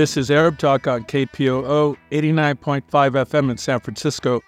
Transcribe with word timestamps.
This 0.00 0.16
is 0.16 0.30
Arab 0.30 0.56
Talk 0.56 0.86
on 0.86 1.04
KPOO 1.04 1.94
89.5 2.10 2.84
FM 2.88 3.50
in 3.50 3.58
San 3.58 3.80
Francisco. 3.80 4.40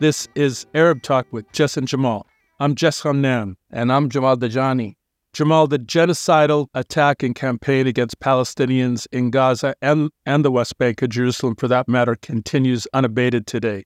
This 0.00 0.26
is 0.34 0.66
Arab 0.74 1.00
Talk 1.00 1.28
with 1.30 1.46
Jess 1.52 1.76
and 1.76 1.86
Jamal. 1.86 2.26
I'm 2.58 2.74
Jess 2.74 3.02
Ghannam. 3.02 3.54
And 3.70 3.92
I'm 3.92 4.10
Jamal 4.10 4.36
Dajani. 4.36 4.96
Jamal, 5.32 5.68
the 5.68 5.78
genocidal 5.78 6.66
attack 6.74 7.22
and 7.22 7.36
campaign 7.36 7.86
against 7.86 8.18
Palestinians 8.18 9.06
in 9.12 9.30
Gaza 9.30 9.76
and, 9.80 10.10
and 10.26 10.44
the 10.44 10.50
West 10.50 10.76
Bank 10.76 11.00
and 11.02 11.12
Jerusalem, 11.12 11.54
for 11.54 11.68
that 11.68 11.86
matter, 11.86 12.16
continues 12.16 12.88
unabated 12.92 13.46
today. 13.46 13.84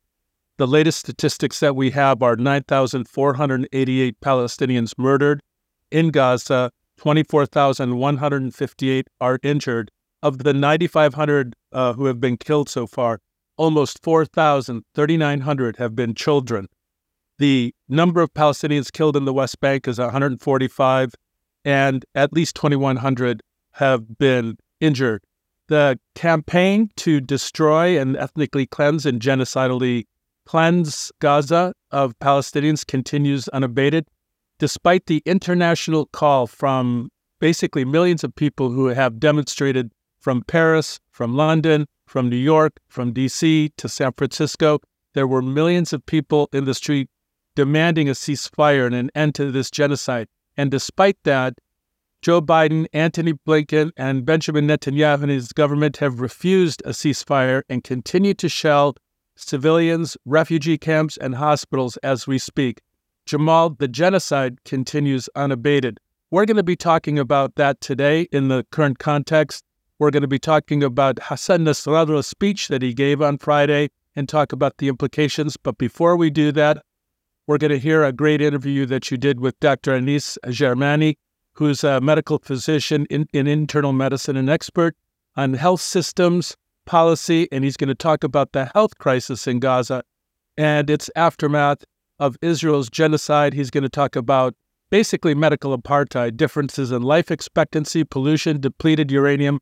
The 0.57 0.67
latest 0.67 1.01
statistics 1.01 1.61
that 1.61 1.77
we 1.77 1.91
have 1.91 2.23
are 2.23 2.37
9,488 2.37 4.21
Palestinians 4.23 4.95
murdered 4.97 5.43
in 5.91 6.13
Gaza, 6.13 6.73
24,158 6.97 9.07
are 9.21 9.39
injured. 9.43 9.91
Of 10.23 10.39
the 10.39 10.53
9,500 10.53 11.55
uh, 11.73 11.93
who 11.95 12.05
have 12.05 12.21
been 12.21 12.37
killed 12.37 12.69
so 12.69 12.87
far, 12.87 13.21
almost 13.57 14.03
4,000, 14.03 14.85
3,900 14.95 15.77
have 15.77 15.97
been 15.97 16.15
children. 16.15 16.67
The 17.39 17.75
number 17.89 18.21
of 18.21 18.35
Palestinians 18.35 18.93
killed 18.93 19.17
in 19.17 19.25
the 19.25 19.33
West 19.33 19.61
Bank 19.61 19.89
is 19.89 19.99
145 19.99 21.15
and 21.65 22.05
at 22.15 22.33
least 22.33 22.55
2,100 22.57 23.43
have 23.73 24.19
been 24.19 24.57
injured. 24.81 25.23
The 25.69 25.99
campaign 26.15 26.91
to 26.97 27.21
destroy 27.21 27.99
and 27.99 28.17
ethnically 28.17 28.67
cleanse 28.67 29.07
and 29.07 29.21
genocidally 29.21 30.05
cleanse 30.45 31.13
Gaza 31.21 31.73
of 31.91 32.19
Palestinians 32.19 32.87
continues 32.87 33.49
unabated, 33.49 34.07
despite 34.59 35.07
the 35.07 35.23
international 35.25 36.07
call 36.07 36.47
from 36.47 37.09
basically 37.41 37.85
millions 37.85 38.25
of 38.25 38.35
people 38.35 38.71
who 38.71 38.87
have 38.89 39.21
demonstrated 39.21 39.93
from 40.21 40.43
Paris, 40.43 41.01
from 41.11 41.35
London, 41.35 41.87
from 42.07 42.29
New 42.29 42.37
York, 42.37 42.79
from 42.89 43.13
DC 43.13 43.71
to 43.77 43.89
San 43.89 44.13
Francisco. 44.13 44.81
There 45.15 45.27
were 45.27 45.43
millions 45.43 45.93
of 45.93 46.07
people 46.07 46.49
in 46.53 46.65
the 46.65 46.75
street 46.75 47.09
demanding 47.57 48.09
a 48.09 48.13
ceasefire 48.13 48.87
and 48.87 48.95
an 48.95 49.11
end 49.15 49.35
to 49.35 49.51
this 49.51 49.71
genocide. 49.71 50.29
And 50.57 50.71
despite 50.71 51.17
that, 51.25 51.55
Joe 52.23 52.43
Biden, 52.43 52.87
Antony 52.93 53.33
Blinken, 53.33 53.93
and 53.97 54.27
Benjamin 54.27 54.67
Netanyahu 54.67 55.23
and 55.23 55.31
his 55.31 55.53
government 55.53 55.97
have 55.97 56.21
refused 56.21 56.83
a 56.85 56.91
ceasefire 56.91 57.63
and 57.69 57.83
continue 57.83 58.35
to 58.35 58.49
shell 58.49 58.95
civilians, 59.37 60.19
refugee 60.27 60.77
camps, 60.77 61.17
and 61.17 61.35
hospitals 61.35 61.97
as 61.99 62.27
we 62.27 62.39
speak. 62.39 62.83
Jamal, 63.25 63.71
the 63.71 63.89
genocide 63.89 64.63
continues 64.65 65.29
unabated. 65.35 65.99
We're 66.31 66.45
going 66.45 66.59
to 66.59 66.63
be 66.63 66.77
talking 66.77 67.19
about 67.19 67.55
that 67.55 67.81
today 67.81 68.29
in 68.33 68.49
the 68.49 68.67
current 68.71 68.99
context. 68.99 69.65
We're 70.01 70.11
going 70.11 70.23
to 70.23 70.29
be 70.29 70.39
talking 70.39 70.83
about 70.83 71.19
Hassan 71.25 71.67
Nasrallah's 71.67 72.27
speech 72.27 72.69
that 72.69 72.81
he 72.81 72.95
gave 72.95 73.21
on 73.21 73.37
Friday 73.37 73.91
and 74.17 74.27
talk 74.27 74.51
about 74.51 74.79
the 74.79 74.89
implications. 74.89 75.59
But 75.59 75.77
before 75.77 76.17
we 76.17 76.31
do 76.31 76.53
that, 76.53 76.83
we're 77.47 77.59
going 77.59 77.71
to 77.71 77.79
hear 77.79 78.03
a 78.03 78.11
great 78.11 78.41
interview 78.41 78.87
that 78.87 79.11
you 79.11 79.19
did 79.19 79.41
with 79.41 79.61
Dr. 79.61 79.95
Anis 79.95 80.39
Germani, 80.47 81.19
who's 81.53 81.85
a 81.85 82.01
medical 82.01 82.39
physician 82.39 83.05
in, 83.11 83.27
in 83.35 83.47
internal 83.47 83.93
medicine 83.93 84.39
and 84.39 84.49
expert 84.49 84.97
on 85.37 85.53
health 85.53 85.83
systems 85.83 86.57
policy. 86.87 87.47
And 87.53 87.63
he's 87.63 87.77
going 87.77 87.89
to 87.89 87.95
talk 87.95 88.25
about 88.25 88.53
the 88.53 88.71
health 88.73 88.97
crisis 88.97 89.47
in 89.47 89.61
Gaza 89.61 90.03
and 90.57 90.89
its 90.89 91.11
aftermath 91.15 91.85
of 92.19 92.39
Israel's 92.41 92.89
genocide. 92.89 93.53
He's 93.53 93.71
going 93.71 93.83
to 93.83 93.91
talk 93.91 94.17
about 94.17 94.55
basically 94.89 95.35
medical 95.35 95.77
apartheid, 95.77 96.39
differences 96.39 96.91
in 96.91 97.03
life 97.03 97.31
expectancy, 97.31 98.03
pollution, 98.03 98.63
depleted 98.63 99.11
uranium, 99.11 99.61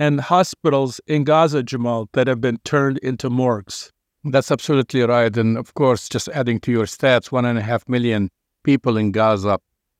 and 0.00 0.18
hospitals 0.18 0.98
in 1.06 1.24
Gaza, 1.24 1.62
Jamal, 1.62 2.08
that 2.14 2.26
have 2.26 2.40
been 2.40 2.56
turned 2.64 2.96
into 2.98 3.28
morgues. 3.28 3.92
That's 4.24 4.50
absolutely 4.50 5.02
right. 5.02 5.36
And 5.36 5.58
of 5.58 5.74
course, 5.74 6.08
just 6.08 6.28
adding 6.30 6.58
to 6.60 6.72
your 6.72 6.86
stats, 6.86 7.30
one 7.30 7.44
and 7.44 7.58
a 7.58 7.62
half 7.62 7.86
million 7.86 8.30
people 8.64 8.96
in 8.96 9.12
Gaza 9.12 9.58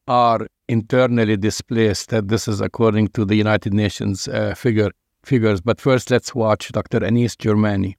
are 0.09 0.47
internally 0.69 1.37
displaced. 1.37 2.09
That 2.09 2.29
this 2.29 2.49
is 2.49 2.63
according 2.63 3.09
to 3.09 3.27
the 3.27 3.35
United 3.35 3.75
Nations 3.75 4.27
uh, 4.27 4.55
figure 4.55 4.91
figures. 5.23 5.61
But 5.61 5.79
first, 5.81 6.11
let's 6.11 6.35
watch 6.35 6.73
Dr. 6.73 7.05
Anis 7.05 7.37
Germani. 7.37 7.97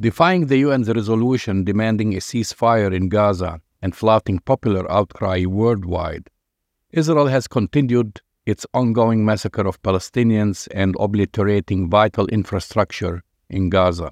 Defying 0.00 0.46
the 0.46 0.64
UN's 0.64 0.88
resolution 0.88 1.62
demanding 1.62 2.14
a 2.14 2.20
ceasefire 2.20 2.92
in 2.92 3.10
Gaza 3.10 3.60
and 3.82 3.94
flouting 3.94 4.38
popular 4.38 4.90
outcry 4.90 5.44
worldwide, 5.44 6.30
Israel 6.90 7.26
has 7.26 7.46
continued 7.46 8.20
its 8.46 8.66
ongoing 8.74 9.24
massacre 9.24 9.66
of 9.66 9.80
Palestinians 9.82 10.68
and 10.72 10.96
obliterating 10.98 11.88
vital 11.88 12.26
infrastructure 12.28 13.22
in 13.48 13.70
Gaza. 13.70 14.10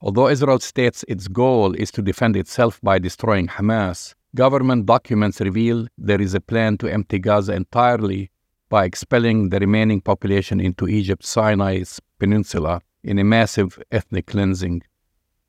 Although 0.00 0.28
Israel 0.28 0.60
states 0.60 1.04
its 1.08 1.26
goal 1.26 1.72
is 1.74 1.90
to 1.92 2.02
defend 2.02 2.36
itself 2.36 2.80
by 2.82 2.98
destroying 2.98 3.48
Hamas, 3.48 4.14
government 4.34 4.86
documents 4.86 5.40
reveal 5.40 5.88
there 5.98 6.20
is 6.20 6.34
a 6.34 6.40
plan 6.40 6.78
to 6.78 6.92
empty 6.92 7.18
Gaza 7.18 7.54
entirely 7.54 8.30
by 8.68 8.84
expelling 8.84 9.48
the 9.48 9.58
remaining 9.58 10.00
population 10.00 10.60
into 10.60 10.86
Egypt's 10.88 11.28
Sinai 11.28 11.82
peninsula 12.18 12.82
in 13.02 13.18
a 13.18 13.24
massive 13.24 13.82
ethnic 13.90 14.26
cleansing. 14.26 14.82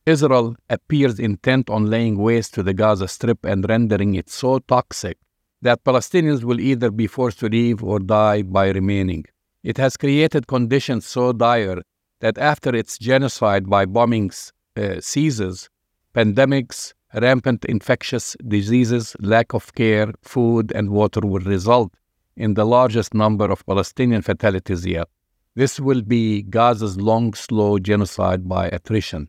Israel 0.05 0.55
appears 0.69 1.19
intent 1.19 1.69
on 1.69 1.89
laying 1.89 2.17
waste 2.17 2.53
to 2.53 2.63
the 2.63 2.73
Gaza 2.73 3.07
Strip 3.07 3.43
and 3.43 3.67
rendering 3.67 4.15
it 4.15 4.29
so 4.29 4.59
toxic 4.59 5.17
that 5.61 5.83
Palestinians 5.83 6.43
will 6.43 6.59
either 6.59 6.91
be 6.91 7.07
forced 7.07 7.39
to 7.39 7.49
leave 7.49 7.83
or 7.83 7.99
die 7.99 8.41
by 8.41 8.69
remaining. 8.69 9.25
It 9.63 9.77
has 9.77 9.97
created 9.97 10.47
conditions 10.47 11.05
so 11.05 11.33
dire 11.33 11.81
that 12.21 12.37
after 12.37 12.75
its 12.75 12.97
genocide 12.97 13.69
by 13.69 13.85
bombings 13.85 14.51
uh, 14.75 15.01
ceases, 15.01 15.69
pandemics, 16.15 16.93
rampant 17.13 17.65
infectious 17.65 18.35
diseases, 18.47 19.15
lack 19.19 19.53
of 19.53 19.73
care, 19.75 20.11
food, 20.21 20.71
and 20.73 20.89
water 20.89 21.21
will 21.21 21.39
result 21.39 21.93
in 22.35 22.53
the 22.53 22.65
largest 22.65 23.13
number 23.13 23.45
of 23.51 23.65
Palestinian 23.65 24.21
fatalities 24.21 24.85
yet. 24.85 25.07
This 25.55 25.79
will 25.79 26.03
be 26.03 26.43
Gaza's 26.43 26.97
long, 26.97 27.33
slow 27.33 27.79
genocide 27.79 28.47
by 28.47 28.67
attrition. 28.67 29.27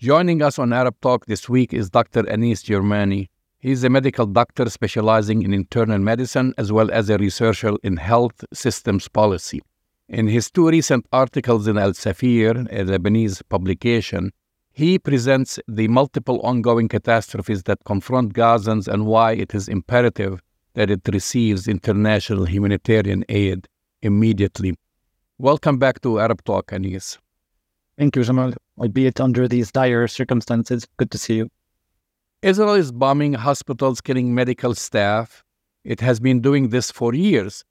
Joining 0.00 0.42
us 0.42 0.58
on 0.58 0.72
Arab 0.72 0.96
Talk 1.02 1.26
this 1.26 1.48
week 1.48 1.72
is 1.72 1.90
Dr. 1.90 2.28
Anis 2.28 2.64
Germani, 2.64 3.28
He's 3.62 3.84
a 3.84 3.90
medical 3.90 4.24
doctor 4.24 4.70
specializing 4.70 5.42
in 5.42 5.52
internal 5.52 5.98
medicine 5.98 6.54
as 6.56 6.72
well 6.72 6.90
as 6.90 7.10
a 7.10 7.18
researcher 7.18 7.72
in 7.82 7.98
health 7.98 8.42
systems 8.54 9.06
policy. 9.06 9.60
In 10.08 10.28
his 10.28 10.50
two 10.50 10.70
recent 10.70 11.04
articles 11.12 11.68
in 11.68 11.76
Al 11.76 11.92
Safir, 11.92 12.66
a 12.72 12.84
Lebanese 12.84 13.42
publication, 13.50 14.32
he 14.72 14.98
presents 14.98 15.58
the 15.68 15.88
multiple 15.88 16.40
ongoing 16.40 16.88
catastrophes 16.88 17.64
that 17.64 17.84
confront 17.84 18.32
Gazans 18.32 18.88
and 18.88 19.04
why 19.04 19.32
it 19.32 19.54
is 19.54 19.68
imperative 19.68 20.40
that 20.72 20.90
it 20.90 21.02
receives 21.12 21.68
international 21.68 22.46
humanitarian 22.46 23.26
aid 23.28 23.68
immediately. 24.00 24.74
Welcome 25.36 25.76
back 25.78 26.00
to 26.00 26.18
Arab 26.18 26.42
Talk, 26.44 26.72
Anis. 26.72 27.18
Thank 27.98 28.16
you, 28.16 28.24
Jamal. 28.24 28.54
Albeit 28.78 29.20
under 29.20 29.46
these 29.46 29.70
dire 29.70 30.08
circumstances, 30.08 30.86
good 30.96 31.10
to 31.10 31.18
see 31.18 31.34
you. 31.34 31.50
Israel 32.42 32.72
is 32.72 32.90
bombing 32.90 33.34
hospitals, 33.34 34.00
killing 34.00 34.34
medical 34.34 34.74
staff. 34.74 35.44
It 35.84 36.00
has 36.00 36.20
been 36.20 36.40
doing 36.40 36.70
this 36.70 36.90
for 36.90 37.12
years. 37.12 37.64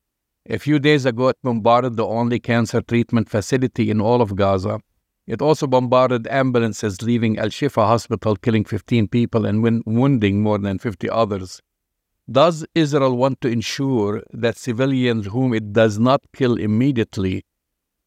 A 0.48 0.60
few 0.60 0.78
days 0.78 1.08
ago, 1.08 1.30
it 1.30 1.38
bombarded 1.44 1.96
the 1.96 2.06
only 2.06 2.40
cancer 2.40 2.80
treatment 2.82 3.30
facility 3.30 3.90
in 3.90 4.00
all 4.00 4.22
of 4.22 4.36
Gaza. 4.36 4.80
It 5.26 5.42
also 5.42 5.66
bombarded 5.66 6.28
ambulances 6.28 7.02
leaving 7.02 7.40
Al 7.40 7.50
Shifa 7.50 7.84
Hospital, 7.88 8.36
killing 8.36 8.64
15 8.64 9.08
people 9.08 9.48
and 9.48 9.64
wounding 9.88 10.44
more 10.44 10.60
than 10.60 10.78
50 10.78 11.10
others. 11.10 11.62
Does 12.32 12.64
Israel 12.76 13.18
want 13.18 13.42
to 13.42 13.48
ensure 13.48 14.22
that 14.34 14.56
civilians 14.56 15.26
whom 15.26 15.56
it 15.56 15.74
does 15.74 15.98
not 15.98 16.22
kill 16.36 16.58
immediately 16.58 17.44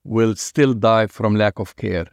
will 0.04 0.36
still 0.36 0.74
die 0.74 1.08
from 1.08 1.34
lack 1.34 1.58
of 1.58 1.74
care? 1.74 2.06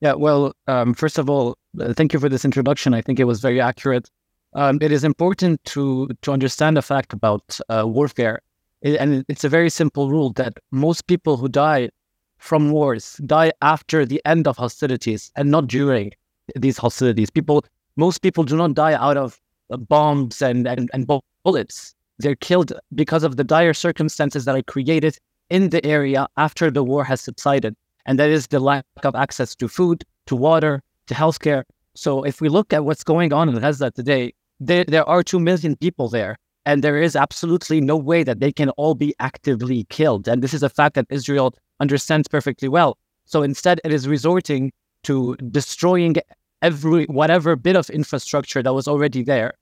Yeah, 0.00 0.14
well, 0.14 0.52
um, 0.68 0.94
first 0.94 1.18
of 1.18 1.28
all, 1.28 1.56
thank 1.92 2.12
you 2.12 2.20
for 2.20 2.28
this 2.28 2.44
introduction. 2.44 2.94
I 2.94 3.00
think 3.00 3.20
it 3.20 3.24
was 3.24 3.40
very 3.40 3.60
accurate. 3.60 4.10
Um, 4.54 4.78
it 4.80 4.90
is 4.90 5.04
important 5.04 5.62
to 5.66 6.08
to 6.22 6.32
understand 6.32 6.76
the 6.76 6.82
fact 6.82 7.12
about 7.12 7.60
uh, 7.68 7.84
warfare, 7.86 8.40
it, 8.82 8.98
and 8.98 9.24
it's 9.28 9.44
a 9.44 9.48
very 9.48 9.70
simple 9.70 10.10
rule 10.10 10.32
that 10.32 10.54
most 10.72 11.06
people 11.06 11.36
who 11.36 11.48
die 11.48 11.90
from 12.38 12.72
wars 12.72 13.20
die 13.26 13.52
after 13.62 14.04
the 14.04 14.20
end 14.24 14.48
of 14.48 14.56
hostilities 14.56 15.30
and 15.36 15.50
not 15.50 15.68
during 15.68 16.10
these 16.56 16.78
hostilities. 16.78 17.30
People, 17.30 17.64
most 17.96 18.22
people 18.22 18.44
do 18.44 18.56
not 18.56 18.74
die 18.74 18.94
out 18.94 19.16
of 19.16 19.40
uh, 19.70 19.76
bombs 19.76 20.42
and, 20.42 20.66
and 20.66 20.90
and 20.92 21.06
bullets. 21.44 21.94
They're 22.18 22.34
killed 22.34 22.72
because 22.94 23.22
of 23.22 23.36
the 23.36 23.44
dire 23.44 23.74
circumstances 23.74 24.44
that 24.46 24.56
are 24.56 24.62
created 24.62 25.16
in 25.48 25.70
the 25.70 25.84
area 25.86 26.26
after 26.36 26.70
the 26.70 26.82
war 26.82 27.04
has 27.04 27.20
subsided, 27.20 27.76
and 28.06 28.18
that 28.18 28.30
is 28.30 28.48
the 28.48 28.60
lack 28.60 28.84
of 29.04 29.14
access 29.14 29.54
to 29.56 29.68
food, 29.68 30.04
to 30.26 30.36
water, 30.36 30.82
to 31.10 31.14
healthcare. 31.14 31.64
So 31.94 32.22
if 32.22 32.40
we 32.40 32.48
look 32.48 32.72
at 32.72 32.84
what's 32.84 33.04
going 33.04 33.32
on 33.32 33.48
in 33.48 33.58
Gaza 33.58 33.90
today, 33.90 34.32
there, 34.60 34.84
there 34.84 35.06
are 35.08 35.22
2 35.22 35.38
million 35.40 35.76
people 35.76 36.08
there. 36.08 36.36
And 36.66 36.84
there 36.84 37.00
is 37.02 37.16
absolutely 37.16 37.80
no 37.80 37.96
way 37.96 38.22
that 38.22 38.40
they 38.40 38.52
can 38.52 38.70
all 38.70 38.94
be 38.94 39.14
actively 39.18 39.84
killed. 39.88 40.28
And 40.28 40.42
this 40.42 40.54
is 40.54 40.62
a 40.62 40.68
fact 40.68 40.94
that 40.94 41.06
Israel 41.10 41.54
understands 41.80 42.28
perfectly 42.28 42.68
well. 42.68 42.96
So 43.24 43.42
instead, 43.42 43.80
it 43.84 43.92
is 43.92 44.06
resorting 44.06 44.72
to 45.04 45.36
destroying 45.50 46.16
every 46.62 47.06
whatever 47.06 47.56
bit 47.56 47.76
of 47.76 47.88
infrastructure 47.90 48.62
that 48.62 48.74
was 48.74 48.86
already 48.86 49.22
there 49.22 49.54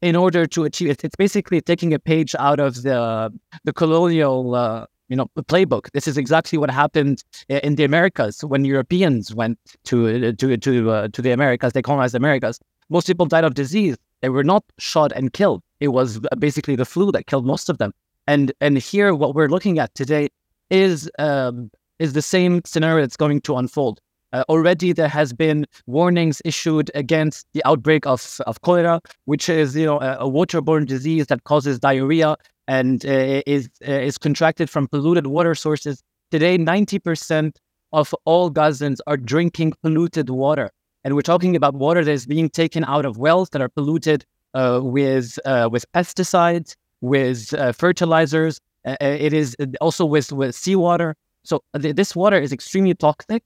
in 0.00 0.14
order 0.14 0.46
to 0.46 0.64
achieve 0.64 0.90
it. 0.90 1.04
It's 1.04 1.16
basically 1.16 1.60
taking 1.60 1.92
a 1.92 1.98
page 1.98 2.34
out 2.38 2.60
of 2.60 2.82
the 2.82 3.32
the 3.64 3.72
colonial 3.72 4.54
uh, 4.54 4.86
you 5.08 5.16
know 5.16 5.26
playbook. 5.36 5.90
This 5.92 6.08
is 6.08 6.16
exactly 6.18 6.58
what 6.58 6.70
happened 6.70 7.24
in 7.48 7.76
the 7.76 7.84
Americas 7.84 8.44
when 8.44 8.64
Europeans 8.64 9.34
went 9.34 9.58
to 9.84 10.32
to 10.32 10.56
to 10.56 10.90
uh, 10.90 11.08
to 11.08 11.22
the 11.22 11.30
Americas. 11.30 11.72
They 11.72 11.82
colonized 11.82 12.14
the 12.14 12.18
Americas. 12.18 12.60
Most 12.88 13.06
people 13.06 13.26
died 13.26 13.44
of 13.44 13.54
disease. 13.54 13.96
They 14.20 14.28
were 14.28 14.44
not 14.44 14.64
shot 14.78 15.12
and 15.12 15.32
killed. 15.32 15.62
It 15.80 15.88
was 15.88 16.20
basically 16.38 16.76
the 16.76 16.84
flu 16.84 17.12
that 17.12 17.26
killed 17.26 17.46
most 17.46 17.68
of 17.68 17.78
them. 17.78 17.92
And 18.26 18.52
and 18.60 18.78
here, 18.78 19.14
what 19.14 19.34
we're 19.34 19.48
looking 19.48 19.78
at 19.78 19.94
today 19.94 20.28
is 20.70 21.10
um, 21.18 21.70
is 21.98 22.12
the 22.12 22.22
same 22.22 22.62
scenario 22.64 23.02
that's 23.02 23.16
going 23.16 23.40
to 23.42 23.56
unfold. 23.56 24.00
Uh, 24.32 24.44
already 24.48 24.92
there 24.92 25.08
has 25.08 25.32
been 25.32 25.66
warnings 25.86 26.42
issued 26.44 26.90
against 26.94 27.46
the 27.52 27.62
outbreak 27.64 28.06
of, 28.06 28.40
of 28.46 28.60
cholera, 28.62 29.00
which 29.24 29.48
is 29.48 29.76
you 29.76 29.86
know 29.86 30.00
a, 30.00 30.16
a 30.18 30.28
waterborne 30.28 30.86
disease 30.86 31.26
that 31.28 31.44
causes 31.44 31.78
diarrhea 31.78 32.36
and 32.66 33.06
uh, 33.06 33.42
is 33.46 33.68
uh, 33.86 33.92
is 33.92 34.18
contracted 34.18 34.68
from 34.68 34.88
polluted 34.88 35.28
water 35.28 35.54
sources. 35.54 36.02
Today, 36.30 36.58
ninety 36.58 36.98
percent 36.98 37.60
of 37.92 38.14
all 38.24 38.50
Gazans 38.50 38.98
are 39.06 39.16
drinking 39.16 39.74
polluted 39.82 40.28
water, 40.28 40.70
and 41.04 41.14
we're 41.14 41.22
talking 41.22 41.54
about 41.54 41.74
water 41.74 42.04
that 42.04 42.10
is 42.10 42.26
being 42.26 42.50
taken 42.50 42.84
out 42.84 43.06
of 43.06 43.18
wells 43.18 43.50
that 43.50 43.62
are 43.62 43.68
polluted 43.68 44.24
uh, 44.54 44.80
with 44.82 45.38
uh, 45.44 45.68
with 45.70 45.84
pesticides, 45.92 46.74
with 47.00 47.54
uh, 47.54 47.72
fertilizers. 47.72 48.60
it 48.84 49.32
is 49.32 49.56
also 49.80 50.04
with 50.04 50.32
with 50.32 50.54
seawater. 50.54 51.14
So 51.44 51.62
th- 51.80 51.94
this 51.94 52.16
water 52.16 52.38
is 52.40 52.52
extremely 52.52 52.94
toxic 52.94 53.42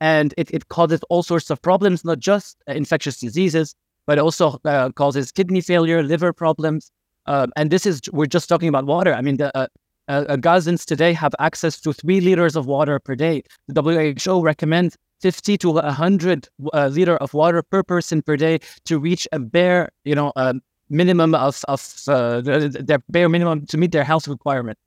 and 0.00 0.34
it, 0.36 0.50
it 0.50 0.68
causes 0.68 1.00
all 1.08 1.22
sorts 1.22 1.50
of 1.50 1.60
problems, 1.62 2.04
not 2.04 2.18
just 2.18 2.56
uh, 2.68 2.72
infectious 2.72 3.18
diseases, 3.18 3.74
but 4.06 4.18
also 4.18 4.58
uh, 4.64 4.90
causes 4.90 5.30
kidney 5.30 5.60
failure, 5.60 6.02
liver 6.02 6.32
problems. 6.32 6.90
Um, 7.26 7.52
and 7.56 7.70
this 7.70 7.86
is, 7.86 8.00
we're 8.12 8.26
just 8.26 8.48
talking 8.48 8.68
about 8.68 8.86
water. 8.86 9.14
I 9.14 9.20
mean, 9.20 9.36
the 9.36 9.56
uh, 9.56 9.66
uh, 10.08 10.36
Gazans 10.36 10.84
today 10.84 11.12
have 11.12 11.34
access 11.38 11.80
to 11.82 11.92
three 11.92 12.20
liters 12.20 12.56
of 12.56 12.66
water 12.66 12.98
per 12.98 13.14
day. 13.14 13.42
The 13.68 13.82
WHO 13.82 14.42
recommends 14.42 14.96
50 15.20 15.58
to 15.58 15.70
100 15.72 16.48
uh, 16.72 16.86
liter 16.88 17.16
of 17.18 17.34
water 17.34 17.62
per 17.62 17.82
person 17.82 18.22
per 18.22 18.36
day 18.36 18.58
to 18.86 18.98
reach 18.98 19.28
a 19.32 19.38
bare, 19.38 19.90
you 20.04 20.14
know, 20.14 20.32
um, 20.36 20.62
minimum 20.88 21.34
of, 21.34 21.62
of 21.68 21.94
uh, 22.08 22.40
their 22.40 22.98
bare 23.10 23.28
minimum 23.28 23.66
to 23.66 23.78
meet 23.78 23.92
their 23.92 24.04
health 24.04 24.26
requirement. 24.26 24.78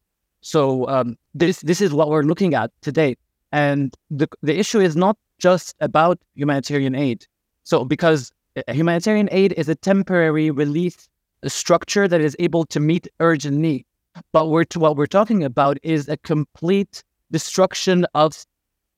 So 0.41 0.87
um, 0.89 1.15
this 1.33 1.61
this 1.61 1.79
is 1.79 1.93
what 1.93 2.09
we're 2.09 2.23
looking 2.23 2.53
at 2.53 2.69
today. 2.81 3.15
And 3.53 3.95
the, 4.09 4.27
the 4.41 4.59
issue 4.59 4.79
is 4.79 4.95
not 4.95 5.15
just 5.39 5.75
about 5.79 6.19
humanitarian 6.33 6.95
aid. 6.95 7.27
So, 7.63 7.85
because 7.85 8.31
uh, 8.57 8.73
humanitarian 8.73 9.29
aid 9.31 9.53
is 9.53 9.69
a 9.69 9.75
temporary 9.75 10.49
relief 10.49 11.07
structure 11.45 12.07
that 12.07 12.19
is 12.19 12.35
able 12.39 12.65
to 12.65 12.79
meet 12.79 13.07
urgent 13.19 13.57
need. 13.57 13.85
But 14.31 14.49
we're 14.49 14.63
to, 14.65 14.79
what 14.79 14.97
we're 14.97 15.05
talking 15.05 15.43
about 15.43 15.77
is 15.83 16.09
a 16.09 16.17
complete 16.17 17.03
destruction 17.31 18.07
of 18.15 18.43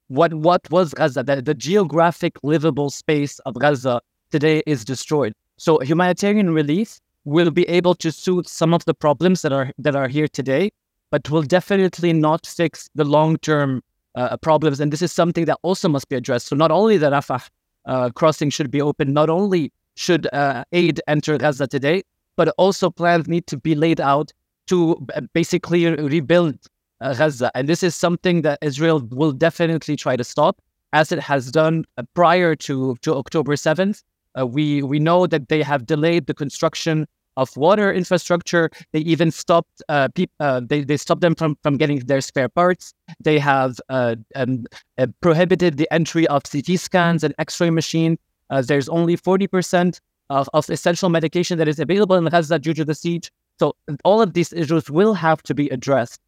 what 0.07 0.33
what 0.33 0.61
was 0.71 0.93
Gaza. 0.93 1.23
The, 1.23 1.41
the 1.41 1.53
geographic 1.53 2.37
livable 2.41 2.89
space 2.89 3.39
of 3.39 3.55
Gaza 3.55 4.01
today 4.31 4.63
is 4.65 4.85
destroyed. 4.85 5.33
So 5.57 5.79
humanitarian 5.79 6.53
relief 6.53 6.99
will 7.25 7.51
be 7.51 7.67
able 7.67 7.95
to 7.95 8.11
soothe 8.11 8.45
some 8.45 8.73
of 8.73 8.85
the 8.85 8.93
problems 8.93 9.41
that 9.41 9.51
are 9.51 9.71
that 9.79 9.95
are 9.97 10.07
here 10.07 10.29
today, 10.29 10.71
but 11.11 11.29
will 11.29 11.43
definitely 11.43 12.13
not 12.13 12.45
fix 12.45 12.89
the 12.95 13.03
long 13.03 13.37
term 13.37 13.81
uh, 14.15 14.37
problems. 14.37 14.79
And 14.79 14.91
this 14.91 15.01
is 15.01 15.11
something 15.11 15.45
that 15.45 15.57
also 15.61 15.89
must 15.89 16.09
be 16.09 16.15
addressed. 16.15 16.47
So 16.47 16.55
not 16.55 16.71
only 16.71 16.97
the 16.97 17.11
Rafah 17.11 17.47
uh, 17.85 18.09
crossing 18.11 18.49
should 18.49 18.71
be 18.71 18.81
open, 18.81 19.13
not 19.13 19.29
only 19.29 19.71
should 19.95 20.27
uh, 20.33 20.63
aid 20.71 21.01
enter 21.07 21.37
Gaza 21.37 21.67
today, 21.67 22.03
but 22.35 22.53
also 22.57 22.89
plans 22.89 23.27
need 23.27 23.47
to 23.47 23.57
be 23.57 23.75
laid 23.75 24.01
out 24.01 24.31
to 24.67 25.05
basically 25.33 25.85
rebuild 25.85 26.57
uh, 27.01 27.13
Gaza. 27.13 27.51
And 27.55 27.69
this 27.69 27.83
is 27.83 27.95
something 27.95 28.41
that 28.41 28.59
Israel 28.61 29.01
will 29.11 29.31
definitely 29.31 29.95
try 29.95 30.15
to 30.15 30.23
stop, 30.23 30.61
as 30.93 31.11
it 31.11 31.19
has 31.19 31.51
done 31.51 31.85
uh, 31.97 32.03
prior 32.13 32.55
to, 32.55 32.95
to 33.01 33.15
October 33.15 33.55
7th. 33.55 34.01
Uh, 34.37 34.45
we, 34.45 34.81
we 34.81 34.99
know 34.99 35.27
that 35.27 35.47
they 35.47 35.61
have 35.61 35.85
delayed 35.85 36.27
the 36.27 36.33
construction 36.33 37.07
of 37.37 37.55
water 37.57 37.91
infrastructure. 37.91 38.69
They 38.93 38.99
even 38.99 39.31
stopped 39.31 39.81
uh, 39.89 40.09
pe- 40.13 40.27
uh, 40.39 40.61
they, 40.63 40.83
they 40.83 40.97
stopped 40.97 41.21
them 41.21 41.35
from, 41.35 41.57
from 41.63 41.77
getting 41.77 41.99
their 41.99 42.21
spare 42.21 42.49
parts. 42.49 42.93
They 43.19 43.39
have 43.39 43.79
uh, 43.89 44.15
um, 44.35 44.65
uh, 44.97 45.07
prohibited 45.21 45.77
the 45.77 45.91
entry 45.91 46.27
of 46.27 46.43
CT 46.43 46.79
scans 46.79 47.23
and 47.23 47.33
X-ray 47.39 47.69
machines. 47.69 48.17
Uh, 48.49 48.61
there's 48.61 48.89
only 48.89 49.17
40% 49.17 49.99
of, 50.29 50.49
of 50.53 50.69
essential 50.69 51.09
medication 51.09 51.57
that 51.57 51.67
is 51.67 51.79
available 51.79 52.15
in 52.15 52.25
Gaza 52.25 52.59
due 52.59 52.73
to 52.73 52.85
the 52.85 52.95
siege. 52.95 53.31
So 53.59 53.73
all 54.03 54.21
of 54.21 54.33
these 54.33 54.51
issues 54.51 54.89
will 54.89 55.13
have 55.13 55.41
to 55.43 55.53
be 55.53 55.69
addressed 55.69 56.19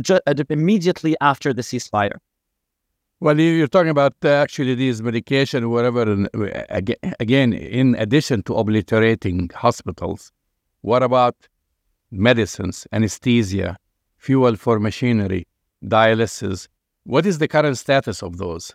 ju- 0.00 0.20
uh, 0.26 0.34
immediately 0.50 1.16
after 1.20 1.52
the 1.52 1.62
ceasefire. 1.62 2.18
Well, 3.18 3.40
you're 3.40 3.66
talking 3.66 3.90
about 3.90 4.14
uh, 4.24 4.28
actually 4.28 4.74
these 4.74 5.02
medication, 5.02 5.70
whatever. 5.70 6.28
Again, 7.18 7.54
in 7.54 7.94
addition 7.94 8.42
to 8.42 8.54
obliterating 8.54 9.50
hospitals, 9.54 10.32
what 10.86 11.02
about 11.02 11.34
medicines, 12.12 12.86
anesthesia, 12.92 13.76
fuel 14.18 14.54
for 14.54 14.78
machinery, 14.78 15.44
dialysis? 15.84 16.68
What 17.02 17.26
is 17.26 17.38
the 17.38 17.48
current 17.48 17.76
status 17.76 18.22
of 18.22 18.38
those? 18.38 18.72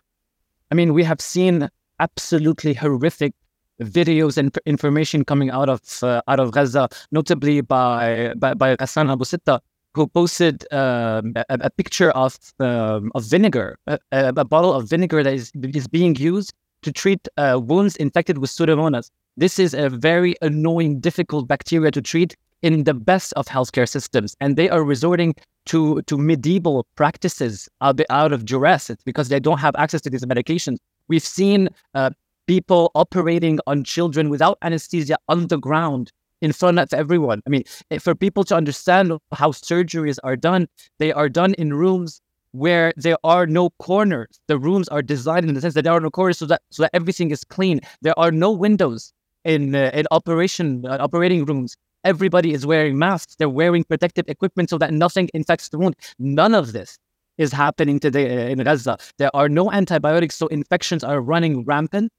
I 0.70 0.74
mean, 0.74 0.92
we 0.92 1.04
have 1.04 1.22
seen 1.22 1.70
absolutely 2.00 2.74
horrific 2.74 3.32
videos 3.80 4.36
and 4.36 4.54
information 4.66 5.24
coming 5.24 5.50
out 5.50 5.70
of 5.70 5.80
uh, 6.02 6.20
out 6.28 6.38
of 6.38 6.52
Gaza, 6.52 6.90
notably 7.12 7.62
by 7.62 8.34
by, 8.36 8.52
by 8.52 8.76
Ghassan 8.76 9.10
Abu 9.10 9.24
Sitta, 9.24 9.60
who 9.94 10.06
posted 10.06 10.66
um, 10.70 11.32
a, 11.36 11.44
a, 11.68 11.70
picture 11.70 12.10
of 12.10 12.36
um, 12.60 13.10
of 13.14 13.24
vinegar, 13.24 13.78
a, 13.86 13.98
a, 14.12 14.44
bottle 14.44 14.74
of 14.74 14.86
vinegar 14.86 15.22
that 15.22 15.32
is, 15.32 15.50
is 15.62 15.88
being 15.88 16.14
used 16.16 16.52
to 16.82 16.92
treat 16.92 17.26
uh, 17.38 17.58
wounds 17.62 17.96
infected 17.96 18.36
with 18.36 18.50
pseudomonas. 18.50 19.10
This 19.38 19.58
is 19.58 19.72
a 19.72 19.88
very 19.88 20.34
annoying, 20.42 21.00
difficult 21.00 21.48
bacteria 21.48 21.90
to 21.92 22.02
treat 22.02 22.36
in 22.60 22.84
the 22.84 22.92
best 22.92 23.32
of 23.32 23.46
healthcare 23.46 23.88
systems, 23.88 24.36
and 24.40 24.56
they 24.56 24.68
are 24.68 24.84
resorting 24.84 25.34
to 25.66 26.02
to 26.02 26.18
medieval 26.18 26.86
practices 26.96 27.66
out, 27.80 28.32
of 28.32 28.44
duress. 28.44 28.90
It's 28.90 29.02
because 29.02 29.30
they 29.30 29.40
don't 29.40 29.58
have 29.58 29.74
access 29.76 30.02
to 30.02 30.10
these 30.10 30.24
medications. 30.26 30.76
We've 31.08 31.22
seen 31.22 31.70
uh, 31.94 32.10
people 32.46 32.90
operating 32.94 33.58
on 33.66 33.84
children 33.84 34.28
without 34.28 34.58
anesthesia 34.60 35.16
on 35.28 35.46
the 35.46 35.56
ground 35.56 36.12
in 36.42 36.52
front 36.52 36.78
of 36.78 36.92
everyone. 36.92 37.40
I 37.46 37.50
mean, 37.50 37.64
eh, 37.90 37.98
for 37.98 38.14
people 38.14 38.44
to 38.44 38.54
understand 38.54 39.12
how 39.32 39.52
surgeries 39.52 40.18
are 40.24 40.36
done, 40.36 40.68
they 40.98 41.10
are 41.12 41.30
done 41.30 41.54
in 41.54 41.72
rooms 41.72 42.20
where 42.50 42.92
there 42.96 43.16
are 43.24 43.46
no 43.46 43.70
corners. 43.78 44.40
The 44.48 44.58
rooms 44.58 44.88
are 44.88 45.00
designed 45.00 45.48
in 45.48 45.54
the 45.54 45.62
sense 45.62 45.72
that 45.72 45.84
there 45.84 45.92
are 45.94 46.00
no 46.00 46.10
corners 46.10 46.36
so 46.36 46.46
that 46.46 46.60
so 46.70 46.82
that 46.82 46.90
everything 46.92 47.30
is 47.30 47.44
clean. 47.44 47.80
There 48.02 48.18
are 48.18 48.30
no 48.30 48.52
windows 48.52 49.14
in 49.44 49.74
uh, 49.74 49.90
in 49.92 50.06
operation 50.10 50.84
uh, 50.86 50.98
operating 51.00 51.44
rooms. 51.44 51.76
Everybody 52.04 52.52
is 52.52 52.66
wearing 52.66 52.98
masks. 52.98 53.36
They're 53.38 53.48
wearing 53.48 53.84
protective 53.84 54.24
equipment 54.28 54.70
so 54.70 54.78
that 54.78 54.92
nothing 54.92 55.30
infects 55.34 55.68
the 55.68 55.78
wound. 55.78 55.94
None 56.18 56.54
of 56.54 56.72
this 56.72 56.98
is 57.38 57.52
happening 57.52 58.00
today 58.00 58.46
uh, 58.46 58.48
in 58.48 58.58
Gaza. 58.58 58.98
There 59.18 59.34
are 59.34 59.48
no 59.48 59.70
antibiotics, 59.70 60.36
so 60.36 60.48
infections 60.48 61.04
are 61.04 61.20
running 61.20 61.64
rampant. 61.64 62.10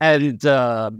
And 0.00 0.44
uh, 0.46 0.90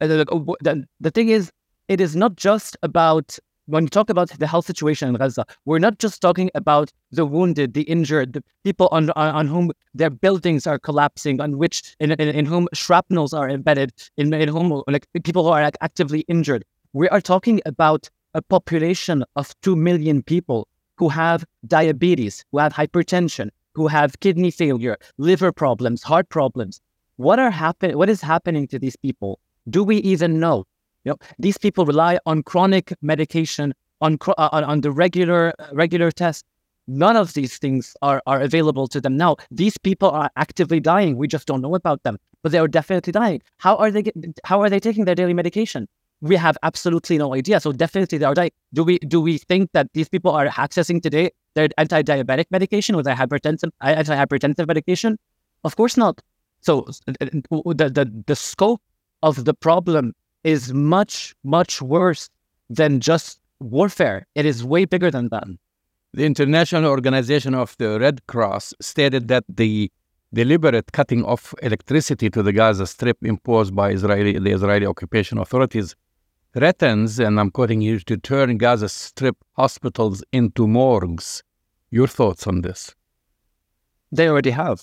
the, 0.00 0.24
the, 0.60 0.84
the 1.00 1.10
thing 1.10 1.28
is, 1.28 1.50
it 1.88 2.00
is 2.00 2.16
not 2.16 2.36
just 2.36 2.76
about 2.82 3.38
when 3.66 3.84
you 3.84 3.88
talk 3.88 4.10
about 4.10 4.28
the 4.30 4.46
health 4.46 4.66
situation 4.66 5.08
in 5.08 5.14
Gaza, 5.14 5.46
we're 5.64 5.78
not 5.78 5.98
just 5.98 6.20
talking 6.20 6.50
about 6.54 6.92
the 7.12 7.24
wounded, 7.24 7.74
the 7.74 7.82
injured, 7.82 8.34
the 8.34 8.44
people 8.62 8.88
on, 8.92 9.10
on, 9.10 9.34
on 9.34 9.46
whom 9.46 9.72
their 9.94 10.10
buildings 10.10 10.66
are 10.66 10.78
collapsing, 10.78 11.40
on 11.40 11.58
which 11.58 11.96
in, 12.00 12.12
in, 12.12 12.28
in 12.28 12.46
whom 12.46 12.68
shrapnels 12.74 13.32
are 13.32 13.48
embedded, 13.48 13.92
in, 14.16 14.32
in 14.34 14.48
whom 14.48 14.82
like 14.86 15.06
people 15.24 15.44
who 15.44 15.50
are 15.50 15.62
like, 15.62 15.76
actively 15.80 16.20
injured. 16.28 16.64
We 16.92 17.08
are 17.08 17.20
talking 17.20 17.60
about 17.64 18.10
a 18.34 18.42
population 18.42 19.24
of 19.36 19.58
two 19.62 19.76
million 19.76 20.22
people 20.22 20.68
who 20.96 21.08
have 21.08 21.44
diabetes, 21.66 22.44
who 22.52 22.58
have 22.58 22.72
hypertension, 22.72 23.48
who 23.74 23.88
have 23.88 24.20
kidney 24.20 24.50
failure, 24.50 24.96
liver 25.18 25.52
problems, 25.52 26.02
heart 26.02 26.28
problems. 26.28 26.80
What 27.16 27.38
are 27.38 27.50
happen- 27.50 27.96
What 27.96 28.10
is 28.10 28.20
happening 28.20 28.68
to 28.68 28.78
these 28.78 28.96
people? 28.96 29.40
Do 29.70 29.82
we 29.82 29.96
even 29.98 30.38
know? 30.38 30.64
You 31.04 31.12
know, 31.12 31.18
these 31.38 31.58
people 31.58 31.84
rely 31.84 32.18
on 32.26 32.42
chronic 32.42 32.92
medication, 33.02 33.74
on 34.00 34.18
uh, 34.26 34.48
on, 34.52 34.64
on 34.64 34.80
the 34.80 34.90
regular 34.90 35.52
uh, 35.58 35.66
regular 35.72 36.10
test. 36.10 36.44
None 36.86 37.16
of 37.16 37.32
these 37.32 37.56
things 37.56 37.96
are, 38.02 38.22
are 38.26 38.42
available 38.42 38.86
to 38.88 39.00
them 39.00 39.16
now. 39.16 39.36
These 39.50 39.78
people 39.78 40.10
are 40.10 40.30
actively 40.36 40.80
dying. 40.80 41.16
We 41.16 41.28
just 41.28 41.46
don't 41.46 41.62
know 41.62 41.74
about 41.74 42.02
them, 42.02 42.18
but 42.42 42.52
they 42.52 42.58
are 42.58 42.68
definitely 42.68 43.12
dying. 43.12 43.40
How 43.58 43.76
are 43.76 43.90
they? 43.90 44.02
Get, 44.02 44.14
how 44.44 44.60
are 44.60 44.68
they 44.68 44.80
taking 44.80 45.04
their 45.04 45.14
daily 45.14 45.34
medication? 45.34 45.88
we 46.24 46.36
have 46.36 46.56
absolutely 46.62 47.18
no 47.18 47.34
idea. 47.34 47.60
So 47.60 47.70
definitely 47.72 48.18
they 48.18 48.24
are 48.24 48.34
dying. 48.34 48.50
Do 48.72 48.82
we 48.82 48.98
do 49.00 49.20
we 49.20 49.38
think 49.38 49.70
that 49.72 49.88
these 49.92 50.08
people 50.08 50.30
are 50.30 50.46
accessing 50.48 51.02
today 51.02 51.30
their 51.54 51.68
anti-diabetic 51.78 52.46
medication 52.50 52.94
or 52.94 53.02
their 53.02 53.14
hypertensive 53.14 53.70
anti-hypertensive 53.82 54.66
medication? 54.66 55.18
Of 55.64 55.76
course 55.76 55.96
not. 55.96 56.22
So 56.60 56.86
the 57.06 57.90
the, 57.98 58.22
the 58.26 58.36
scope 58.36 58.80
of 59.22 59.44
the 59.44 59.54
problem 59.54 60.14
is 60.44 60.72
much 60.72 61.34
much 61.42 61.82
worse 61.82 62.30
than 62.70 63.00
just 63.00 63.40
warfare. 63.60 64.26
It 64.34 64.46
is 64.46 64.62
way 64.64 64.84
bigger 64.84 65.10
than 65.10 65.28
that. 65.28 65.44
The 66.12 66.24
International 66.24 66.86
Organization 66.86 67.54
of 67.54 67.74
the 67.78 67.98
Red 67.98 68.26
Cross 68.26 68.74
stated 68.80 69.28
that 69.28 69.44
the 69.48 69.90
deliberate 70.32 70.92
cutting 70.92 71.24
off 71.24 71.54
electricity 71.62 72.30
to 72.30 72.42
the 72.42 72.52
Gaza 72.52 72.86
Strip 72.86 73.18
imposed 73.22 73.74
by 73.74 73.90
Israeli, 73.90 74.38
the 74.38 74.50
Israeli 74.50 74.86
occupation 74.86 75.38
authorities 75.38 75.96
threatens, 76.54 77.18
and 77.18 77.38
I'm 77.40 77.50
quoting 77.50 77.80
you, 77.80 77.98
to 78.00 78.16
turn 78.16 78.56
Gaza 78.58 78.88
Strip 78.88 79.36
hospitals 79.54 80.22
into 80.32 80.68
morgues. 80.68 81.42
Your 81.90 82.06
thoughts 82.06 82.46
on 82.46 82.62
this? 82.62 82.94
They 84.12 84.28
already 84.28 84.50
have. 84.50 84.82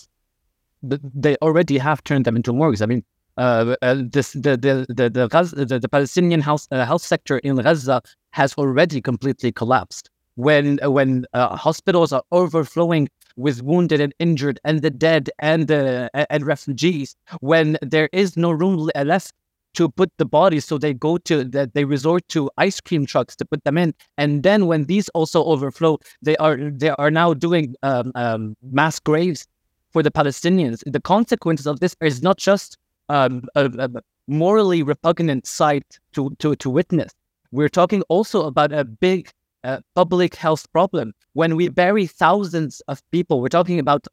They 0.83 1.35
already 1.41 1.77
have 1.77 2.03
turned 2.03 2.25
them 2.25 2.35
into 2.35 2.51
morgues. 2.51 2.81
I 2.81 2.85
mean, 2.87 3.03
uh, 3.41 3.75
uh, 3.81 3.95
this, 3.97 4.33
the, 4.33 4.55
the, 4.55 4.85
the, 4.87 5.09
the, 5.09 5.79
the, 5.79 5.89
Palestinian 5.89 6.41
health, 6.41 6.67
uh, 6.71 6.85
health 6.85 7.01
sector 7.01 7.39
in 7.39 7.55
Gaza 7.55 7.99
has 8.29 8.53
already 8.53 9.01
completely 9.01 9.51
collapsed. 9.51 10.11
When, 10.35 10.77
when 10.83 11.25
uh, 11.33 11.55
hospitals 11.57 12.13
are 12.13 12.21
overflowing 12.31 13.09
with 13.37 13.63
wounded 13.63 13.99
and 13.99 14.13
injured 14.19 14.59
and 14.63 14.83
the 14.83 14.91
dead 14.91 15.31
and, 15.39 15.71
uh, 15.71 16.09
and 16.13 16.45
refugees, 16.45 17.15
when 17.39 17.79
there 17.81 18.09
is 18.13 18.37
no 18.37 18.51
room 18.51 18.89
left 18.95 19.33
to 19.73 19.89
put 19.89 20.11
the 20.17 20.25
bodies 20.25 20.65
so 20.65 20.77
they 20.77 20.93
go 20.93 21.17
to 21.17 21.43
that 21.45 21.73
they 21.73 21.85
resort 21.85 22.27
to 22.27 22.51
ice 22.57 22.79
cream 22.79 23.07
trucks 23.07 23.35
to 23.37 23.45
put 23.45 23.63
them 23.63 23.77
in 23.77 23.93
and 24.17 24.43
then 24.43 24.67
when 24.67 24.83
these 24.83 25.07
also 25.09 25.45
overflow 25.45 25.97
they 26.21 26.35
are 26.37 26.57
they 26.71 26.89
are 26.89 27.09
now 27.09 27.33
doing 27.33 27.73
um, 27.81 28.11
um, 28.15 28.57
mass 28.73 28.99
graves 28.99 29.47
for 29.91 30.03
the 30.03 30.11
palestinians 30.11 30.83
the 30.85 30.99
consequences 30.99 31.65
of 31.65 31.79
this 31.79 31.95
is 32.01 32.21
not 32.21 32.37
just 32.37 32.77
um, 33.09 33.43
a, 33.55 33.65
a, 33.65 34.01
morally 34.27 34.83
repugnant 34.83 35.45
sight 35.47 35.99
to, 36.13 36.29
to 36.39 36.55
to 36.55 36.69
witness. 36.69 37.11
We're 37.51 37.69
talking 37.69 38.01
also 38.03 38.45
about 38.47 38.71
a 38.71 38.85
big 38.85 39.29
uh, 39.63 39.79
public 39.95 40.35
health 40.35 40.71
problem. 40.71 41.13
When 41.33 41.55
we 41.55 41.69
bury 41.69 42.07
thousands 42.07 42.81
of 42.87 43.01
people 43.11 43.41
we're 43.41 43.49
talking 43.49 43.79
about 43.79 44.07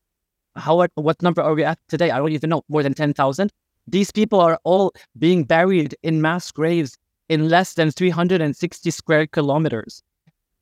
how 0.57 0.87
what 0.95 1.23
number 1.23 1.43
are 1.43 1.55
we 1.55 1.65
at 1.65 1.79
today? 1.89 2.11
I 2.11 2.19
don't 2.19 2.33
even 2.33 2.51
know 2.51 2.63
more 2.69 2.83
than 2.83 2.95
10,000 2.95 3.51
these 3.91 4.11
people 4.11 4.41
are 4.41 4.61
all 4.65 4.93
being 5.19 5.45
buried 5.45 5.97
in 6.03 6.21
mass 6.21 6.51
graves 6.51 6.99
in 7.29 7.49
less 7.49 7.75
than 7.75 7.91
360 7.91 8.91
square 8.91 9.27
kilometers. 9.27 10.03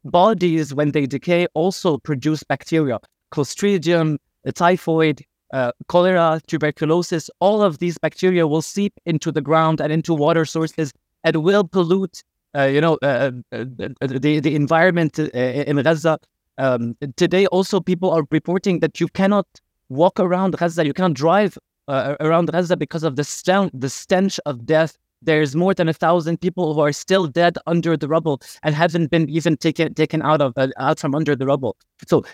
Bodies, 0.04 0.73
when 0.73 0.92
they 0.92 1.06
decay, 1.06 1.47
also 1.54 1.99
produce 1.99 2.45
bacteria, 2.45 3.00
Clostridium, 3.33 4.18
typhoid, 4.54 5.25
uh, 5.56 5.72
cholera, 5.88 6.38
tuberculosis. 6.46 7.30
All 7.40 7.62
of 7.62 7.78
these 7.78 7.96
bacteria 7.96 8.46
will 8.46 8.60
seep 8.60 8.92
into 9.06 9.32
the 9.32 9.40
ground 9.40 9.80
and 9.80 9.90
into 9.90 10.12
water 10.12 10.44
sources 10.44 10.92
and 11.25 11.36
will 11.36 11.64
pollute, 11.64 12.22
uh, 12.54 12.64
you 12.64 12.80
know, 12.80 12.98
uh, 13.02 13.30
uh, 13.52 13.64
uh 14.02 14.06
the 14.06 14.40
the 14.40 14.54
environment 14.54 15.18
in 15.18 15.76
Gaza. 15.82 16.18
Um, 16.58 16.94
today, 17.16 17.46
also 17.46 17.80
people 17.80 18.10
are 18.10 18.25
reporting 18.30 18.80
that 18.80 19.00
you 19.00 19.08
cannot 19.08 19.46
walk 19.88 20.20
around 20.20 20.56
Gaza, 20.58 20.84
you 20.84 20.92
cannot 20.92 21.14
drive 21.14 21.56
around 21.88 22.52
Gaza 22.52 22.76
because 22.76 23.02
of 23.02 23.16
the 23.16 23.25
stench, 23.25 23.70
the 23.72 23.88
stench 23.88 24.38
of 24.44 24.66
death. 24.66 24.98
There's 25.22 25.56
more 25.56 25.72
than 25.72 25.88
a 25.88 25.94
thousand 25.94 26.42
people 26.42 26.75
who 26.75 26.80
are 26.80 26.92
still 26.92 27.26
dead 27.26 27.56
under 27.66 27.96
the 27.96 28.08
rubble 28.08 28.42
and 28.62 28.75
haven't 28.75 29.10
been 29.10 29.28
even 29.30 29.56
taken 29.56 29.94
taken 29.94 30.20
out 30.20 30.40
of 30.42 30.52
out 30.86 30.98
from 31.00 31.14
under 31.14 31.34
the 31.34 31.46
rubble. 31.46 31.76
So 32.06 32.25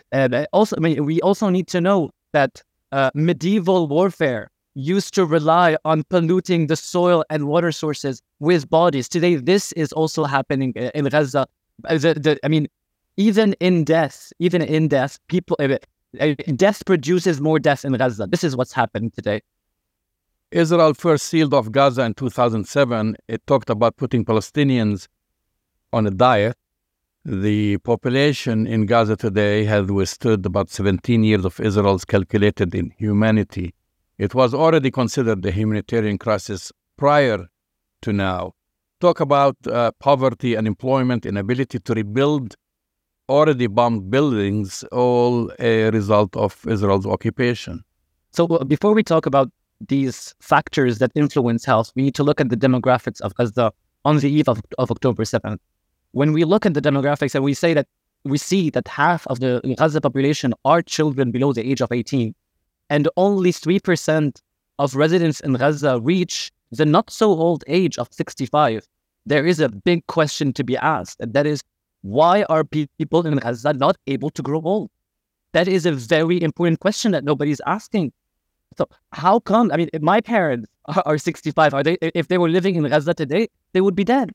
also, 0.53 0.77
I 0.77 0.81
mean, 0.81 1.05
we 1.05 1.21
also 1.21 1.49
need 1.51 1.69
to 1.69 1.81
know 1.81 2.11
that 2.33 2.63
uh, 2.93 3.11
medieval 3.15 3.89
warfare 3.89 4.51
used 4.75 5.15
to 5.15 5.27
rely 5.27 5.77
on 5.85 6.05
polluting 6.05 6.67
the 6.67 6.77
soil 6.77 7.25
and 7.31 7.47
water 7.47 7.73
sources 7.73 8.23
with 8.39 8.69
bodies. 8.71 9.09
Today, 9.09 9.37
this 9.37 9.73
is 9.73 9.93
also 9.93 10.25
happening 10.25 10.73
in 10.73 11.05
Gaza. 11.07 11.47
Uh, 11.85 11.99
the, 11.99 12.15
the, 12.15 12.39
I 12.45 12.49
mean, 12.49 12.69
even 13.17 13.55
in 13.55 13.85
death, 13.85 14.33
even 14.39 14.63
in 14.63 14.89
death, 14.89 15.19
people 15.29 15.57
uh, 15.61 16.35
death 16.57 16.85
produces 16.87 17.41
more 17.41 17.59
death 17.59 17.85
in 17.85 17.93
Gaza. 17.95 18.27
This 18.27 18.45
is 18.45 18.57
what's 18.57 18.73
happening 18.73 19.11
today. 19.11 19.41
Israel 20.51 20.93
first 20.95 21.27
sealed 21.27 21.55
off 21.55 21.71
Gaza 21.71 22.03
in 22.03 22.15
2007. 22.15 23.17
It 23.29 23.47
talked 23.47 23.71
about 23.71 23.97
putting 23.97 24.25
Palestinians 24.25 25.09
on 25.93 26.07
a 26.07 26.11
diet. 26.11 26.57
The 27.25 27.79
population 27.79 28.67
in 28.67 28.87
Gaza 28.87 29.17
today 29.17 29.63
has 29.67 29.87
withstood 29.87 30.45
about 30.45 30.71
17 30.71 31.23
years 31.23 31.45
of 31.45 31.61
Israel's 31.61 32.05
calculated 32.05 32.75
inhumanity. 32.75 33.75
It 34.19 34.35
was 34.35 34.53
already 34.53 34.91
considered 34.91 35.47
a 35.47 35.53
humanitarian 35.53 36.19
crisis 36.19 36.73
prior 36.97 37.47
to 38.01 38.13
now. 38.13 38.55
Talk 39.01 39.21
about 39.21 39.57
uh, 39.69 39.93
poverty, 40.01 40.57
unemployment, 40.57 41.25
inability 41.25 41.79
to 41.79 41.95
rebuild 41.95 42.57
already 43.29 43.69
bombed 43.69 44.11
buildings, 44.11 44.83
all 44.91 45.53
a 45.61 45.91
result 45.91 46.37
of 46.37 46.61
Israel's 46.69 47.07
occupation. 47.07 47.85
So, 48.33 48.49
before 48.49 48.95
we 48.95 49.05
talk 49.05 49.27
about 49.27 49.49
these 49.81 50.35
factors 50.41 50.99
that 50.99 51.13
influence 51.15 51.65
health, 51.65 51.93
we 51.95 52.03
need 52.03 52.17
to 52.17 52.25
look 52.25 52.41
at 52.41 52.49
the 52.49 52.57
demographics 52.57 53.21
of 53.21 53.33
Gaza 53.37 53.73
on 54.05 54.19
the 54.19 54.29
eve 54.29 54.49
of, 54.49 54.61
of 54.79 54.91
October 54.91 55.23
7th. 55.23 55.59
When 56.13 56.33
we 56.33 56.45
look 56.45 56.67
at 56.67 56.75
the 56.75 56.81
demographics 56.81 57.35
and 57.35 57.45
we 57.45 57.55
say 57.55 57.75
that 57.75 57.87
we 58.25 58.39
see 58.39 58.71
that 58.71 58.87
half 58.87 59.27
of 59.27 59.41
the 59.41 59.61
Gaza 59.77 60.01
population 60.01 60.55
are 60.65 60.83
children 60.83 61.31
below 61.31 61.53
the 61.53 61.69
age 61.69 61.81
of 61.81 61.91
18, 61.91 62.35
and 62.91 63.09
only 63.17 63.53
3% 63.53 64.41
of 64.79 64.95
residents 64.95 65.41
in 65.41 65.55
Gaza 65.55 66.01
reach 66.01 66.53
the 66.71 66.87
not 66.87 67.11
so 67.11 67.31
old 67.31 67.65
age 67.67 67.99
of 67.99 68.09
65, 68.11 68.87
there 69.27 69.47
is 69.47 69.61
a 69.61 69.69
big 69.69 70.07
question 70.07 70.53
to 70.55 70.65
be 70.65 70.77
asked, 70.77 71.19
and 71.21 71.33
that 71.35 71.47
is 71.47 71.63
why 72.03 72.43
are 72.45 72.65
people 72.65 73.27
in 73.27 73.37
Gaza 73.37 73.73
not 73.73 73.97
able 74.07 74.31
to 74.31 74.43
grow 74.43 74.61
old? 74.63 74.91
That 75.53 75.69
is 75.69 75.87
a 75.87 75.93
very 75.93 76.43
important 76.43 76.81
question 76.81 77.13
that 77.13 77.25
nobody's 77.25 77.61
asking. 77.67 78.13
So 78.77 78.89
how 79.13 79.39
come? 79.41 79.71
I 79.71 79.77
mean, 79.77 79.91
my 80.01 80.21
parents 80.21 80.69
are 81.07 81.19
65, 81.19 81.75
are 81.75 81.83
they? 81.83 81.99
If 82.01 82.29
they 82.29 82.39
were 82.39 82.49
living 82.49 82.75
in 82.75 82.89
Gaza 82.89 83.15
today, 83.15 83.49
they 83.73 83.81
would 83.81 83.95
be 83.95 84.05
dead. 84.05 84.31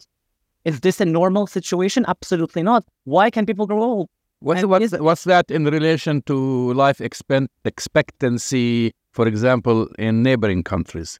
Is 0.67 0.81
this 0.81 0.99
a 0.99 1.05
normal 1.05 1.47
situation? 1.47 2.03
Absolutely 2.09 2.61
not. 2.61 2.83
Why 3.05 3.29
can 3.29 3.45
people 3.45 3.65
grow 3.65 3.81
old? 3.81 4.09
What's, 4.39 4.65
what's, 4.65 4.91
what's 4.99 5.23
that 5.23 5.49
in 5.49 5.63
relation 5.63 6.21
to 6.23 6.73
life 6.73 6.99
expectancy, 6.99 8.93
for 9.13 9.27
example, 9.27 9.87
in 9.97 10.21
neighboring 10.21 10.63
countries? 10.63 11.19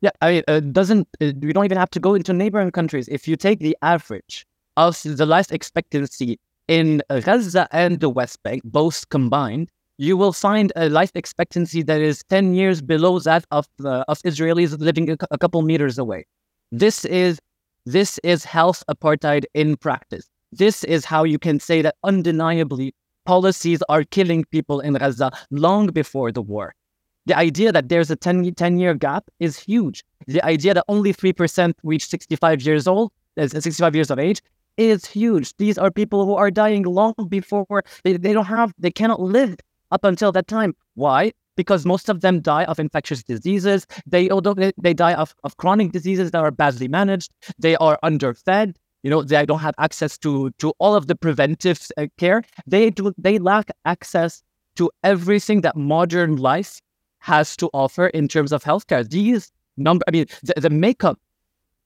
Yeah, 0.00 0.10
I 0.20 0.32
mean, 0.32 0.42
it 0.48 0.72
doesn't. 0.72 1.06
We 1.20 1.52
don't 1.52 1.64
even 1.64 1.78
have 1.78 1.90
to 1.90 2.00
go 2.00 2.14
into 2.14 2.32
neighboring 2.32 2.72
countries. 2.72 3.06
If 3.08 3.28
you 3.28 3.36
take 3.36 3.60
the 3.60 3.76
average 3.82 4.44
of 4.76 5.00
the 5.04 5.24
life 5.24 5.52
expectancy 5.52 6.40
in 6.66 7.00
Gaza 7.08 7.68
and 7.70 8.00
the 8.00 8.10
West 8.10 8.42
Bank, 8.42 8.62
both 8.64 9.08
combined, 9.10 9.70
you 9.98 10.16
will 10.16 10.32
find 10.32 10.72
a 10.74 10.88
life 10.88 11.12
expectancy 11.14 11.82
that 11.82 12.00
is 12.00 12.24
10 12.28 12.54
years 12.54 12.82
below 12.82 13.20
that 13.20 13.44
of, 13.52 13.66
uh, 13.84 14.02
of 14.08 14.18
Israelis 14.22 14.76
living 14.80 15.10
a, 15.10 15.16
a 15.30 15.38
couple 15.38 15.62
meters 15.62 15.96
away. 15.96 16.24
This 16.72 17.04
is, 17.04 17.38
this 17.86 18.18
is 18.18 18.44
health 18.44 18.84
apartheid 18.88 19.44
in 19.54 19.76
practice. 19.76 20.28
This 20.52 20.84
is 20.84 21.04
how 21.04 21.24
you 21.24 21.38
can 21.38 21.60
say 21.60 21.82
that 21.82 21.94
undeniably 22.04 22.94
policies 23.24 23.82
are 23.88 24.04
killing 24.04 24.44
people 24.44 24.80
in 24.80 24.94
Gaza 24.94 25.30
long 25.50 25.86
before 25.88 26.32
the 26.32 26.42
war. 26.42 26.74
The 27.26 27.36
idea 27.36 27.70
that 27.72 27.88
there's 27.88 28.10
a 28.10 28.16
10, 28.16 28.54
10 28.54 28.78
year 28.78 28.94
gap 28.94 29.24
is 29.38 29.58
huge. 29.58 30.04
The 30.26 30.44
idea 30.44 30.74
that 30.74 30.84
only 30.88 31.12
3% 31.12 31.74
reach 31.82 32.06
65 32.06 32.62
years 32.62 32.88
old, 32.88 33.12
uh, 33.38 33.46
65 33.46 33.94
years 33.94 34.10
of 34.10 34.18
age, 34.18 34.40
is 34.76 35.06
huge. 35.06 35.56
These 35.56 35.78
are 35.78 35.90
people 35.90 36.24
who 36.24 36.34
are 36.34 36.50
dying 36.50 36.82
long 36.82 37.14
before 37.28 37.84
they, 38.04 38.16
they 38.16 38.32
don't 38.32 38.46
have, 38.46 38.72
they 38.78 38.90
cannot 38.90 39.20
live 39.20 39.56
up 39.90 40.04
until 40.04 40.32
that 40.32 40.48
time. 40.48 40.74
Why? 40.94 41.32
Because 41.60 41.82
most 41.84 42.06
of 42.08 42.16
them 42.24 42.40
die 42.40 42.64
of 42.72 42.78
infectious 42.86 43.22
diseases. 43.22 43.86
They 44.06 44.24
they 44.86 44.94
die 44.94 45.16
of, 45.22 45.34
of 45.46 45.56
chronic 45.62 45.88
diseases 45.92 46.30
that 46.30 46.42
are 46.46 46.50
badly 46.62 46.88
managed. 46.88 47.30
They 47.58 47.74
are 47.76 47.96
underfed. 48.02 48.76
You 49.02 49.10
know, 49.10 49.22
they 49.22 49.44
don't 49.50 49.64
have 49.68 49.76
access 49.86 50.12
to 50.24 50.32
to 50.62 50.72
all 50.82 50.94
of 51.00 51.04
the 51.10 51.16
preventive 51.24 51.78
uh, 51.98 52.06
care. 52.22 52.40
They 52.66 52.84
do 52.98 53.12
they 53.26 53.36
lack 53.38 53.66
access 53.94 54.32
to 54.76 54.84
everything 55.12 55.60
that 55.66 55.76
modern 55.76 56.36
life 56.50 56.72
has 57.18 57.56
to 57.56 57.66
offer 57.84 58.06
in 58.18 58.28
terms 58.34 58.52
of 58.52 58.64
healthcare. 58.64 59.02
These 59.18 59.52
number, 59.76 60.04
I 60.08 60.10
mean, 60.16 60.26
the, 60.42 60.54
the 60.66 60.70
makeup 60.70 61.18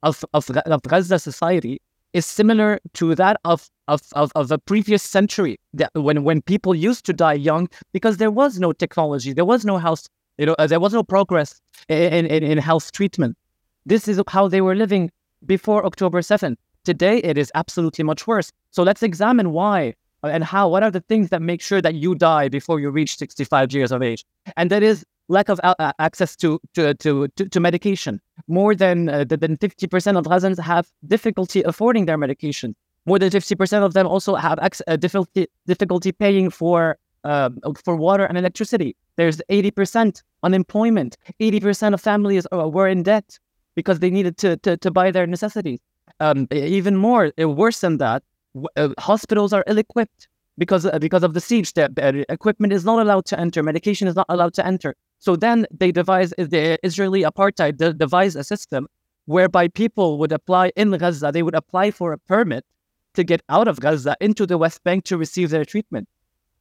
of, 0.03 0.25
of, 0.35 0.51
of 0.51 0.83
Gaza 0.83 1.19
society 1.19 1.81
is 2.15 2.25
similar 2.25 2.79
to 2.95 3.15
that 3.17 3.37
of 3.45 3.69
of, 3.89 4.01
of, 4.15 4.33
of 4.35 4.51
a 4.51 4.59
previous 4.59 5.03
century 5.03 5.59
when, 5.93 6.25
when 6.25 6.41
people 6.41 6.75
used 6.75 7.05
to 7.05 7.13
die 7.13 7.35
young 7.35 7.69
because 7.93 8.17
there 8.17 8.31
was 8.31 8.59
no 8.59 8.73
technology, 8.73 9.35
there 9.35 9.45
was 9.45 9.65
no 9.65 9.77
health, 9.77 10.09
you 10.39 10.47
know, 10.47 10.55
uh, 10.59 10.67
there 10.67 10.81
was 10.81 10.95
no 10.95 11.03
progress 11.03 11.61
in, 11.89 12.25
in, 12.25 12.43
in 12.43 12.57
health 12.57 12.93
treatment. 12.93 13.37
This 13.85 14.09
is 14.09 14.23
how 14.29 14.49
they 14.49 14.63
were 14.63 14.75
living 14.75 15.11
before 15.45 15.85
October 15.85 16.23
7th. 16.23 16.57
Today, 16.85 17.19
it 17.19 17.37
is 17.37 17.53
absolutely 17.55 18.05
much 18.05 18.27
worse. 18.27 18.51
So 18.71 18.83
let's 18.83 19.03
examine 19.03 19.53
why 19.53 19.95
and 20.23 20.43
how. 20.43 20.69
What 20.69 20.83
are 20.83 20.91
the 20.91 21.01
things 21.01 21.29
that 21.29 21.43
make 21.43 21.61
sure 21.61 21.83
that 21.83 21.95
you 21.95 22.15
die 22.15 22.49
before 22.49 22.81
you 22.81 22.91
reach 22.91 23.19
65 23.19 23.73
years 23.73 23.93
of 23.93 24.03
age? 24.03 24.25
And 24.57 24.71
that 24.71 24.83
is 24.83 25.05
lack 25.29 25.49
of 25.49 25.61
uh, 25.63 25.93
access 25.99 26.37
to, 26.37 26.61
to, 26.75 26.95
to, 26.95 27.29
to, 27.29 27.61
medication. 27.61 28.21
More 28.47 28.75
than, 28.75 29.09
uh, 29.09 29.25
than 29.25 29.57
50% 29.57 30.19
of 30.19 30.25
Gazans 30.25 30.59
have 30.61 30.91
difficulty 31.07 31.63
affording 31.63 32.07
their 32.07 32.19
medication. 32.19 32.75
More 33.07 33.19
than 33.19 33.31
50% 33.31 33.83
of 33.83 33.95
them 33.95 34.07
also 34.07 34.35
have 34.35 34.59
uh, 34.59 34.97
difficulty, 34.97 35.47
difficulty 35.67 36.13
paying 36.13 36.51
for, 36.51 36.99
uh, 37.25 37.51
for 37.85 37.97
water 37.97 38.25
and 38.25 38.37
electricity. 38.39 38.97
There's 39.17 39.41
80% 39.51 40.23
unemployment. 40.43 41.17
80% 41.41 41.95
of 41.95 42.01
families 42.01 42.47
uh, 42.53 42.69
were 42.69 42.89
in 42.89 43.03
debt 43.03 43.39
because 43.75 44.01
they 44.01 44.11
needed 44.11 44.37
to, 44.39 44.57
to, 44.59 44.77
to 44.77 44.91
buy 44.91 45.11
their 45.11 45.27
necessities. 45.27 45.81
Um, 46.21 46.47
even 46.53 46.97
more, 46.97 47.33
uh, 47.41 47.49
worse 47.49 47.81
than 47.81 47.99
that, 47.99 48.23
hospitals 48.99 49.53
are 49.53 49.65
ill 49.67 49.79
equipped 49.79 50.29
because 50.59 50.89
because 51.01 51.23
of 51.25 51.35
the 51.35 51.41
siege. 51.41 51.73
The 51.73 52.25
equipment 52.29 52.73
is 52.73 52.85
not 52.85 53.01
allowed 53.01 53.25
to 53.27 53.41
enter. 53.41 53.63
Medication 53.63 54.07
is 54.09 54.15
not 54.15 54.27
allowed 54.29 54.55
to 54.55 54.67
enter. 54.67 54.95
So 55.25 55.37
then 55.37 55.67
they 55.71 55.91
devise 55.91 56.35
the 56.37 56.79
Israeli 56.83 57.23
apartheid 57.23 57.79
de- 57.79 57.95
devised 57.95 58.37
a 58.37 58.45
system 58.45 58.87
whereby 59.25 59.69
people 59.69 60.19
would 60.19 60.33
apply 60.33 60.71
in 60.77 60.91
Gaza, 60.91 61.33
they 61.33 61.43
would 61.43 61.55
apply 61.55 61.93
for 61.93 62.13
a 62.13 62.19
permit 62.19 62.63
to 63.15 63.25
get 63.25 63.41
out 63.49 63.67
of 63.67 63.81
Gaza 63.81 64.19
into 64.21 64.45
the 64.45 64.59
West 64.59 64.85
Bank 64.85 65.05
to 65.05 65.17
receive 65.17 65.49
their 65.49 65.65
treatment. 65.65 66.11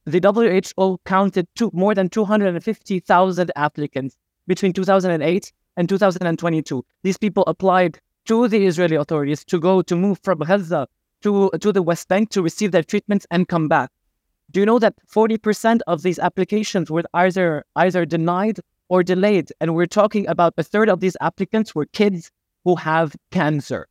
The 0.06 0.18
WHO 0.18 0.98
counted 1.04 1.46
two, 1.54 1.70
more 1.74 1.94
than 1.94 2.08
250,000 2.08 3.52
applicants 3.54 4.16
between 4.46 4.72
2008 4.72 5.52
and 5.76 5.86
2022. 5.86 6.86
These 7.02 7.18
people 7.18 7.44
applied 7.46 8.00
to 8.24 8.48
the 8.48 8.64
Israeli 8.64 8.96
authorities 8.96 9.44
to 9.44 9.60
go 9.60 9.82
to 9.82 9.94
move 9.94 10.20
from 10.22 10.38
Gaza 10.38 10.88
to, 11.20 11.50
to 11.60 11.70
the 11.70 11.82
West 11.82 12.08
Bank 12.08 12.30
to 12.30 12.40
receive 12.40 12.72
their 12.72 12.82
treatments 12.82 13.26
and 13.30 13.46
come 13.46 13.68
back. 13.68 13.90
Do 14.50 14.60
you 14.60 14.66
know 14.66 14.78
that 14.78 14.94
40% 15.12 15.80
of 15.86 16.02
these 16.02 16.18
applications 16.18 16.90
were 16.90 17.02
either 17.14 17.64
either 17.76 18.06
denied 18.06 18.60
or 18.88 19.02
delayed? 19.02 19.50
And 19.60 19.74
we're 19.74 19.86
talking 19.86 20.28
about 20.28 20.54
a 20.56 20.62
third 20.62 20.88
of 20.88 21.00
these 21.00 21.16
applicants 21.20 21.74
were 21.74 21.86
kids 21.86 22.30
who 22.64 22.76
have 22.76 23.16
cancer. 23.30 23.88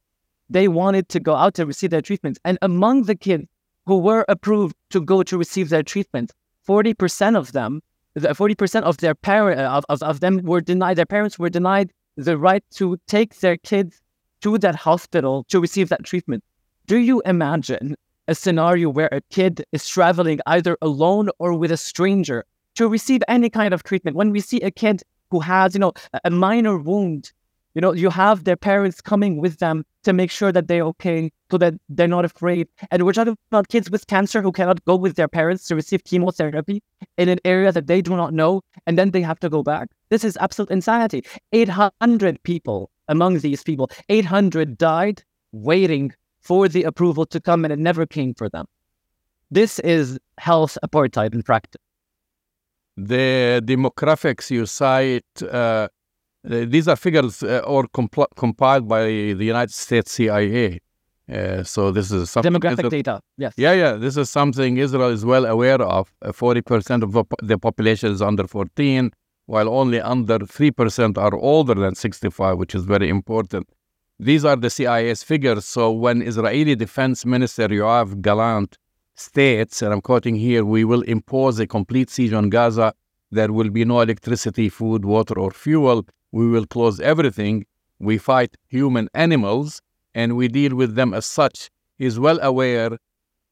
They 0.50 0.68
wanted 0.68 1.10
to 1.10 1.20
go 1.20 1.36
out 1.36 1.56
to 1.56 1.66
receive 1.66 1.90
their 1.90 2.02
treatments. 2.02 2.40
And 2.46 2.58
among 2.62 3.04
the 3.04 3.16
kids 3.16 3.46
who 3.86 3.98
were 3.98 4.26
approved 4.30 4.76
to 4.92 5.02
go 5.02 5.24
to 5.24 5.38
receive 5.38 5.70
their 5.70 5.84
treatment, 5.84 6.32
40% 6.68 7.36
of 7.36 7.52
them, 7.52 7.82
40% 8.18 8.84
of 8.84 8.98
their 8.98 9.16
parent 9.16 9.60
uh, 9.60 9.70
of, 9.72 9.86
of, 9.90 10.04
of 10.04 10.20
them 10.20 10.42
were 10.44 10.62
denied, 10.62 10.98
their 10.98 11.06
parents 11.06 11.40
were 11.40 11.50
denied 11.50 11.92
the 12.16 12.38
right 12.38 12.64
to 12.72 12.98
take 13.08 13.40
their 13.40 13.58
kids 13.58 14.00
to 14.42 14.58
that 14.60 14.76
hospital 14.76 15.46
to 15.50 15.60
receive 15.60 15.90
that 15.90 16.04
treatment. 16.04 16.44
Do 16.86 16.98
you 16.98 17.22
imagine 17.26 17.96
a 18.28 18.36
scenario 18.36 18.90
where 18.90 19.10
a 19.12 19.22
kid 19.30 19.66
is 19.72 19.88
traveling 19.88 20.40
either 20.46 20.78
alone 20.82 21.30
or 21.40 21.54
with 21.54 21.72
a 21.72 21.78
stranger 21.78 22.46
to 22.76 22.88
receive 22.88 23.22
any 23.28 23.50
kind 23.50 23.74
of 23.74 23.84
treatment. 23.84 24.18
When 24.18 24.32
we 24.32 24.40
see 24.40 24.60
a 24.62 24.72
kid 24.72 25.04
who 25.30 25.40
has, 25.40 25.74
you 25.74 25.80
know, 25.80 25.94
a 26.24 26.30
minor 26.30 26.78
wound, 26.78 27.32
you 27.76 27.82
know, 27.82 27.92
you 27.92 28.10
have 28.10 28.44
their 28.44 28.56
parents 28.56 29.02
coming 29.02 29.38
with 29.38 29.58
them 29.58 29.84
to 30.04 30.14
make 30.14 30.30
sure 30.30 30.52
that 30.52 30.68
they're 30.68 30.84
okay, 30.84 31.32
so 31.50 31.58
that 31.58 31.74
they're 31.90 32.08
not 32.08 32.26
afraid. 32.26 32.68
And 32.92 33.04
we're 33.04 33.14
talking 33.14 33.38
about 33.50 33.70
kids 33.70 33.90
with 33.90 34.06
cancer 34.08 34.42
who 34.42 34.52
cannot 34.52 34.84
go 34.86 34.96
with 34.96 35.16
their 35.16 35.28
parents 35.28 35.66
to 35.68 35.76
receive 35.76 36.04
chemotherapy 36.04 36.84
in 37.18 37.30
an 37.30 37.40
area 37.46 37.72
that 37.72 37.88
they 37.88 38.02
do 38.02 38.16
not 38.16 38.34
know, 38.34 38.62
and 38.86 38.98
then 38.98 39.12
they 39.12 39.22
have 39.22 39.40
to 39.40 39.50
go 39.50 39.64
back. 39.64 39.90
This 40.10 40.24
is 40.24 40.38
absolute 40.38 40.70
insanity. 40.72 41.24
800 41.52 42.44
people 42.44 42.92
among 43.08 43.40
these 43.40 43.64
people, 43.64 43.90
800 44.10 44.78
died 44.78 45.24
waiting 45.52 46.14
for 46.44 46.68
the 46.68 46.84
approval 46.84 47.26
to 47.28 47.40
come, 47.40 47.64
and 47.66 47.72
it 47.72 47.80
never 47.80 48.06
came 48.06 48.34
for 48.34 48.50
them. 48.50 48.66
This 49.50 49.80
is 49.80 50.20
health 50.38 50.78
apartheid 50.86 51.34
in 51.34 51.44
practice. 51.44 51.82
The 52.98 53.62
demographics 53.66 54.52
you 54.52 54.66
cite, 54.66 55.42
uh, 55.42 55.88
these 56.44 56.88
are 56.88 56.96
figures 56.96 57.42
uh, 57.42 57.62
or 57.66 57.88
compl- 57.88 58.34
compiled 58.36 58.88
by 58.88 59.06
the 59.40 59.46
United 59.56 59.74
States 59.74 60.12
CIA. 60.12 60.80
Uh, 61.32 61.64
so 61.64 61.92
this 61.92 62.12
is 62.12 62.30
something 62.30 62.52
demographic 62.52 62.80
Israel, 62.80 62.90
data. 62.90 63.22
Yes. 63.38 63.54
Yeah, 63.56 63.72
yeah. 63.72 63.94
This 63.94 64.18
is 64.18 64.30
something 64.30 64.78
Israel 64.78 65.10
is 65.10 65.24
well 65.24 65.46
aware 65.46 65.82
of. 65.82 66.14
Uh, 66.22 66.34
forty 66.34 66.62
percent 66.62 67.02
of 67.02 67.18
the 67.42 67.58
population 67.58 68.12
is 68.12 68.22
under 68.22 68.46
fourteen, 68.46 69.12
while 69.46 69.70
only 69.70 70.02
under 70.02 70.40
three 70.40 70.70
percent 70.70 71.18
are 71.18 71.34
older 71.36 71.76
than 71.76 71.96
sixty-five, 71.96 72.58
which 72.58 72.76
is 72.76 72.84
very 72.84 73.08
important. 73.08 73.70
These 74.24 74.46
are 74.46 74.56
the 74.56 74.70
CIA's 74.70 75.22
figures. 75.22 75.66
So 75.66 75.92
when 75.92 76.22
Israeli 76.22 76.76
Defense 76.76 77.26
Minister 77.26 77.68
Yoav 77.68 78.22
Gallant 78.22 78.78
states, 79.16 79.82
and 79.82 79.92
I'm 79.92 80.00
quoting 80.00 80.36
here, 80.36 80.64
we 80.64 80.86
will 80.86 81.02
impose 81.02 81.60
a 81.60 81.68
complete 81.68 82.10
siege 82.10 82.32
on 82.32 82.50
Gaza. 82.50 82.94
There 83.32 83.52
will 83.52 83.70
be 83.70 83.84
no 83.84 84.00
electricity, 84.00 84.70
food, 84.70 85.04
water, 85.04 85.38
or 85.38 85.52
fuel. 85.52 86.06
We 86.32 86.48
will 86.48 86.66
close 86.66 87.02
everything. 87.02 87.66
We 88.00 88.18
fight 88.18 88.56
human 88.70 89.10
animals 89.14 89.82
and 90.16 90.38
we 90.38 90.48
deal 90.48 90.74
with 90.74 90.96
them 90.96 91.14
as 91.14 91.26
such. 91.26 91.70
He's 91.98 92.18
well 92.18 92.40
aware 92.42 92.98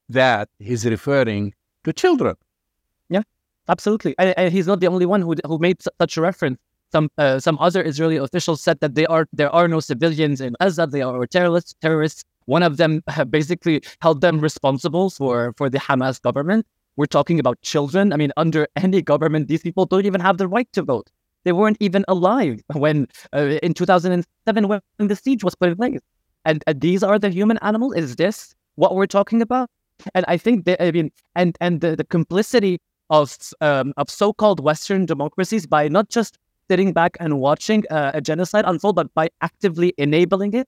that 0.08 0.48
he's 0.60 0.86
referring 0.86 1.54
to 1.84 1.92
children. 1.92 2.36
Yeah, 3.10 3.24
absolutely. 3.68 4.16
And, 4.18 4.34
and 4.38 4.54
he's 4.54 4.68
not 4.68 4.80
the 4.80 4.88
only 4.88 5.06
one 5.06 5.22
who, 5.22 5.36
who 5.46 5.58
made 5.58 5.80
such 6.00 6.16
a 6.16 6.22
reference. 6.22 6.60
Some 6.92 7.10
uh, 7.18 7.40
some 7.40 7.58
other 7.60 7.84
Israeli 7.84 8.18
officials 8.18 8.62
said 8.62 8.80
that 8.82 8.96
they 8.96 9.06
are 9.06 9.28
there 9.32 9.50
are 9.50 9.68
no 9.68 9.80
civilians 9.80 10.42
in 10.42 10.56
Gaza. 10.60 10.88
They 10.88 11.02
are 11.02 11.26
terrorists. 11.26 11.76
Terrorists. 11.82 12.24
One 12.46 12.64
of 12.64 12.78
them 12.78 13.02
basically 13.30 13.82
held 14.02 14.22
them 14.22 14.40
responsible 14.40 15.10
for 15.10 15.54
for 15.58 15.70
the 15.70 15.80
Hamas 15.80 16.22
government. 16.22 16.66
We're 16.98 17.06
talking 17.06 17.40
about 17.40 17.62
children. 17.62 18.12
I 18.12 18.18
mean, 18.18 18.32
under 18.36 18.68
any 18.76 19.02
government, 19.02 19.48
these 19.48 19.62
people 19.62 19.86
don't 19.86 20.06
even 20.06 20.22
have 20.22 20.38
the 20.38 20.48
right 20.48 20.68
to 20.74 20.82
vote. 20.82 21.10
They 21.44 21.54
weren't 21.54 21.78
even 21.80 22.06
alive 22.08 22.62
when 22.74 23.08
uh, 23.34 23.58
in 23.64 23.74
2007 23.74 24.68
when 24.68 24.82
the 24.98 25.16
siege 25.16 25.44
was 25.44 25.56
put 25.56 25.70
in 25.70 25.78
place. 25.78 26.00
And 26.46 26.64
these 26.76 27.04
are 27.04 27.20
the 27.20 27.30
human 27.30 27.58
animals. 27.60 27.96
Is 27.96 28.16
this 28.16 28.54
what 28.76 28.96
we're 28.96 29.08
talking 29.08 29.42
about? 29.42 29.70
And 30.16 30.26
I 30.28 30.38
think 30.38 30.66
that 30.66 30.82
I 30.84 30.92
mean, 30.92 31.12
and 31.36 31.58
and 31.62 31.82
the, 31.82 31.96
the 31.96 32.04
complicity 32.04 32.80
of 33.10 33.38
um, 33.62 33.94
of 33.98 34.10
so-called 34.10 34.60
Western 34.60 35.06
democracies 35.06 35.66
by 35.66 35.88
not 35.88 36.10
just 36.10 36.38
sitting 36.72 36.94
back 37.00 37.14
and 37.24 37.32
watching 37.48 37.82
uh, 37.98 38.20
a 38.20 38.22
genocide 38.30 38.66
unfold, 38.72 38.96
but 39.02 39.08
by 39.20 39.28
actively 39.50 39.90
enabling 39.98 40.54
it. 40.62 40.68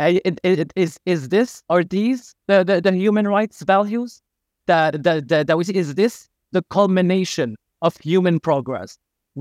Uh, 0.00 0.12
it, 0.28 0.34
it, 0.48 0.58
it 0.64 0.70
is 0.84 0.92
is 1.14 1.20
this 1.34 1.50
are 1.74 1.84
these 1.96 2.20
the, 2.48 2.58
the, 2.68 2.76
the 2.86 2.92
human 3.04 3.26
rights 3.36 3.58
values 3.74 4.10
that, 4.70 4.90
that 5.04 5.28
that 5.30 5.42
that 5.48 5.56
we 5.58 5.64
see? 5.64 5.76
Is 5.84 5.90
this 6.02 6.14
the 6.56 6.62
culmination 6.76 7.56
of 7.86 7.92
human 8.10 8.36
progress 8.48 8.90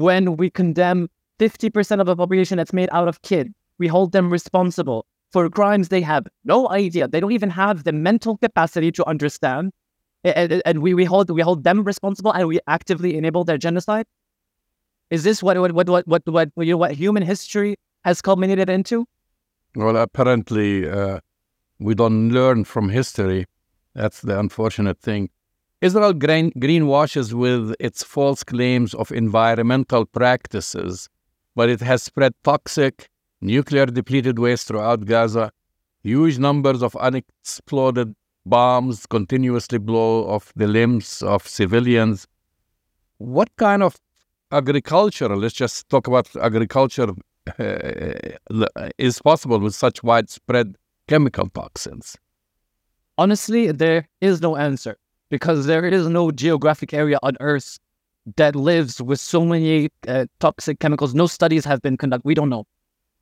when 0.05 0.23
we 0.41 0.47
condemn 0.61 0.99
fifty 1.43 1.69
percent 1.75 2.01
of 2.01 2.07
the 2.07 2.15
population 2.23 2.55
that's 2.57 2.75
made 2.81 2.89
out 2.97 3.07
of 3.07 3.15
kids? 3.21 3.51
We 3.81 3.87
hold 3.95 4.09
them 4.17 4.27
responsible 4.37 5.05
for 5.33 5.49
crimes 5.59 5.89
they 5.89 6.03
have 6.13 6.25
no 6.53 6.59
idea. 6.83 7.07
They 7.07 7.21
don't 7.21 7.37
even 7.39 7.51
have 7.63 7.83
the 7.87 7.95
mental 8.09 8.33
capacity 8.45 8.91
to 8.97 9.03
understand. 9.13 9.65
And, 10.23 10.61
and 10.65 10.81
we, 10.85 10.91
we 10.99 11.05
hold 11.05 11.29
we 11.39 11.43
hold 11.49 11.63
them 11.63 11.79
responsible 11.91 12.33
and 12.37 12.47
we 12.53 12.59
actively 12.65 13.11
enable 13.21 13.43
their 13.49 13.59
genocide. 13.67 14.05
Is 15.09 15.23
this 15.23 15.41
what 15.41 15.57
what 15.59 15.73
what 15.73 15.87
what 15.87 16.07
what 16.07 16.23
what, 16.27 16.49
you 16.57 16.73
know, 16.73 16.77
what 16.77 16.91
human 16.91 17.23
history 17.23 17.75
has 18.03 18.21
culminated 18.21 18.69
into? 18.69 19.05
Well, 19.75 19.95
apparently, 19.95 20.89
uh, 20.89 21.19
we 21.79 21.95
don't 21.95 22.29
learn 22.29 22.65
from 22.65 22.89
history. 22.89 23.45
That's 23.93 24.21
the 24.21 24.39
unfortunate 24.39 24.99
thing. 24.99 25.29
Israel 25.81 26.13
green, 26.13 26.51
greenwashes 26.53 27.33
with 27.33 27.75
its 27.79 28.03
false 28.03 28.43
claims 28.43 28.93
of 28.95 29.11
environmental 29.11 30.05
practices, 30.05 31.07
but 31.55 31.69
it 31.69 31.81
has 31.81 32.01
spread 32.03 32.33
toxic, 32.43 33.09
nuclear 33.41 33.85
depleted 33.85 34.39
waste 34.39 34.67
throughout 34.67 35.05
Gaza. 35.05 35.51
Huge 36.03 36.39
numbers 36.39 36.81
of 36.81 36.95
unexploded 36.95 38.15
bombs 38.45 39.05
continuously 39.05 39.77
blow 39.77 40.27
off 40.27 40.51
the 40.55 40.67
limbs 40.67 41.21
of 41.21 41.47
civilians. 41.47 42.27
What 43.19 43.49
kind 43.57 43.83
of 43.83 43.97
agriculture, 44.51 45.35
let's 45.35 45.53
just 45.53 45.89
talk 45.89 46.07
about 46.07 46.27
agriculture, 46.35 47.09
uh, 47.59 48.65
is 48.97 49.21
possible 49.21 49.59
with 49.59 49.75
such 49.75 50.03
widespread 50.03 50.75
chemical 51.07 51.49
toxins? 51.49 52.17
Honestly, 53.17 53.71
there 53.71 54.07
is 54.21 54.41
no 54.41 54.55
answer 54.55 54.97
because 55.29 55.65
there 55.65 55.85
is 55.85 56.07
no 56.07 56.31
geographic 56.31 56.93
area 56.93 57.17
on 57.23 57.35
Earth 57.39 57.79
that 58.35 58.55
lives 58.55 59.01
with 59.01 59.19
so 59.19 59.45
many 59.45 59.89
uh, 60.07 60.25
toxic 60.39 60.79
chemicals. 60.79 61.15
No 61.15 61.27
studies 61.27 61.65
have 61.65 61.81
been 61.81 61.97
conducted. 61.97 62.25
We 62.25 62.33
don't 62.35 62.49
know. 62.49 62.65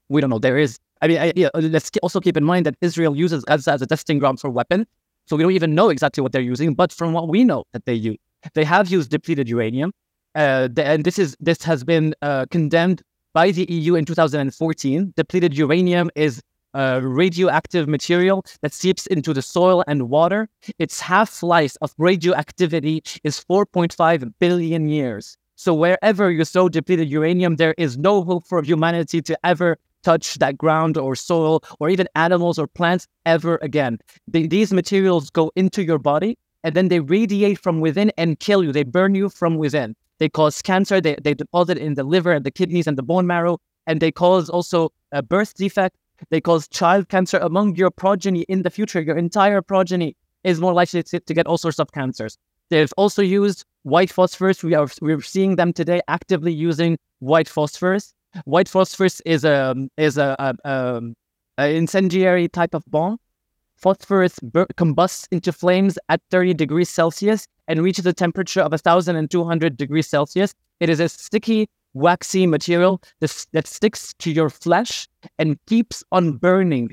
We 0.10 0.22
don't 0.22 0.30
know. 0.30 0.40
There 0.40 0.58
is. 0.58 0.80
I 1.02 1.08
mean, 1.08 1.20
I, 1.20 1.34
yeah, 1.36 1.50
let's 1.54 1.92
also 2.02 2.20
keep 2.20 2.38
in 2.38 2.44
mind 2.44 2.66
that 2.66 2.76
Israel 2.82 3.16
uses 3.16 3.44
Gaza 3.46 3.72
as 3.72 3.82
a 3.82 3.88
testing 3.88 4.20
ground 4.20 4.40
for 4.40 4.50
weapons. 4.50 4.86
So 5.28 5.36
we 5.36 5.44
don't 5.44 5.52
even 5.52 5.76
know 5.76 5.90
exactly 5.90 6.22
what 6.22 6.32
they're 6.32 6.42
using. 6.42 6.74
But 6.74 6.92
from 6.92 7.14
what 7.14 7.28
we 7.28 7.44
know 7.44 7.66
that 7.74 7.86
they 7.86 7.94
use, 7.94 8.18
they 8.54 8.64
have 8.64 8.90
used 8.90 9.12
depleted 9.12 9.50
uranium. 9.50 9.92
Uh, 10.36 10.68
the, 10.72 10.86
and 10.86 11.06
this 11.06 11.18
is 11.18 11.36
this 11.40 11.64
has 11.64 11.84
been 11.84 12.14
uh, 12.22 12.46
condemned 12.52 13.02
by 13.34 13.52
the 13.52 13.66
EU 13.72 13.96
in 13.96 14.06
2014. 14.06 15.14
Depleted 15.16 15.58
uranium 15.58 16.12
is 16.16 16.42
uh, 16.74 17.00
radioactive 17.02 17.88
material 17.88 18.44
that 18.62 18.74
seeps 18.74 19.08
into 19.08 19.34
the 19.34 19.42
soil 19.42 19.84
and 19.88 20.10
water. 20.10 20.50
Its 20.78 21.00
half 21.00 21.42
life 21.42 21.78
of 21.82 21.94
radioactivity 21.98 23.02
is 23.24 23.44
4.5 23.50 24.34
billion 24.40 24.90
years. 24.90 25.38
So 25.56 25.74
wherever 25.74 26.30
you 26.30 26.44
sow 26.44 26.68
depleted 26.68 27.10
uranium, 27.10 27.56
there 27.56 27.74
is 27.78 27.98
no 27.98 28.24
hope 28.24 28.46
for 28.46 28.62
humanity 28.62 29.22
to 29.22 29.38
ever 29.46 29.78
touch 30.04 30.36
that 30.36 30.58
ground 30.58 30.98
or 30.98 31.16
soil 31.16 31.64
or 31.80 31.90
even 31.90 32.08
animals 32.16 32.60
or 32.60 32.68
plants 32.68 33.08
ever 33.26 33.58
again. 33.62 33.98
these 34.28 34.74
materials 34.74 35.30
go 35.30 35.52
into 35.56 35.82
your 35.84 35.98
body 35.98 36.38
and 36.64 36.76
then 36.76 36.90
they 36.90 37.00
radiate 37.00 37.58
from 37.60 37.80
within 37.80 38.12
and 38.18 38.40
kill 38.40 38.64
you. 38.64 38.72
They 38.72 38.84
burn 38.84 39.16
you 39.16 39.30
from 39.30 39.58
within. 39.58 39.96
They 40.20 40.30
cause 40.30 40.62
cancer. 40.62 41.02
They, 41.02 41.16
they 41.22 41.34
deposit 41.34 41.78
in 41.78 41.96
the 41.96 42.04
liver 42.04 42.32
and 42.32 42.46
the 42.46 42.52
kidneys 42.52 42.88
and 42.88 42.98
the 42.98 43.04
bone 43.04 43.28
marrow. 43.28 43.60
And 43.88 44.02
they 44.02 44.12
cause 44.12 44.50
also 44.50 44.92
a 45.12 45.22
birth 45.22 45.54
defect. 45.56 45.98
They 46.30 46.42
cause 46.42 46.68
child 46.68 47.10
cancer 47.10 47.38
among 47.38 47.76
your 47.76 47.92
progeny 47.92 48.42
in 48.44 48.64
the 48.64 48.70
future. 48.70 49.02
Your 49.02 49.18
entire 49.18 49.62
progeny 49.62 50.16
is 50.44 50.62
more 50.62 50.74
likely 50.74 51.04
to, 51.04 51.20
to 51.20 51.34
get 51.34 51.48
all 51.48 51.58
sorts 51.58 51.80
of 51.80 51.92
cancers. 51.92 52.38
They've 52.70 52.94
also 52.98 53.22
used 53.22 53.66
white 53.84 54.12
phosphorus. 54.12 54.64
We 54.64 54.74
are 54.74 54.88
we're 55.02 55.22
seeing 55.22 55.56
them 55.56 55.74
today 55.74 56.02
actively 56.08 56.54
using 56.54 56.98
white 57.20 57.48
phosphorus. 57.48 58.14
White 58.46 58.68
phosphorus 58.68 59.22
is 59.26 59.46
a 59.46 59.76
is 59.98 60.18
a, 60.18 60.36
a, 60.40 60.70
a, 60.70 61.02
a 61.58 61.76
incendiary 61.76 62.48
type 62.48 62.74
of 62.74 62.84
bomb. 62.88 63.18
Phosphorus 63.76 64.40
bur- 64.40 64.68
combusts 64.78 65.28
into 65.32 65.52
flames 65.52 65.98
at 66.10 66.22
30 66.32 66.54
degrees 66.54 66.90
Celsius 66.90 67.48
and 67.68 67.82
reaches 67.82 68.06
a 68.06 68.14
temperature 68.14 68.62
of 68.62 68.72
1,200 68.72 69.78
degrees 69.78 70.08
Celsius. 70.08 70.54
It 70.80 70.90
is 70.90 71.00
a 71.00 71.10
sticky, 71.10 71.68
waxy 71.94 72.46
material 72.46 73.02
that, 73.20 73.68
sticks 73.68 74.14
to 74.20 74.32
your 74.32 74.50
flesh 74.50 75.08
and 75.40 75.58
keeps 75.66 76.04
on 76.12 76.34
burning 76.38 76.92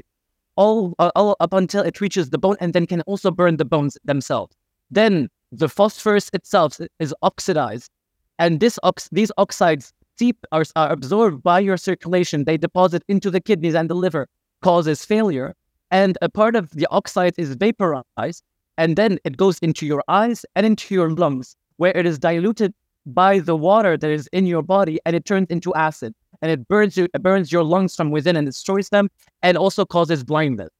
all, 0.56 0.94
all 0.98 1.36
up 1.40 1.52
until 1.52 1.82
it 1.82 2.00
reaches 2.00 2.30
the 2.30 2.38
bone 2.38 2.56
and 2.60 2.72
then 2.72 2.86
can 2.86 3.00
also 3.02 3.30
burn 3.30 3.56
the 3.56 3.64
bones 3.64 3.98
themselves. 4.04 4.54
Then 4.90 5.28
the 5.50 5.68
phosphorus 5.68 6.30
itself 6.32 6.78
is 6.98 7.14
oxidized, 7.22 7.90
and 8.38 8.60
this 8.60 8.78
ox- 8.82 9.08
these 9.12 9.32
oxides 9.38 9.92
seep 10.18 10.36
are, 10.52 10.64
are 10.76 10.92
absorbed 10.92 11.42
by 11.42 11.60
your 11.60 11.76
circulation. 11.76 12.44
They 12.44 12.56
deposit 12.56 13.02
into 13.08 13.30
the 13.30 13.40
kidneys 13.40 13.74
and 13.74 13.88
the 13.88 13.94
liver, 13.94 14.28
causes 14.62 15.04
failure, 15.04 15.54
and 15.92 16.18
a 16.20 16.28
part 16.28 16.56
of 16.56 16.70
the 16.70 16.88
oxide 16.90 17.34
is 17.38 17.54
vaporized, 17.54 18.42
and 18.76 18.96
then 18.96 19.18
it 19.24 19.36
goes 19.36 19.58
into 19.60 19.86
your 19.86 20.02
eyes 20.08 20.44
and 20.56 20.66
into 20.66 20.94
your 20.94 21.10
lungs, 21.10 21.54
where 21.76 21.96
it 21.96 22.06
is 22.06 22.18
diluted 22.18 22.74
by 23.06 23.38
the 23.38 23.54
water 23.54 23.96
that 23.96 24.10
is 24.10 24.28
in 24.32 24.46
your 24.46 24.62
body, 24.62 24.98
and 25.06 25.14
it 25.14 25.24
turns 25.24 25.46
into 25.50 25.72
acid, 25.74 26.14
and 26.40 26.50
it 26.50 26.66
burns 26.66 26.96
you, 26.96 27.06
it 27.14 27.22
burns 27.22 27.52
your 27.52 27.62
lungs 27.62 27.94
from 27.94 28.10
within 28.10 28.34
and 28.36 28.46
destroys 28.46 28.88
them, 28.88 29.08
and 29.42 29.56
also 29.56 29.84
causes 29.84 30.24
blindness 30.24 30.70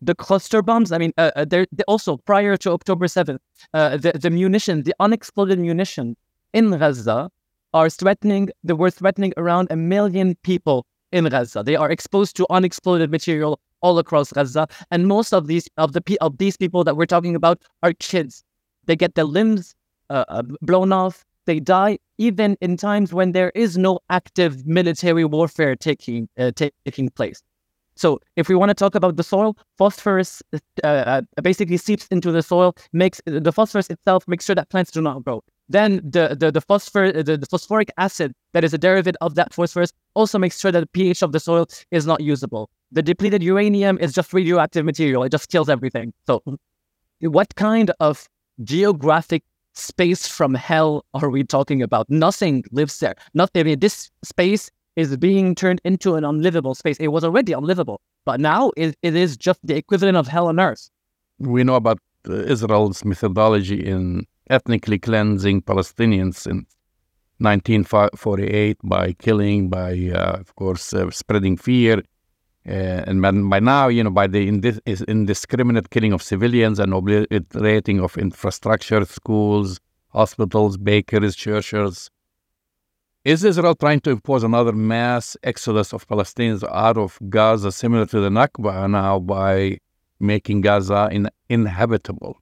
the 0.00 0.14
cluster 0.14 0.62
bombs. 0.62 0.92
I 0.92 0.98
mean, 0.98 1.12
uh, 1.18 1.30
uh 1.36 1.44
they're, 1.44 1.66
they're, 1.70 1.84
also 1.86 2.16
prior 2.16 2.56
to 2.56 2.72
October 2.72 3.06
7th, 3.06 3.38
uh, 3.74 3.98
the, 3.98 4.12
the 4.12 4.30
munition, 4.30 4.82
the 4.82 4.94
unexploded 4.98 5.58
munition 5.58 6.16
in 6.54 6.70
Gaza 6.70 7.30
are 7.74 7.90
threatening, 7.90 8.48
they 8.62 8.72
were 8.72 8.90
threatening 8.90 9.32
around 9.36 9.68
a 9.70 9.76
million 9.76 10.36
people 10.42 10.86
in 11.14 11.24
Gaza. 11.26 11.62
They 11.62 11.76
are 11.76 11.90
exposed 11.90 12.36
to 12.36 12.46
unexploded 12.50 13.10
material 13.10 13.60
all 13.80 13.98
across 13.98 14.32
Gaza. 14.32 14.66
And 14.90 15.06
most 15.06 15.32
of 15.32 15.46
these, 15.46 15.68
of 15.78 15.92
the, 15.92 16.02
of 16.20 16.38
these 16.38 16.56
people 16.56 16.84
that 16.84 16.96
we're 16.96 17.06
talking 17.06 17.36
about 17.36 17.62
are 17.82 17.92
kids. 17.94 18.42
They 18.86 18.96
get 18.96 19.14
their 19.14 19.24
limbs 19.24 19.74
uh, 20.10 20.24
uh 20.28 20.42
blown 20.60 20.92
off. 20.92 21.24
They 21.46 21.60
die 21.60 21.98
even 22.18 22.56
in 22.60 22.76
times 22.76 23.12
when 23.14 23.32
there 23.32 23.52
is 23.54 23.78
no 23.78 24.00
active 24.10 24.66
military 24.66 25.24
warfare 25.24 25.76
taking, 25.76 26.28
uh, 26.38 26.52
taking 26.84 27.10
place. 27.10 27.42
So 27.96 28.18
if 28.36 28.48
we 28.48 28.54
want 28.54 28.70
to 28.70 28.74
talk 28.74 28.94
about 28.94 29.16
the 29.16 29.22
soil, 29.22 29.56
phosphorus 29.78 30.42
uh, 30.52 30.86
uh, 30.86 31.22
basically 31.42 31.76
seeps 31.76 32.06
into 32.08 32.32
the 32.32 32.42
soil, 32.42 32.74
makes 32.92 33.20
the 33.24 33.52
phosphorus 33.52 33.88
itself 33.88 34.26
makes 34.26 34.44
sure 34.46 34.56
that 34.56 34.68
plants 34.68 34.90
do 34.90 35.00
not 35.00 35.24
grow. 35.24 35.42
Then 35.68 35.96
the 36.04 36.36
the 36.38 36.50
the, 36.50 36.60
phosphor, 36.60 37.10
the, 37.12 37.36
the 37.36 37.46
phosphoric 37.46 37.90
acid 37.96 38.32
that 38.52 38.64
is 38.64 38.74
a 38.74 38.78
derivative 38.78 39.16
of 39.20 39.34
that 39.36 39.54
phosphorus 39.54 39.92
also 40.14 40.38
makes 40.38 40.60
sure 40.60 40.70
that 40.70 40.80
the 40.80 40.86
pH 40.88 41.22
of 41.22 41.32
the 41.32 41.40
soil 41.40 41.66
is 41.90 42.06
not 42.06 42.20
usable. 42.20 42.70
The 42.92 43.02
depleted 43.02 43.42
uranium 43.42 43.98
is 43.98 44.12
just 44.12 44.32
radioactive 44.32 44.84
material; 44.84 45.22
it 45.24 45.30
just 45.30 45.50
kills 45.50 45.68
everything. 45.68 46.12
So, 46.26 46.42
what 47.20 47.54
kind 47.54 47.90
of 48.00 48.28
geographic 48.62 49.42
space 49.72 50.28
from 50.28 50.54
hell 50.54 51.04
are 51.14 51.30
we 51.30 51.44
talking 51.44 51.82
about? 51.82 52.08
Nothing 52.10 52.64
lives 52.70 52.98
there. 53.00 53.14
Nothing. 53.32 53.60
I 53.60 53.64
mean, 53.64 53.80
this 53.80 54.10
space 54.22 54.70
is 54.96 55.16
being 55.16 55.54
turned 55.54 55.80
into 55.84 56.14
an 56.14 56.24
unlivable 56.24 56.74
space. 56.74 56.98
It 56.98 57.08
was 57.08 57.24
already 57.24 57.52
unlivable, 57.52 58.00
but 58.24 58.38
now 58.38 58.70
it, 58.76 58.96
it 59.02 59.16
is 59.16 59.36
just 59.36 59.60
the 59.64 59.76
equivalent 59.76 60.16
of 60.16 60.28
hell 60.28 60.46
on 60.46 60.60
earth. 60.60 60.90
We 61.38 61.64
know 61.64 61.74
about 61.74 61.98
uh, 62.28 62.34
Israel's 62.34 63.04
methodology 63.04 63.84
in 63.84 64.26
ethnically 64.50 64.98
cleansing 64.98 65.62
Palestinians 65.62 66.46
in 66.46 66.66
1948 67.38 68.78
by 68.84 69.12
killing, 69.12 69.68
by, 69.68 70.10
uh, 70.14 70.38
of 70.40 70.54
course, 70.56 70.92
uh, 70.94 71.10
spreading 71.10 71.56
fear. 71.56 72.02
Uh, 72.66 73.04
and 73.06 73.50
by 73.50 73.60
now, 73.60 73.88
you 73.88 74.02
know, 74.02 74.10
by 74.10 74.26
the 74.26 74.48
indis- 74.48 75.06
indiscriminate 75.06 75.90
killing 75.90 76.12
of 76.12 76.22
civilians 76.22 76.78
and 76.78 76.94
obliterating 76.94 78.00
of 78.00 78.16
infrastructure, 78.16 79.04
schools, 79.04 79.80
hospitals, 80.08 80.76
bakeries, 80.78 81.36
churches, 81.36 82.10
is 83.24 83.42
Israel 83.42 83.74
trying 83.74 84.00
to 84.00 84.10
impose 84.10 84.44
another 84.44 84.72
mass 84.72 85.34
exodus 85.42 85.94
of 85.94 86.06
Palestinians 86.06 86.62
out 86.70 86.98
of 86.98 87.18
Gaza, 87.30 87.72
similar 87.72 88.04
to 88.04 88.20
the 88.20 88.28
Nakba 88.28 88.90
now, 88.90 89.18
by 89.18 89.78
making 90.20 90.60
Gaza 90.60 91.08
in, 91.10 91.30
inhabitable? 91.48 92.38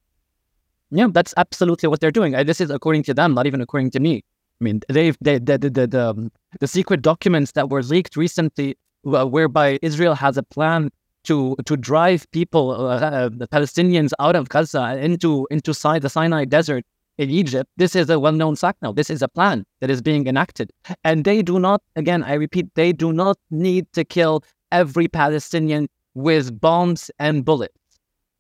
Yeah, 0.95 1.09
that's 1.11 1.33
absolutely 1.37 1.89
what 1.89 2.01
they're 2.01 2.11
doing. 2.11 2.33
This 2.45 2.61
is 2.61 2.71
according 2.71 3.03
to 3.05 3.15
them, 3.15 3.35
not 3.35 3.47
even 3.47 3.61
according 3.63 3.91
to 3.93 4.01
me. 4.01 4.23
I 4.61 4.65
mean, 4.65 4.81
they've 4.89 5.17
they, 5.21 5.39
the, 5.39 5.59
the, 5.59 5.71
the, 5.71 5.87
the, 5.87 6.09
um, 6.11 6.31
secret 6.67 7.01
documents 7.03 7.53
that 7.53 7.71
were 7.71 7.83
leaked 7.83 8.15
recently, 8.17 8.77
uh, 9.07 9.27
whereby 9.27 9.79
Israel 9.83 10.15
has 10.15 10.37
a 10.37 10.43
plan 10.43 10.91
to 11.25 11.57
to 11.67 11.77
drive 11.77 12.31
people, 12.33 12.73
uh, 12.73 12.99
uh, 12.99 13.31
the 13.33 13.49
Palestinians, 13.49 14.13
out 14.21 14.37
of 14.37 14.49
Gaza 14.51 14.99
into 14.99 15.49
into 15.51 15.73
the 15.73 16.09
Sinai 16.09 16.45
Desert 16.45 16.85
in 17.19 17.31
Egypt, 17.31 17.71
this 17.77 17.97
is 17.97 18.11
a 18.11 18.19
well 18.19 18.33
known 18.33 18.57
fact 18.57 18.83
now. 18.83 18.93
This 18.93 19.11
is 19.11 19.23
a 19.23 19.29
plan 19.29 19.65
that 19.81 19.91
is 19.91 20.01
being 20.03 20.27
enacted. 20.27 20.73
And 21.05 21.25
they 21.25 21.43
do 21.43 21.59
not, 21.59 21.83
again, 21.97 22.23
I 22.23 22.35
repeat, 22.35 22.69
they 22.75 22.93
do 22.93 23.13
not 23.13 23.39
need 23.51 23.87
to 23.93 24.05
kill 24.05 24.45
every 24.71 25.09
Palestinian 25.09 25.89
with 26.15 26.61
bombs 26.61 27.11
and 27.19 27.45
bullets. 27.45 27.75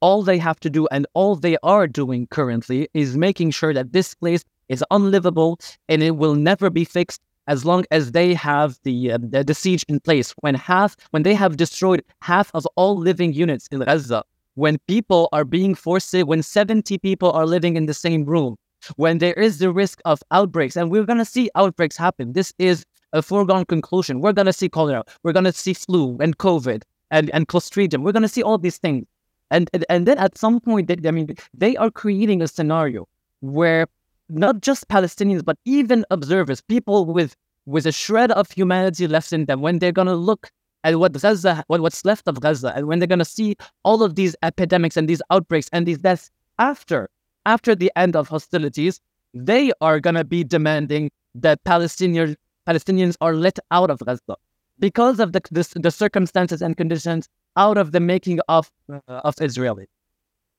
All 0.03 0.23
they 0.23 0.37
have 0.39 0.61
to 0.61 0.69
do, 0.69 0.87
and 0.89 1.07
all 1.15 1.37
they 1.37 1.57
are 1.63 1.87
doing 1.87 2.27
currently, 2.27 2.89
is 2.93 3.17
making 3.17 3.53
sure 3.53 3.73
that 3.73 3.93
this 3.93 4.15
place 4.15 4.45
is 4.69 4.85
unlivable 4.91 5.59
and 5.89 6.03
it 6.03 6.17
will 6.17 6.35
never 6.35 6.69
be 6.69 6.85
fixed 6.85 7.23
as 7.47 7.65
long 7.65 7.85
as 7.91 8.13
they 8.13 8.35
have 8.35 8.79
the, 8.85 9.13
uh, 9.13 9.19
the, 9.21 9.45
the 9.45 9.55
siege 9.55 9.85
in 9.89 10.01
place. 10.01 10.35
When 10.41 10.55
half, 10.55 10.97
when 11.11 11.23
they 11.23 11.35
have 11.35 11.57
destroyed 11.57 12.03
half 12.21 12.51
of 12.55 12.67
all 12.77 12.97
living 12.97 13.33
units 13.33 13.67
in 13.69 13.81
Gaza, 13.81 14.25
when 14.55 14.79
people 14.87 15.29
are 15.33 15.45
being 15.45 15.75
forced, 15.75 16.15
when 16.15 16.43
70 16.43 16.99
people 16.99 17.33
are 17.33 17.47
living 17.47 17.77
in 17.77 17.87
the 17.87 17.95
same 17.95 18.25
room, 18.25 18.57
when 18.97 19.19
there 19.19 19.35
is 19.35 19.59
the 19.59 19.73
risk 19.73 20.01
of 20.05 20.23
outbreaks, 20.31 20.77
and 20.77 20.91
we're 20.91 21.05
going 21.05 21.19
to 21.19 21.25
see 21.25 21.49
outbreaks 21.55 21.97
happen. 21.97 22.33
This 22.33 22.53
is 22.59 22.85
a 23.13 23.23
foregone 23.23 23.65
conclusion. 23.65 24.21
We're 24.21 24.33
going 24.33 24.47
to 24.47 24.53
see 24.53 24.69
cholera, 24.69 25.05
we're 25.23 25.33
going 25.33 25.45
to 25.45 25.53
see 25.53 25.75
flu 25.75 26.17
and 26.21 26.37
COVID 26.39 26.83
and, 27.11 27.31
and 27.31 27.47
Clostridium. 27.49 28.03
We're 28.03 28.13
going 28.13 28.23
to 28.23 28.29
see 28.29 28.43
all 28.43 28.59
these 28.59 28.79
things. 28.79 29.07
And, 29.53 29.69
and, 29.73 29.85
and 29.91 30.07
then 30.09 30.19
at 30.19 30.37
some 30.37 30.59
point, 30.61 30.89
they, 30.89 30.97
I 31.07 31.13
mean, 31.13 31.37
they 31.53 31.77
are 31.77 31.91
creating 31.91 32.43
a 32.43 32.49
scenario 32.49 33.07
where 33.41 33.87
not 34.29 34.63
just 34.63 34.89
Palestinians, 34.89 35.45
but 35.45 35.59
even 35.65 36.05
observers, 36.11 36.61
people 36.63 37.05
with 37.05 37.37
with 37.65 37.87
a 37.87 37.93
shred 37.93 38.33
of 38.33 38.51
humanity 38.51 39.07
left 39.07 39.33
in 39.33 39.45
them, 39.45 39.61
when 39.61 39.79
they're 39.79 39.93
going 39.93 40.09
to 40.09 40.17
look 40.17 40.51
at 40.83 40.99
what 40.99 41.13
Gaza, 41.13 41.63
what, 41.69 41.81
what's 41.81 42.05
left 42.05 42.27
of 42.27 42.41
Gaza, 42.41 42.73
and 42.75 42.89
when 42.89 42.99
they're 42.99 43.07
going 43.07 43.21
to 43.21 43.25
see 43.25 43.55
all 43.85 44.03
of 44.03 44.17
these 44.17 44.35
epidemics 44.43 44.97
and 44.97 45.09
these 45.09 45.23
outbreaks 45.31 45.69
and 45.73 45.87
these 45.87 45.99
deaths 45.99 46.29
after 46.59 47.09
after 47.47 47.75
the 47.75 47.93
end 47.95 48.17
of 48.17 48.29
hostilities, 48.29 49.01
they 49.35 49.71
are 49.81 50.01
going 50.01 50.15
to 50.15 50.25
be 50.25 50.43
demanding 50.43 51.11
that 51.35 51.63
Palestinians 51.65 52.35
Palestinians 52.67 53.17
are 53.21 53.35
let 53.35 53.59
out 53.71 53.91
of 53.91 53.99
Gaza 54.01 54.37
because 54.79 55.21
of 55.21 55.33
the, 55.33 55.41
the, 55.51 55.81
the 55.81 55.91
circumstances 55.91 56.63
and 56.63 56.77
conditions 56.77 57.29
out 57.57 57.79
of 57.79 57.93
the 57.93 58.01
making 58.01 58.41
of 58.49 58.71
uh, 58.93 58.99
of 59.09 59.35
Israeli. 59.41 59.87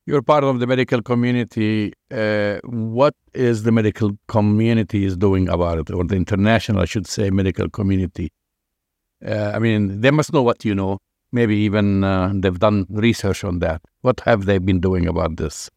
You're 0.06 0.22
part 0.22 0.44
of 0.44 0.60
the 0.60 0.68
medical 0.68 1.02
community. 1.02 1.94
Uh, 2.12 2.60
what 2.66 3.16
is 3.34 3.64
the 3.64 3.72
medical 3.72 4.12
community 4.28 5.06
is 5.06 5.16
doing 5.16 5.48
about 5.48 5.80
it, 5.80 5.92
or 5.92 6.04
the 6.04 6.16
international, 6.16 6.82
I 6.82 6.86
should 6.86 7.08
say, 7.08 7.30
medical 7.30 7.70
community? 7.70 8.30
Uh, 9.26 9.52
I 9.56 9.60
mean, 9.60 10.02
they 10.02 10.12
must 10.12 10.34
know 10.34 10.42
what 10.42 10.66
you 10.66 10.76
know. 10.76 11.00
Maybe 11.32 11.56
even 11.56 12.04
uh, 12.04 12.32
they've 12.36 12.60
done 12.60 12.86
research 12.90 13.44
on 13.44 13.60
that. 13.60 13.82
What 14.02 14.20
have 14.22 14.46
they 14.46 14.58
been 14.60 14.80
doing 14.80 15.08
about 15.08 15.38
this? 15.38 15.70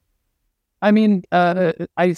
I 0.83 0.91
mean, 0.91 1.23
uh, 1.33 1.73
I 1.97 2.15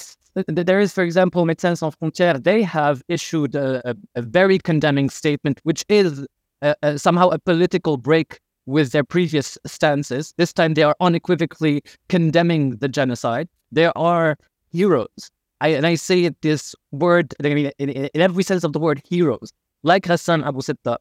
there 0.46 0.80
is, 0.80 0.92
for 0.92 1.02
example, 1.02 1.44
Médecins 1.44 1.78
Sans 1.78 1.94
Frontières. 1.94 2.42
They 2.42 2.62
have 2.62 3.02
issued 3.08 3.54
a, 3.54 3.90
a, 3.90 3.94
a 4.16 4.22
very 4.22 4.58
condemning 4.58 5.10
statement, 5.10 5.60
which 5.62 5.84
is 5.88 6.26
uh, 6.62 6.74
uh, 6.82 6.96
somehow 6.96 7.28
a 7.28 7.38
political 7.38 7.96
break 7.96 8.40
with 8.68 8.92
their 8.92 9.02
previous 9.02 9.56
stances. 9.66 10.34
This 10.36 10.52
time 10.52 10.74
they 10.74 10.82
are 10.82 10.94
unequivocally 11.00 11.82
condemning 12.08 12.76
the 12.76 12.88
genocide. 12.88 13.48
There 13.72 13.96
are 13.96 14.36
heroes. 14.70 15.30
I, 15.62 15.68
and 15.68 15.86
I 15.86 15.94
say 15.94 16.30
this 16.42 16.74
word 16.92 17.34
I 17.42 17.54
mean, 17.54 17.72
in, 17.78 17.88
in, 17.88 18.20
every 18.20 18.44
sense 18.44 18.64
of 18.64 18.74
the 18.74 18.78
word 18.78 19.02
heroes, 19.08 19.52
like 19.82 20.04
Ghassan 20.04 20.46
Abu 20.46 20.60
Sitta, 20.60 20.98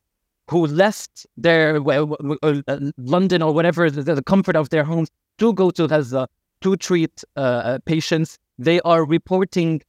who 0.50 0.66
left 0.66 1.28
their 1.36 1.78
uh, 1.86 2.80
London 2.98 3.42
or 3.42 3.54
whatever, 3.54 3.92
the, 3.92 4.16
the, 4.16 4.24
comfort 4.24 4.56
of 4.56 4.70
their 4.70 4.86
homes, 4.86 5.10
to 5.38 5.54
go 5.54 5.70
to 5.72 5.88
Gaza 5.88 6.28
to 6.62 6.78
treat 6.78 7.24
uh, 7.36 7.40
uh, 7.40 7.80
patients. 7.86 8.40
They 8.58 8.80
are 8.82 9.06
reporting. 9.06 9.82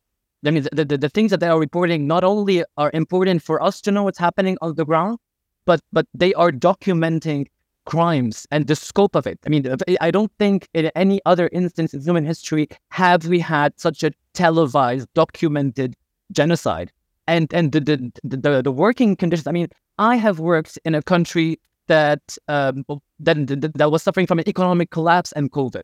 I 0.45 0.51
mean, 0.51 0.67
the, 0.73 0.85
the, 0.85 0.99
the 0.99 1.09
things 1.09 1.31
that 1.31 1.41
they 1.41 1.49
are 1.49 1.59
reporting 1.59 2.09
not 2.09 2.25
only 2.25 2.65
are 2.77 2.91
important 2.93 3.43
for 3.43 3.63
us 3.63 3.81
to 3.83 3.93
know 3.93 4.03
what's 4.03 4.19
happening 4.19 4.59
on 4.61 4.75
the 4.75 4.85
ground, 4.85 5.19
but 5.65 5.81
but 5.93 6.07
they 6.13 6.35
are 6.35 6.51
documenting 6.51 7.47
crimes 7.89 8.47
and 8.51 8.67
the 8.67 8.77
scope 8.77 9.17
of 9.17 9.27
it. 9.27 9.39
I 9.47 9.49
mean, 9.49 9.65
I 10.01 10.11
don't 10.11 10.31
think 10.39 10.69
in 10.75 10.91
any 10.95 11.21
other 11.25 11.49
instance 11.53 11.95
in 11.95 12.03
human 12.03 12.27
history 12.27 12.69
have 12.91 13.27
we 13.27 13.41
had 13.41 13.73
such 13.81 14.03
a 14.03 14.11
televised, 14.35 15.09
documented 15.15 15.97
genocide. 16.31 16.93
And 17.27 17.53
and 17.53 17.73
the 17.73 17.81
the, 17.81 17.97
the, 18.25 18.63
the 18.63 18.73
working 18.73 19.17
conditions. 19.17 19.47
I 19.47 19.53
mean, 19.53 19.69
I 19.99 20.17
have 20.17 20.39
worked 20.39 20.79
in 20.85 20.95
a 20.95 21.03
country 21.03 21.59
that 21.87 22.23
um, 22.49 22.85
that, 23.21 23.73
that 23.75 23.91
was 23.91 24.03
suffering 24.03 24.27
from 24.27 24.39
an 24.39 24.49
economic 24.49 24.91
collapse 24.91 25.33
and 25.33 25.51
COVID, 25.51 25.83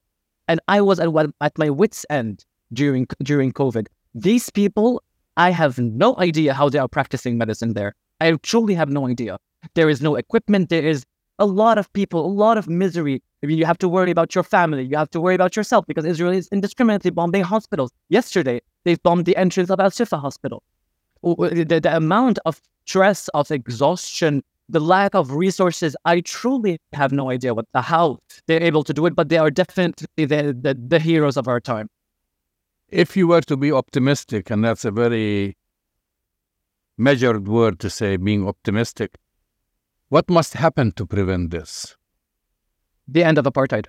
and 0.49 0.61
I 0.69 0.81
was 0.81 0.99
at 1.01 1.09
at 1.41 1.59
my 1.59 1.69
wits' 1.69 2.07
end 2.09 2.45
during 2.73 3.07
during 3.23 3.53
COVID. 3.53 3.87
These 4.15 4.49
people, 4.51 5.03
I 5.37 5.51
have 5.51 5.79
no 5.79 6.17
idea 6.19 6.55
how 6.55 6.71
they 6.71 6.79
are 6.79 6.89
practicing 6.89 7.37
medicine 7.37 7.75
there. 7.75 7.93
I 8.21 8.33
truly 8.51 8.75
have 8.75 8.89
no 8.89 9.07
idea. 9.07 9.37
There 9.75 9.91
is 9.91 10.01
no 10.01 10.17
equipment. 10.17 10.69
There 10.69 10.87
is 10.87 11.05
a 11.39 11.47
lot 11.47 11.79
of 11.79 11.93
people, 11.93 12.25
a 12.25 12.29
lot 12.29 12.59
of 12.59 12.69
misery. 12.69 13.23
I 13.43 13.47
mean, 13.47 13.59
you 13.59 13.67
have 13.67 13.79
to 13.79 13.89
worry 13.89 14.11
about 14.11 14.35
your 14.35 14.45
family. 14.45 14.85
You 14.85 14.97
have 14.97 15.11
to 15.11 15.21
worry 15.21 15.35
about 15.35 15.57
yourself 15.57 15.87
because 15.87 16.05
Israel 16.05 16.33
is 16.33 16.49
indiscriminately 16.49 17.11
bombing 17.11 17.43
hospitals. 17.43 17.91
Yesterday, 18.09 18.61
they 18.85 18.95
bombed 18.97 19.27
the 19.27 19.37
entrance 19.37 19.71
of 19.71 19.81
Al 19.81 19.91
Shifa 19.91 20.21
Hospital. 20.21 20.63
The, 21.23 21.81
the 21.83 21.97
amount 21.97 22.39
of 22.45 22.61
stress, 22.87 23.29
of 23.29 23.51
exhaustion, 23.51 24.43
the 24.69 24.81
lack 24.81 25.15
of 25.15 25.33
resources, 25.33 25.97
I 26.05 26.21
truly 26.21 26.79
have 26.93 27.13
no 27.13 27.31
idea 27.31 27.55
what 27.55 27.67
the 27.73 27.83
how 27.83 28.19
they're 28.47 28.63
able 28.63 28.85
to 28.85 28.95
do 28.95 29.07
it, 29.07 29.15
but 29.15 29.29
they 29.29 29.39
are 29.39 29.51
definitely 29.51 30.07
the, 30.17 30.57
the, 30.59 30.79
the 30.89 30.99
heroes 30.99 31.37
of 31.37 31.49
our 31.49 31.61
time. 31.61 31.89
If 32.89 33.17
you 33.17 33.27
were 33.27 33.41
to 33.43 33.57
be 33.57 33.73
optimistic, 33.73 34.51
and 34.51 34.65
that's 34.65 34.85
a 34.85 34.91
very 34.91 35.57
measured 36.97 37.49
word 37.49 37.81
to 37.81 37.91
say 37.91 38.17
being 38.17 38.47
optimistic, 38.47 39.17
what 40.09 40.29
must 40.29 40.55
happen 40.55 40.93
to 40.93 41.07
prevent 41.07 41.51
this? 41.51 41.97
The 43.09 43.25
end 43.25 43.39
of 43.39 43.45
apartheid. 43.45 43.87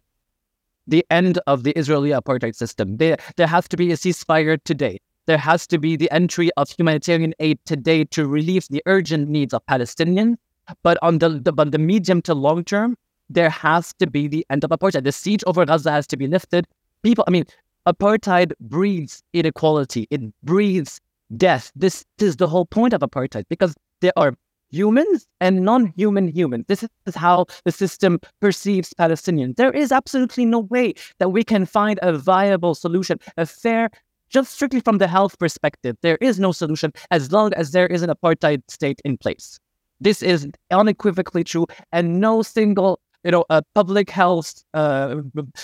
The 0.87 1.05
end 1.09 1.39
of 1.47 1.63
the 1.63 1.71
Israeli 1.77 2.09
apartheid 2.09 2.55
system. 2.55 2.97
There, 2.97 3.17
there 3.37 3.47
has 3.47 3.67
to 3.69 3.77
be 3.77 3.91
a 3.91 3.95
ceasefire 3.95 4.59
today. 4.63 4.99
There 5.25 5.37
has 5.37 5.65
to 5.67 5.79
be 5.79 5.95
the 5.95 6.09
entry 6.11 6.51
of 6.57 6.69
humanitarian 6.69 7.33
aid 7.39 7.59
today 7.65 8.03
to 8.05 8.27
relieve 8.27 8.67
the 8.69 8.83
urgent 8.85 9.29
needs 9.29 9.53
of 9.53 9.65
Palestinians. 9.65 10.35
But 10.83 10.97
on 11.01 11.19
the, 11.19 11.29
the, 11.29 11.51
but 11.51 11.71
the 11.71 11.79
medium 11.79 12.21
to 12.23 12.35
long 12.35 12.63
term, 12.63 12.95
there 13.29 13.49
has 13.49 13.93
to 13.99 14.07
be 14.07 14.27
the 14.27 14.45
end 14.49 14.63
of 14.63 14.69
apartheid. 14.69 15.03
The 15.03 15.11
siege 15.11 15.43
over 15.47 15.65
Gaza 15.65 15.91
has 15.91 16.07
to 16.07 16.17
be 16.17 16.27
lifted. 16.27 16.67
People, 17.01 17.23
I 17.27 17.31
mean, 17.31 17.45
apartheid 17.87 18.53
breeds 18.59 19.23
inequality. 19.33 20.07
It 20.11 20.21
breeds 20.43 21.01
death. 21.37 21.71
This, 21.75 22.05
this 22.17 22.29
is 22.29 22.35
the 22.37 22.47
whole 22.47 22.65
point 22.65 22.93
of 22.93 23.01
apartheid 23.01 23.45
because 23.49 23.73
there 24.01 24.13
are 24.15 24.35
humans 24.75 25.25
and 25.39 25.61
non-human 25.61 26.27
humans. 26.27 26.65
This 26.67 26.83
is 27.05 27.15
how 27.15 27.45
the 27.63 27.71
system 27.71 28.19
perceives 28.41 28.93
Palestinians. 28.93 29.55
There 29.55 29.71
is 29.71 29.91
absolutely 29.91 30.45
no 30.45 30.59
way 30.59 30.93
that 31.19 31.29
we 31.29 31.43
can 31.43 31.65
find 31.65 31.99
a 32.01 32.17
viable 32.17 32.75
solution, 32.75 33.19
a 33.37 33.45
fair, 33.45 33.89
just 34.29 34.53
strictly 34.53 34.81
from 34.81 34.97
the 34.97 35.07
health 35.07 35.37
perspective. 35.39 35.95
There 36.01 36.17
is 36.21 36.39
no 36.39 36.51
solution 36.51 36.91
as 37.11 37.31
long 37.31 37.53
as 37.53 37.71
there 37.71 37.87
is 37.87 38.01
an 38.01 38.09
apartheid 38.09 38.61
state 38.67 38.99
in 39.05 39.17
place. 39.17 39.59
This 40.01 40.21
is 40.21 40.47
unequivocally 40.71 41.43
true, 41.43 41.67
and 41.93 42.19
no 42.19 42.41
single, 42.41 42.99
you 43.23 43.31
know, 43.31 43.45
uh, 43.49 43.61
public 43.73 44.09
health, 44.09 44.63
uh, 44.73 45.15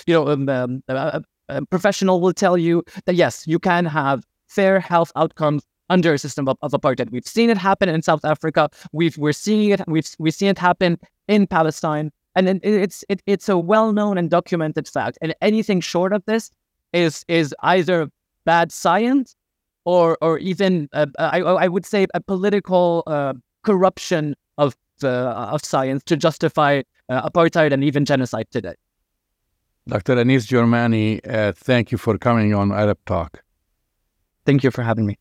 you 0.08 0.14
know, 0.14 0.30
um, 0.30 0.48
um, 0.48 0.84
uh, 0.88 1.20
uh, 1.50 1.62
professional 1.70 2.22
will 2.22 2.34
tell 2.34 2.58
you 2.58 2.84
that 3.06 3.16
yes, 3.16 3.46
you 3.46 3.60
can 3.60 3.86
have 3.86 4.24
fair 4.48 4.80
health 4.80 5.12
outcomes 5.16 5.64
under 5.92 6.14
a 6.14 6.18
system 6.18 6.48
of, 6.48 6.58
of 6.62 6.72
apartheid. 6.72 7.12
We've 7.12 7.28
seen 7.28 7.50
it 7.50 7.58
happen 7.58 7.90
in 7.90 8.02
South 8.02 8.26
Africa. 8.26 8.70
We've 8.92 9.18
we're 9.18 9.34
seeing 9.34 9.70
it. 9.72 9.82
We've 9.88 10.10
we've 10.18 10.34
seen 10.34 10.50
it 10.50 10.58
happen 10.58 10.98
in 11.28 11.46
Palestine, 11.46 12.12
and 12.36 12.48
it, 12.50 12.60
it's 12.64 13.04
it, 13.10 13.22
it's 13.28 13.50
a 13.50 13.58
well 13.58 13.92
known 13.92 14.18
and 14.18 14.30
documented 14.30 14.88
fact. 14.88 15.18
And 15.22 15.36
anything 15.42 15.82
short 15.82 16.14
of 16.14 16.24
this 16.26 16.50
is 16.94 17.24
is 17.28 17.54
either 17.62 18.10
bad 18.46 18.72
science 18.72 19.36
or 19.86 20.18
or 20.22 20.40
even 20.40 20.90
uh, 20.94 21.08
I 21.20 21.42
I 21.66 21.68
would 21.68 21.86
say 21.86 22.08
a 22.14 22.22
political 22.22 23.04
uh, 23.06 23.34
corruption 23.64 24.36
of 24.58 24.76
uh, 25.04 25.54
of 25.54 25.64
science 25.64 26.04
to 26.06 26.16
justify 26.16 26.82
uh, 27.10 27.30
apartheid 27.30 27.74
and 27.74 27.84
even 27.84 28.06
genocide 28.06 28.48
today. 28.52 28.76
Dr. 29.88 30.20
Anis 30.20 30.46
Germani, 30.46 31.20
uh, 31.28 31.54
thank 31.54 31.92
you 31.92 31.98
for 31.98 32.18
coming 32.18 32.54
on 32.54 32.72
Arab 32.72 33.00
Talk. 33.08 33.44
Thank 34.46 34.64
you 34.64 34.70
for 34.72 34.84
having 34.84 35.08
me. 35.08 35.18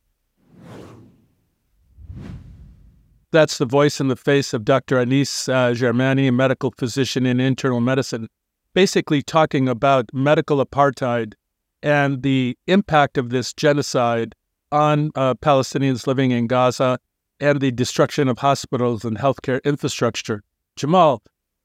That's 3.33 3.59
the 3.59 3.67
voice 3.67 4.01
in 4.01 4.09
the 4.09 4.17
face 4.17 4.53
of 4.53 4.65
Dr. 4.65 4.99
Anis 4.99 5.49
uh, 5.49 5.71
Germani, 5.71 6.29
a 6.29 6.33
medical 6.33 6.73
physician 6.77 7.27
in 7.27 7.39
internal 7.39 7.81
medicine, 7.81 8.29
basically 8.75 9.23
talking 9.23 9.69
about 9.69 10.11
medical 10.13 10.65
apartheid 10.65 11.35
and 11.83 12.23
the 12.23 12.59
impact 12.67 13.17
of 13.17 13.31
this 13.31 13.53
genocide 13.53 14.35
on 14.73 15.13
uh, 15.15 15.35
Palestinians 15.35 16.07
living 16.09 16.33
in 16.33 16.49
Gaza 16.49 16.99
and 17.39 17.61
the 17.61 17.71
destruction 17.71 18.29
of 18.29 18.39
hospitals 18.39 19.05
and 19.05 19.17
healthcare 19.17 19.63
infrastructure. 19.65 20.43
Jamal, 20.77 21.23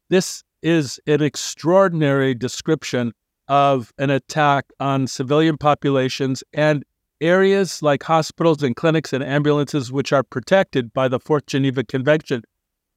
this 0.10 0.44
is 0.62 1.00
an 1.08 1.22
extraordinary 1.22 2.34
description 2.36 3.12
of 3.48 3.92
an 3.98 4.10
attack 4.10 4.66
on 4.80 5.08
civilian 5.08 5.58
populations 5.58 6.44
and 6.54 6.84
areas 7.22 7.82
like 7.82 8.04
hospitals 8.04 8.64
and 8.64 8.76
clinics 8.76 9.14
and 9.14 9.24
ambulances, 9.24 9.92
which 9.92 10.12
are 10.12 10.24
protected 10.24 10.94
by 10.94 11.08
the 11.08 11.20
Fourth 11.20 11.46
Geneva 11.46 11.84
Convention, 11.84 12.44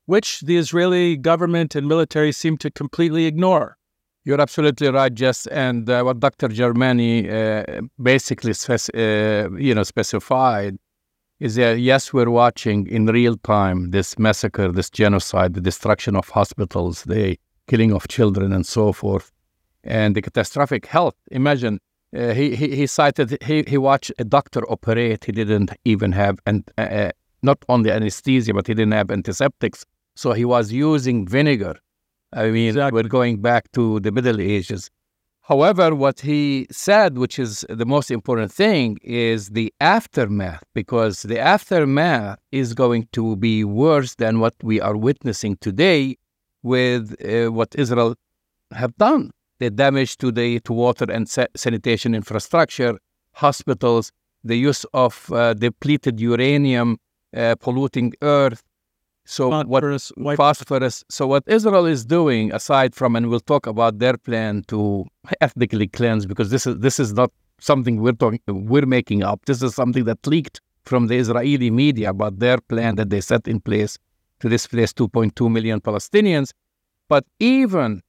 which 0.06 0.40
the 0.40 0.56
Israeli 0.56 1.16
government 1.16 1.74
and 1.74 1.86
military 1.86 2.32
seem 2.32 2.56
to 2.58 2.70
completely 2.70 3.26
ignore. 3.26 3.76
You're 4.24 4.40
absolutely 4.40 4.90
right, 4.90 5.12
Jess. 5.14 5.46
And 5.46 5.88
uh, 5.88 6.02
what 6.02 6.20
Dr. 6.20 6.48
Germani 6.48 7.30
uh, 7.30 7.82
basically 8.02 8.52
spec- 8.52 8.94
uh, 8.94 9.48
you 9.56 9.74
know, 9.74 9.84
specified 9.84 10.76
is 11.40 11.54
that 11.54 11.78
yes, 11.78 12.12
we're 12.12 12.30
watching 12.30 12.86
in 12.88 13.06
real 13.06 13.36
time 13.38 13.90
this 13.90 14.18
massacre, 14.18 14.70
this 14.72 14.90
genocide, 14.90 15.54
the 15.54 15.60
destruction 15.60 16.16
of 16.16 16.28
hospitals, 16.28 17.04
the 17.04 17.38
killing 17.68 17.92
of 17.92 18.08
children, 18.08 18.52
and 18.52 18.66
so 18.66 18.92
forth, 18.92 19.30
and 19.84 20.16
the 20.16 20.22
catastrophic 20.22 20.84
health. 20.86 21.14
Imagine 21.30 21.78
uh, 22.16 22.32
he, 22.32 22.56
he 22.56 22.74
he 22.74 22.86
cited 22.86 23.42
he 23.42 23.64
he 23.66 23.76
watched 23.76 24.12
a 24.18 24.24
doctor 24.24 24.62
operate. 24.70 25.24
He 25.24 25.32
didn't 25.32 25.72
even 25.84 26.12
have 26.12 26.38
and 26.46 26.64
uh, 26.78 26.82
uh, 26.82 27.10
not 27.42 27.58
only 27.68 27.90
anesthesia, 27.90 28.54
but 28.54 28.66
he 28.66 28.74
didn't 28.74 28.92
have 28.92 29.10
antiseptics. 29.10 29.84
So 30.16 30.32
he 30.32 30.44
was 30.44 30.72
using 30.72 31.26
vinegar. 31.28 31.76
I 32.32 32.50
mean, 32.50 32.68
exactly. 32.68 33.02
we're 33.02 33.08
going 33.08 33.40
back 33.40 33.70
to 33.72 34.00
the 34.00 34.10
Middle 34.10 34.40
Ages. 34.40 34.90
However, 35.42 35.94
what 35.94 36.20
he 36.20 36.66
said, 36.70 37.16
which 37.16 37.38
is 37.38 37.64
the 37.70 37.86
most 37.86 38.10
important 38.10 38.52
thing, 38.52 38.98
is 39.02 39.50
the 39.50 39.72
aftermath, 39.80 40.62
because 40.74 41.22
the 41.22 41.38
aftermath 41.38 42.38
is 42.52 42.74
going 42.74 43.08
to 43.12 43.36
be 43.36 43.64
worse 43.64 44.14
than 44.16 44.40
what 44.40 44.54
we 44.62 44.78
are 44.80 44.96
witnessing 44.96 45.56
today 45.60 46.16
with 46.62 47.14
uh, 47.24 47.50
what 47.50 47.74
Israel 47.76 48.14
have 48.72 48.94
done 48.96 49.30
the 49.58 49.70
damage 49.70 50.16
to 50.18 50.30
the 50.30 50.60
to 50.60 50.72
water 50.72 51.06
and 51.10 51.28
sa- 51.28 51.46
sanitation 51.56 52.14
infrastructure, 52.14 52.98
hospitals, 53.32 54.12
the 54.44 54.56
use 54.56 54.84
of 54.94 55.30
uh, 55.32 55.54
depleted 55.54 56.20
uranium 56.20 56.98
uh, 57.36 57.54
polluting 57.60 58.12
earth. 58.22 58.62
So 59.24 59.50
phosphorus, 59.50 60.10
what 60.16 60.36
phosphorus? 60.36 61.04
So 61.10 61.26
what 61.26 61.42
Israel 61.46 61.84
is 61.84 62.04
doing, 62.06 62.52
aside 62.52 62.94
from, 62.94 63.14
and 63.14 63.28
we'll 63.28 63.40
talk 63.40 63.66
about 63.66 63.98
their 63.98 64.16
plan 64.16 64.64
to 64.68 65.04
ethnically 65.40 65.88
cleanse, 65.88 66.24
because 66.24 66.50
this 66.50 66.66
is 66.66 66.78
this 66.78 66.98
is 66.98 67.12
not 67.12 67.30
something 67.60 68.00
we're 68.00 68.12
talking 68.12 68.40
we're 68.46 68.86
making 68.86 69.22
up. 69.22 69.44
This 69.44 69.62
is 69.62 69.74
something 69.74 70.04
that 70.04 70.26
leaked 70.26 70.60
from 70.84 71.08
the 71.08 71.16
Israeli 71.16 71.70
media 71.70 72.10
about 72.10 72.38
their 72.38 72.58
plan 72.58 72.96
that 72.96 73.10
they 73.10 73.20
set 73.20 73.46
in 73.46 73.60
place 73.60 73.98
to 74.40 74.48
displace 74.48 74.92
2.2 74.94 75.50
million 75.50 75.80
Palestinians. 75.80 76.52
But 77.08 77.24
even 77.38 78.02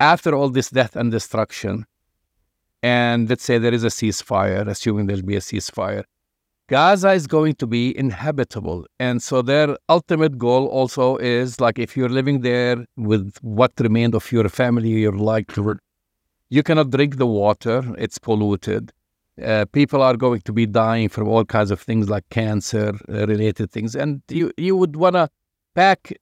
after 0.00 0.34
all 0.34 0.48
this 0.48 0.70
death 0.70 0.96
and 0.96 1.12
destruction, 1.12 1.86
and 2.82 3.28
let's 3.28 3.44
say 3.44 3.58
there 3.58 3.74
is 3.74 3.84
a 3.84 3.88
ceasefire, 3.88 4.66
assuming 4.66 5.06
there'll 5.06 5.22
be 5.22 5.36
a 5.36 5.40
ceasefire, 5.40 6.04
Gaza 6.68 7.10
is 7.10 7.26
going 7.26 7.56
to 7.56 7.66
be 7.66 7.96
inhabitable. 7.98 8.86
And 9.00 9.20
so 9.20 9.42
their 9.42 9.76
ultimate 9.88 10.38
goal 10.38 10.66
also 10.68 11.16
is 11.16 11.60
like 11.60 11.80
if 11.80 11.96
you're 11.96 12.08
living 12.08 12.42
there 12.42 12.86
with 12.96 13.36
what 13.42 13.72
remained 13.80 14.14
of 14.14 14.30
your 14.30 14.48
family, 14.48 14.88
you're 14.88 15.12
like 15.12 15.52
you 16.48 16.62
cannot 16.62 16.90
drink 16.90 17.16
the 17.16 17.26
water, 17.26 17.82
it's 17.98 18.18
polluted. 18.18 18.92
Uh, 19.42 19.64
people 19.72 20.00
are 20.00 20.16
going 20.16 20.40
to 20.42 20.52
be 20.52 20.64
dying 20.66 21.08
from 21.08 21.26
all 21.26 21.44
kinds 21.44 21.70
of 21.70 21.80
things 21.80 22.08
like 22.08 22.28
cancer 22.30 22.92
uh, 23.08 23.26
related 23.26 23.70
things. 23.72 23.96
And 23.96 24.22
you, 24.28 24.52
you 24.56 24.76
would 24.76 24.96
want 24.96 25.14
to 25.14 25.28
pack 25.74 26.12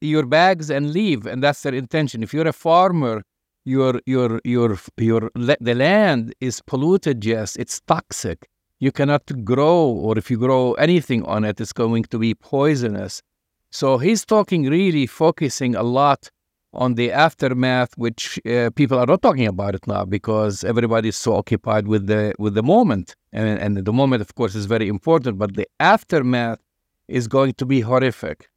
your 0.00 0.24
bags 0.24 0.70
and 0.70 0.92
leave. 0.92 1.26
And 1.26 1.42
that's 1.42 1.62
their 1.62 1.74
intention. 1.74 2.22
If 2.22 2.32
you're 2.32 2.48
a 2.48 2.52
farmer, 2.52 3.22
your, 3.68 4.00
your, 4.06 4.40
your, 4.44 4.78
your, 4.96 5.30
the 5.34 5.74
land 5.74 6.34
is 6.40 6.60
polluted, 6.62 7.24
yes, 7.24 7.56
it's 7.56 7.80
toxic 7.80 8.48
you 8.80 8.92
cannot 8.92 9.44
grow, 9.44 9.86
or 9.88 10.16
if 10.18 10.30
you 10.30 10.38
grow 10.38 10.72
anything 10.74 11.24
on 11.24 11.44
it, 11.44 11.60
it's 11.60 11.72
going 11.72 12.04
to 12.04 12.18
be 12.18 12.34
poisonous. 12.34 13.22
So 13.70 13.98
he's 13.98 14.24
talking 14.24 14.64
really 14.64 15.06
focusing 15.06 15.74
a 15.74 15.82
lot 15.82 16.30
on 16.72 16.94
the 16.94 17.10
aftermath, 17.10 17.96
which 17.96 18.38
uh, 18.46 18.70
people 18.74 18.98
are 18.98 19.06
not 19.06 19.22
talking 19.22 19.46
about 19.46 19.74
it 19.74 19.86
now 19.86 20.04
because 20.04 20.64
everybody 20.64 21.08
is 21.08 21.16
so 21.16 21.34
occupied 21.34 21.88
with 21.88 22.06
the 22.06 22.34
with 22.38 22.54
the 22.54 22.62
moment, 22.62 23.16
and, 23.32 23.58
and 23.58 23.84
the 23.84 23.92
moment, 23.92 24.20
of 24.22 24.34
course, 24.34 24.54
is 24.54 24.66
very 24.66 24.88
important. 24.88 25.38
But 25.38 25.56
the 25.56 25.66
aftermath 25.80 26.60
is 27.08 27.26
going 27.26 27.54
to 27.54 27.66
be 27.66 27.80
horrific. 27.80 28.48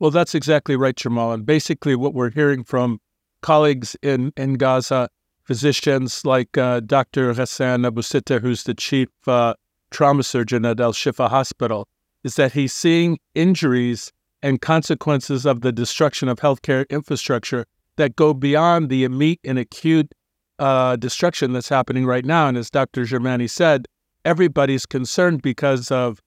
Well, 0.00 0.10
that's 0.10 0.34
exactly 0.34 0.74
right, 0.76 0.96
Jamal. 0.96 1.32
And 1.32 1.46
basically, 1.46 1.94
what 1.94 2.14
we're 2.14 2.30
hearing 2.30 2.64
from 2.64 3.00
colleagues 3.44 3.94
in 4.02 4.32
in 4.38 4.54
Gaza 4.54 5.08
physicians 5.44 6.24
like 6.24 6.56
uh, 6.56 6.80
Dr. 6.80 7.34
Ghassan 7.34 7.86
Abu 7.86 8.00
Sitta, 8.00 8.40
who's 8.40 8.64
the 8.64 8.72
chief 8.72 9.10
uh, 9.26 9.52
trauma 9.90 10.22
surgeon 10.22 10.64
at 10.64 10.80
Al 10.80 10.94
Shifa 10.94 11.28
Hospital, 11.28 11.86
is 12.24 12.36
that 12.36 12.52
he's 12.52 12.72
seeing 12.72 13.18
injuries 13.34 14.10
and 14.42 14.62
consequences 14.62 15.44
of 15.44 15.60
the 15.60 15.72
destruction 15.72 16.28
of 16.30 16.38
healthcare 16.38 16.88
infrastructure 16.88 17.66
that 17.96 18.16
go 18.16 18.32
beyond 18.32 18.88
the 18.88 19.04
immediate 19.04 19.40
and 19.44 19.58
acute 19.58 20.10
uh, 20.58 20.96
destruction 20.96 21.52
that's 21.52 21.68
happening 21.68 22.06
right 22.06 22.24
now. 22.24 22.48
And 22.48 22.56
as 22.56 22.70
Dr. 22.70 23.02
Germani 23.02 23.50
said, 23.50 23.86
everybody's 24.24 24.86
concerned 24.86 25.42
because 25.42 25.90
of 25.90 26.22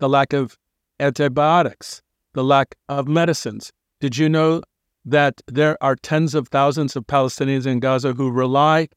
the 0.00 0.08
lack 0.08 0.32
of 0.32 0.58
antibiotics, 0.98 2.02
the 2.34 2.42
lack 2.42 2.74
of 2.88 3.06
medicines. 3.06 3.72
Did 4.00 4.16
you 4.16 4.28
know 4.28 4.62
that 5.04 5.40
there 5.46 5.76
are 5.82 5.96
tens 5.96 6.34
of 6.34 6.48
thousands 6.48 6.96
of 6.96 7.06
Palestinians 7.06 7.66
in 7.66 7.80
Gaza 7.80 8.12
who 8.12 8.30
rely 8.30 8.88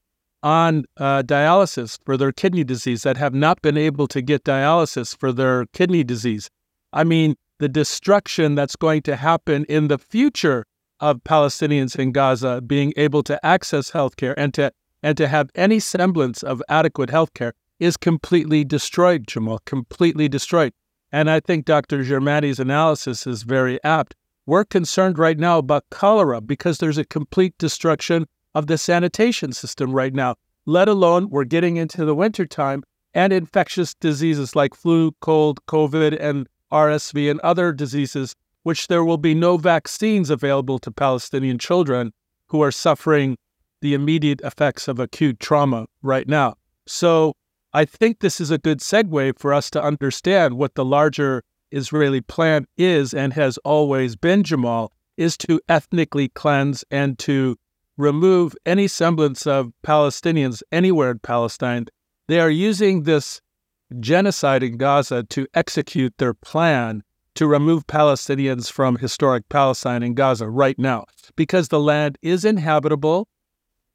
on 0.44 0.86
uh, 0.98 1.22
dialysis 1.24 2.00
for 2.06 2.18
their 2.18 2.32
kidney 2.32 2.64
disease 2.64 3.04
that 3.04 3.18
have 3.18 3.34
not 3.34 3.62
been 3.62 3.78
able 3.78 4.08
to 4.08 4.22
get 4.22 4.44
dialysis 4.44 5.16
for 5.16 5.32
their 5.32 5.66
kidney 5.68 6.04
disease. 6.04 6.50
I 6.94 7.04
mean, 7.04 7.36
the 7.60 7.70
destruction 7.70 8.56
that's 8.56 8.76
going 8.76 9.04
to 9.04 9.16
happen 9.16 9.66
in 9.66 9.88
the 9.88 10.00
future 10.00 10.66
of 11.00 11.24
Palestinians 11.24 11.98
in 11.98 12.12
Gaza 12.12 12.62
being 12.62 12.94
able 12.98 13.24
to 13.24 13.44
access 13.46 13.92
healthcare 13.92 14.34
and 14.38 14.54
to 14.56 14.72
and 15.04 15.18
to 15.18 15.28
have 15.28 15.50
any 15.56 15.80
semblance 15.80 16.44
of 16.44 16.62
adequate 16.70 17.10
healthcare 17.10 17.54
is 17.80 17.98
completely 17.98 18.64
destroyed, 18.64 19.26
Jamal, 19.28 19.60
completely 19.66 20.30
destroyed. 20.30 20.74
And 21.12 21.30
I 21.30 21.40
think 21.40 21.66
Dr. 21.66 22.04
Germani's 22.04 22.60
analysis 22.60 23.26
is 23.26 23.42
very 23.42 23.84
apt. 23.84 24.16
We're 24.46 24.66
concerned 24.66 25.20
right 25.20 25.38
now 25.38 25.60
about 25.60 25.90
cholera 25.92 26.42
because 26.42 26.80
there's 26.80 26.98
a 26.98 27.06
complete 27.06 27.56
destruction 27.60 28.26
of 28.56 28.68
the 28.68 28.78
sanitation 28.78 29.54
system 29.54 29.92
right 29.92 30.14
now, 30.14 30.36
let 30.66 30.88
alone 30.88 31.30
we're 31.30 31.44
getting 31.44 31.78
into 31.78 32.06
the 32.06 32.16
wintertime 32.16 32.84
and 33.14 33.32
infectious 33.32 33.94
diseases 33.94 34.56
like 34.56 34.74
flu, 34.74 35.12
cold, 35.22 35.64
COVID, 35.68 36.18
and 36.20 36.48
RSV 36.72 37.30
and 37.30 37.40
other 37.42 37.72
diseases, 37.72 38.36
which 38.64 38.88
there 38.88 39.04
will 39.04 39.18
be 39.18 39.36
no 39.36 39.58
vaccines 39.58 40.30
available 40.30 40.80
to 40.80 40.92
Palestinian 40.92 41.60
children 41.60 42.12
who 42.48 42.62
are 42.62 42.72
suffering 42.72 43.38
the 43.82 43.94
immediate 43.94 44.42
effects 44.42 44.88
of 44.88 45.00
acute 45.00 45.40
trauma 45.40 45.86
right 46.02 46.28
now. 46.28 46.56
So 46.88 47.34
I 47.74 47.86
think 47.86 48.20
this 48.20 48.42
is 48.42 48.52
a 48.52 48.58
good 48.58 48.80
segue 48.80 49.40
for 49.40 49.54
us 49.54 49.70
to 49.72 49.84
understand 49.84 50.58
what 50.58 50.76
the 50.76 50.86
larger 50.86 51.44
Israeli 51.72 52.22
plan 52.22 52.68
is 52.78 53.14
and 53.14 53.34
has 53.34 53.58
always 53.60 54.16
been, 54.16 54.44
Jamal, 54.44 54.92
is 55.18 55.38
to 55.38 55.60
ethnically 55.70 56.30
cleanse 56.30 56.84
and 56.92 57.18
to 57.20 57.58
remove 57.98 58.56
any 58.66 58.88
semblance 58.88 59.46
of 59.46 59.72
Palestinians 59.84 60.64
anywhere 60.72 61.12
in 61.12 61.20
Palestine. 61.20 61.86
They 62.28 62.40
are 62.40 62.50
using 62.50 63.04
this 63.04 63.42
genocide 64.00 64.64
in 64.64 64.78
Gaza 64.78 65.24
to 65.24 65.48
execute 65.54 66.18
their 66.18 66.34
plan 66.34 67.04
to 67.36 67.48
remove 67.48 67.88
Palestinians 67.88 68.72
from 68.72 68.98
historic 68.98 69.48
Palestine 69.50 70.04
in 70.04 70.14
Gaza 70.14 70.50
right 70.50 70.78
now 70.78 71.06
because 71.36 71.70
the 71.70 71.80
land 71.80 72.18
is 72.22 72.46
inhabitable. 72.46 73.28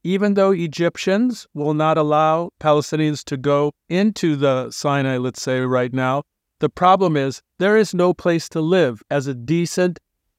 Even 0.04 0.34
though 0.34 0.52
Egyptians 0.52 1.46
will 1.52 1.74
not 1.74 1.98
allow 1.98 2.50
Palestinians 2.60 3.24
to 3.24 3.36
go 3.36 3.72
into 3.88 4.36
the 4.36 4.70
Sinai, 4.70 5.16
let's 5.16 5.42
say 5.42 5.60
right 5.60 5.92
now, 5.92 6.22
the 6.60 6.68
problem 6.68 7.16
is 7.16 7.42
there 7.58 7.76
is 7.76 7.94
no 7.94 8.14
place 8.14 8.48
to 8.50 8.60
live 8.60 9.02
as 9.10 9.26
a 9.26 9.34
decent, 9.34 9.98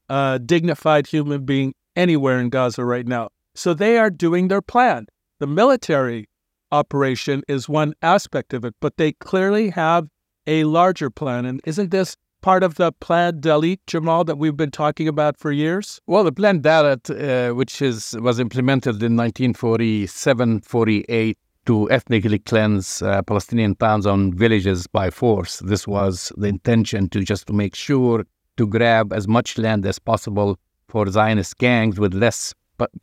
uh, 0.09 0.37
dignified 0.39 1.07
human 1.07 1.45
being 1.45 1.73
anywhere 1.95 2.39
in 2.39 2.49
Gaza 2.49 2.83
right 2.85 3.07
now. 3.07 3.29
So 3.55 3.73
they 3.73 3.97
are 3.97 4.09
doing 4.09 4.47
their 4.47 4.61
plan. 4.61 5.07
The 5.39 5.47
military 5.47 6.27
operation 6.71 7.43
is 7.47 7.69
one 7.69 7.93
aspect 8.01 8.53
of 8.53 8.65
it, 8.65 8.75
but 8.79 8.97
they 8.97 9.13
clearly 9.13 9.69
have 9.71 10.07
a 10.45 10.63
larger 10.63 11.09
plan. 11.09 11.45
And 11.45 11.61
isn't 11.65 11.91
this 11.91 12.15
part 12.41 12.63
of 12.63 12.75
the 12.75 12.91
Plan 12.93 13.41
Dalet, 13.41 13.79
Jamal, 13.87 14.23
that 14.25 14.37
we've 14.37 14.57
been 14.57 14.71
talking 14.71 15.07
about 15.07 15.37
for 15.37 15.51
years? 15.51 15.99
Well, 16.07 16.23
the 16.23 16.31
Plan 16.31 16.61
Dalet, 16.61 17.09
uh, 17.09 17.53
which 17.53 17.81
is 17.81 18.15
was 18.21 18.39
implemented 18.39 18.95
in 19.03 19.15
1947 19.15 20.61
48, 20.61 21.37
to 21.67 21.89
ethnically 21.91 22.39
cleanse 22.39 23.01
uh, 23.01 23.21
Palestinian 23.23 23.75
towns 23.75 24.05
and 24.05 24.33
villages 24.33 24.87
by 24.87 25.09
force. 25.09 25.59
This 25.59 25.85
was 25.85 26.31
the 26.37 26.47
intention 26.47 27.09
to 27.09 27.21
just 27.21 27.45
to 27.47 27.53
make 27.53 27.75
sure 27.75 28.25
to 28.55 28.67
grab 28.67 29.13
as 29.13 29.27
much 29.27 29.57
land 29.57 29.85
as 29.85 29.99
possible 29.99 30.57
for 30.87 31.07
Zionist 31.09 31.57
gangs 31.57 31.99
with 31.99 32.13
less 32.13 32.53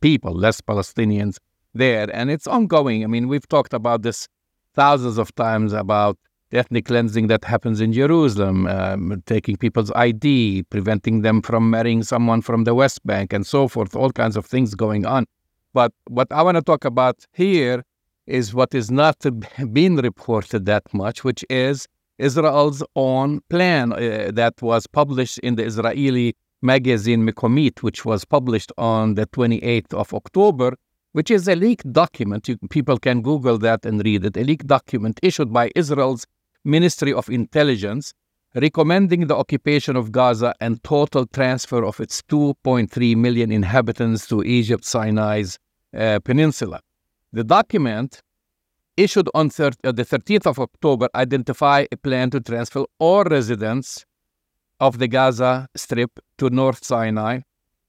people, 0.01 0.33
less 0.33 0.61
Palestinians 0.61 1.37
there. 1.73 2.09
And 2.13 2.31
it's 2.31 2.47
ongoing. 2.47 3.03
I 3.03 3.07
mean, 3.07 3.27
we've 3.27 3.47
talked 3.47 3.73
about 3.73 4.01
this 4.01 4.27
thousands 4.73 5.19
of 5.19 5.33
times 5.35 5.71
about 5.71 6.17
ethnic 6.51 6.85
cleansing 6.85 7.27
that 7.27 7.43
happens 7.43 7.81
in 7.81 7.93
Jerusalem, 7.93 8.65
um, 8.67 9.21
taking 9.27 9.57
people's 9.57 9.91
ID, 9.91 10.63
preventing 10.69 11.21
them 11.21 11.41
from 11.41 11.69
marrying 11.69 12.01
someone 12.01 12.41
from 12.41 12.63
the 12.63 12.73
West 12.73 13.05
Bank, 13.05 13.31
and 13.31 13.45
so 13.45 13.67
forth, 13.67 13.95
all 13.95 14.11
kinds 14.11 14.35
of 14.35 14.45
things 14.45 14.73
going 14.73 15.05
on. 15.05 15.25
But 15.73 15.91
what 16.07 16.27
I 16.31 16.41
want 16.41 16.55
to 16.55 16.63
talk 16.63 16.85
about 16.85 17.25
here 17.33 17.83
is 18.27 18.53
what 18.53 18.73
is 18.73 18.89
not 18.91 19.17
being 19.73 19.95
reported 20.09 20.65
that 20.65 20.83
much, 20.93 21.23
which 21.23 21.43
is 21.49 21.87
Israel's 22.17 22.83
own 22.95 23.41
plan 23.49 23.93
uh, 23.93 24.31
that 24.33 24.61
was 24.61 24.87
published 24.87 25.37
in 25.39 25.55
the 25.55 25.65
Israeli 25.65 26.35
magazine 26.61 27.25
Mekomit, 27.27 27.83
which 27.83 28.05
was 28.05 28.25
published 28.25 28.71
on 28.77 29.15
the 29.15 29.27
28th 29.27 29.93
of 29.93 30.13
October, 30.13 30.75
which 31.11 31.29
is 31.29 31.47
a 31.47 31.55
leaked 31.55 31.91
document. 31.91 32.47
You, 32.47 32.57
people 32.69 32.97
can 32.97 33.21
Google 33.21 33.57
that 33.59 33.85
and 33.85 34.03
read 34.03 34.25
it. 34.25 34.37
A 34.37 34.43
leaked 34.43 34.67
document 34.67 35.19
issued 35.21 35.51
by 35.51 35.71
Israel's 35.75 36.25
Ministry 36.63 37.13
of 37.13 37.29
Intelligence 37.29 38.13
recommending 38.55 39.27
the 39.27 39.35
occupation 39.35 39.95
of 39.95 40.11
Gaza 40.11 40.55
and 40.61 40.81
total 40.83 41.25
transfer 41.27 41.83
of 41.83 41.99
its 41.99 42.21
2.3 42.23 43.15
million 43.17 43.51
inhabitants 43.51 44.27
to 44.27 44.43
Egypt 44.43 44.85
Sinai's 44.85 45.59
uh, 45.95 46.19
peninsula. 46.23 46.79
The 47.35 47.43
document 47.43 48.21
issued 48.95 49.27
on 49.35 49.49
thir- 49.49 49.71
uh, 49.83 49.91
the 49.91 50.05
13th 50.05 50.47
of 50.47 50.57
October 50.57 51.09
identify 51.15 51.85
a 51.91 51.97
plan 51.97 52.29
to 52.29 52.39
transfer 52.39 52.85
all 52.97 53.25
residents 53.25 54.05
of 54.79 54.99
the 54.99 55.09
Gaza 55.09 55.67
Strip 55.75 56.17
to 56.37 56.49
North 56.49 56.85
Sinai 56.85 57.41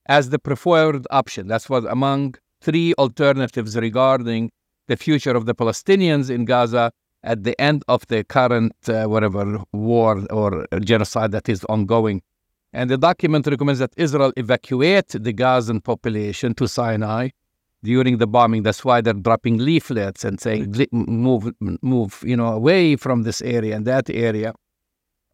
as 0.07 0.31
the 0.31 0.41
preferred 0.41 1.07
option. 1.13 1.47
That 1.47 1.71
was 1.71 1.85
among 1.85 2.35
three 2.61 2.93
alternatives 2.95 3.77
regarding 3.77 4.51
the 4.89 4.97
future 4.97 5.37
of 5.37 5.47
the 5.47 5.55
Palestinians 5.55 6.29
in 6.29 6.45
Gaza 6.45 6.91
at 7.23 7.45
the 7.45 7.55
end 7.61 7.85
of 7.87 8.05
the 8.09 8.25
current 8.25 8.73
uh, 8.89 9.05
whatever 9.05 9.63
war 9.73 10.27
or 10.33 10.67
genocide 10.81 11.31
that 11.31 11.49
is 11.49 11.65
ongoing. 11.67 12.21
And 12.73 12.91
the 12.91 12.99
document 12.99 13.47
recommends 13.47 13.79
that 13.79 13.93
Israel 13.97 14.33
evacuate 14.37 15.11
the 15.11 15.33
Gazan 15.33 15.83
population 15.83 16.53
to 16.55 16.67
Sinai 16.67 17.29
during 17.83 18.19
the 18.19 18.27
bombing. 18.27 18.63
That's 18.63 18.85
why 18.85 19.01
they're 19.01 19.13
dropping 19.13 19.59
leaflets 19.59 20.25
and 20.25 20.41
saying 20.41 20.75
move, 20.93 21.53
move, 21.61 22.23
you 22.25 22.37
know, 22.37 22.49
away 22.49 22.97
from 22.97 23.23
this 23.23 23.43
area 23.43 23.77
and 23.77 23.87
that 23.87 24.11
area, 24.11 24.55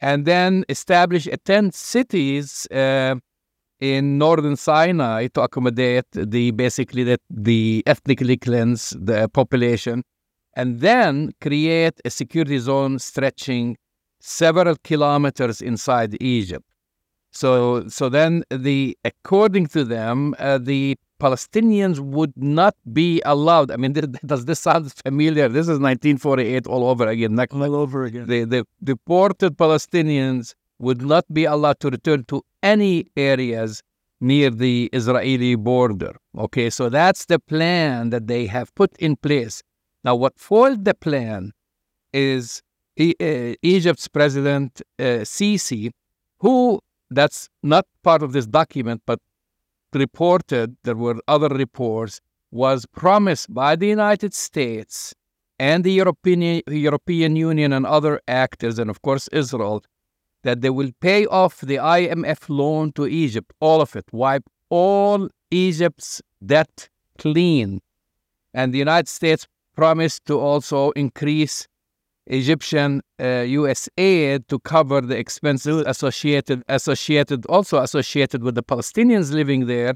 and 0.01 0.24
then 0.26 0.64
establish 0.68 1.26
a 1.26 1.36
tent 1.36 1.74
cities 1.74 2.66
uh, 2.70 3.14
in 3.80 4.18
northern 4.18 4.57
Sinai 4.57 5.28
to 5.28 5.43
accommodate 5.43 6.07
the 6.12 6.51
basically 6.53 7.05
that 7.05 7.20
the 7.30 7.82
ethnically 7.86 8.36
cleanse 8.36 8.90
the 8.90 9.28
population, 9.28 10.03
and 10.55 10.80
then 10.80 11.32
create 11.40 12.01
a 12.05 12.11
security 12.11 12.59
zone 12.59 12.99
stretching 12.99 13.76
several 14.20 14.76
kilometers 14.84 15.61
inside 15.61 16.16
Egypt. 16.22 16.64
So, 17.32 17.88
so 17.88 18.09
then 18.09 18.45
the 18.51 18.97
according 19.05 19.68
to 19.68 19.84
them, 19.84 20.34
uh, 20.38 20.59
the 20.59 20.97
Palestinians 21.22 22.00
would 22.00 22.32
not 22.36 22.74
be 22.92 23.22
allowed. 23.24 23.70
I 23.70 23.76
mean, 23.76 23.92
does 24.26 24.44
this 24.44 24.60
sound 24.60 24.92
familiar? 25.04 25.48
This 25.48 25.66
is 25.68 25.78
1948 25.78 26.66
all 26.66 26.84
over 26.88 27.06
again. 27.06 27.38
All 27.38 27.76
over 27.76 28.04
again. 28.04 28.26
The, 28.26 28.44
the 28.44 28.64
deported 28.82 29.56
Palestinians 29.56 30.54
would 30.80 31.02
not 31.02 31.24
be 31.32 31.44
allowed 31.44 31.78
to 31.80 31.90
return 31.90 32.24
to 32.24 32.42
any 32.62 33.06
areas 33.16 33.82
near 34.20 34.50
the 34.50 34.90
Israeli 34.92 35.54
border. 35.54 36.16
Okay, 36.36 36.70
so 36.70 36.88
that's 36.88 37.26
the 37.26 37.38
plan 37.38 38.10
that 38.10 38.26
they 38.26 38.46
have 38.46 38.74
put 38.74 38.90
in 38.98 39.16
place. 39.16 39.62
Now, 40.04 40.16
what 40.16 40.38
foiled 40.38 40.84
the 40.84 40.94
plan 40.94 41.52
is 42.12 42.62
e- 42.96 43.14
uh, 43.20 43.54
Egypt's 43.62 44.08
president 44.08 44.82
uh, 44.98 45.24
Sisi, 45.34 45.90
who 46.40 46.80
that's 47.10 47.48
not 47.62 47.84
part 48.02 48.22
of 48.22 48.32
this 48.32 48.46
document, 48.46 49.02
but 49.06 49.20
reported, 49.95 50.76
there 50.84 50.97
were 50.97 51.20
other 51.28 51.49
reports, 51.49 52.20
was 52.51 52.86
promised 52.86 53.53
by 53.53 53.76
the 53.76 53.86
United 53.86 54.34
States 54.34 55.14
and 55.59 55.84
the 55.84 55.93
European, 55.93 56.62
European 56.68 57.36
Union 57.36 57.72
and 57.72 57.86
other 57.86 58.20
actors, 58.28 58.78
and 58.78 58.90
of 58.90 59.01
course 59.03 59.28
Israel, 59.28 59.82
that 60.43 60.61
they 60.61 60.70
will 60.70 60.90
pay 61.01 61.24
off 61.26 61.61
the 61.61 61.76
IMF 61.76 62.49
loan 62.49 62.93
to 62.93 63.07
Egypt, 63.07 63.53
all 63.61 63.80
of 63.80 63.95
it, 63.95 64.05
wipe 64.12 64.45
all 64.70 65.28
Egypt's 65.51 66.20
debt 66.45 66.88
clean. 67.18 67.80
And 68.53 68.74
the 68.74 68.78
United 68.78 69.09
States 69.09 69.47
promised 69.76 70.24
to 70.26 70.38
also 70.38 70.90
increase 70.90 71.68
Egyptian 72.26 73.02
uh, 73.20 73.44
US 73.46 73.88
aid 73.98 74.48
to 74.48 74.58
cover 74.60 75.00
the 75.00 75.18
expenses 75.18 75.82
associated 75.86 76.62
associated 76.68 77.44
also 77.46 77.78
associated 77.78 78.42
with 78.42 78.54
the 78.54 78.62
Palestinians 78.62 79.32
living 79.32 79.66
there. 79.66 79.94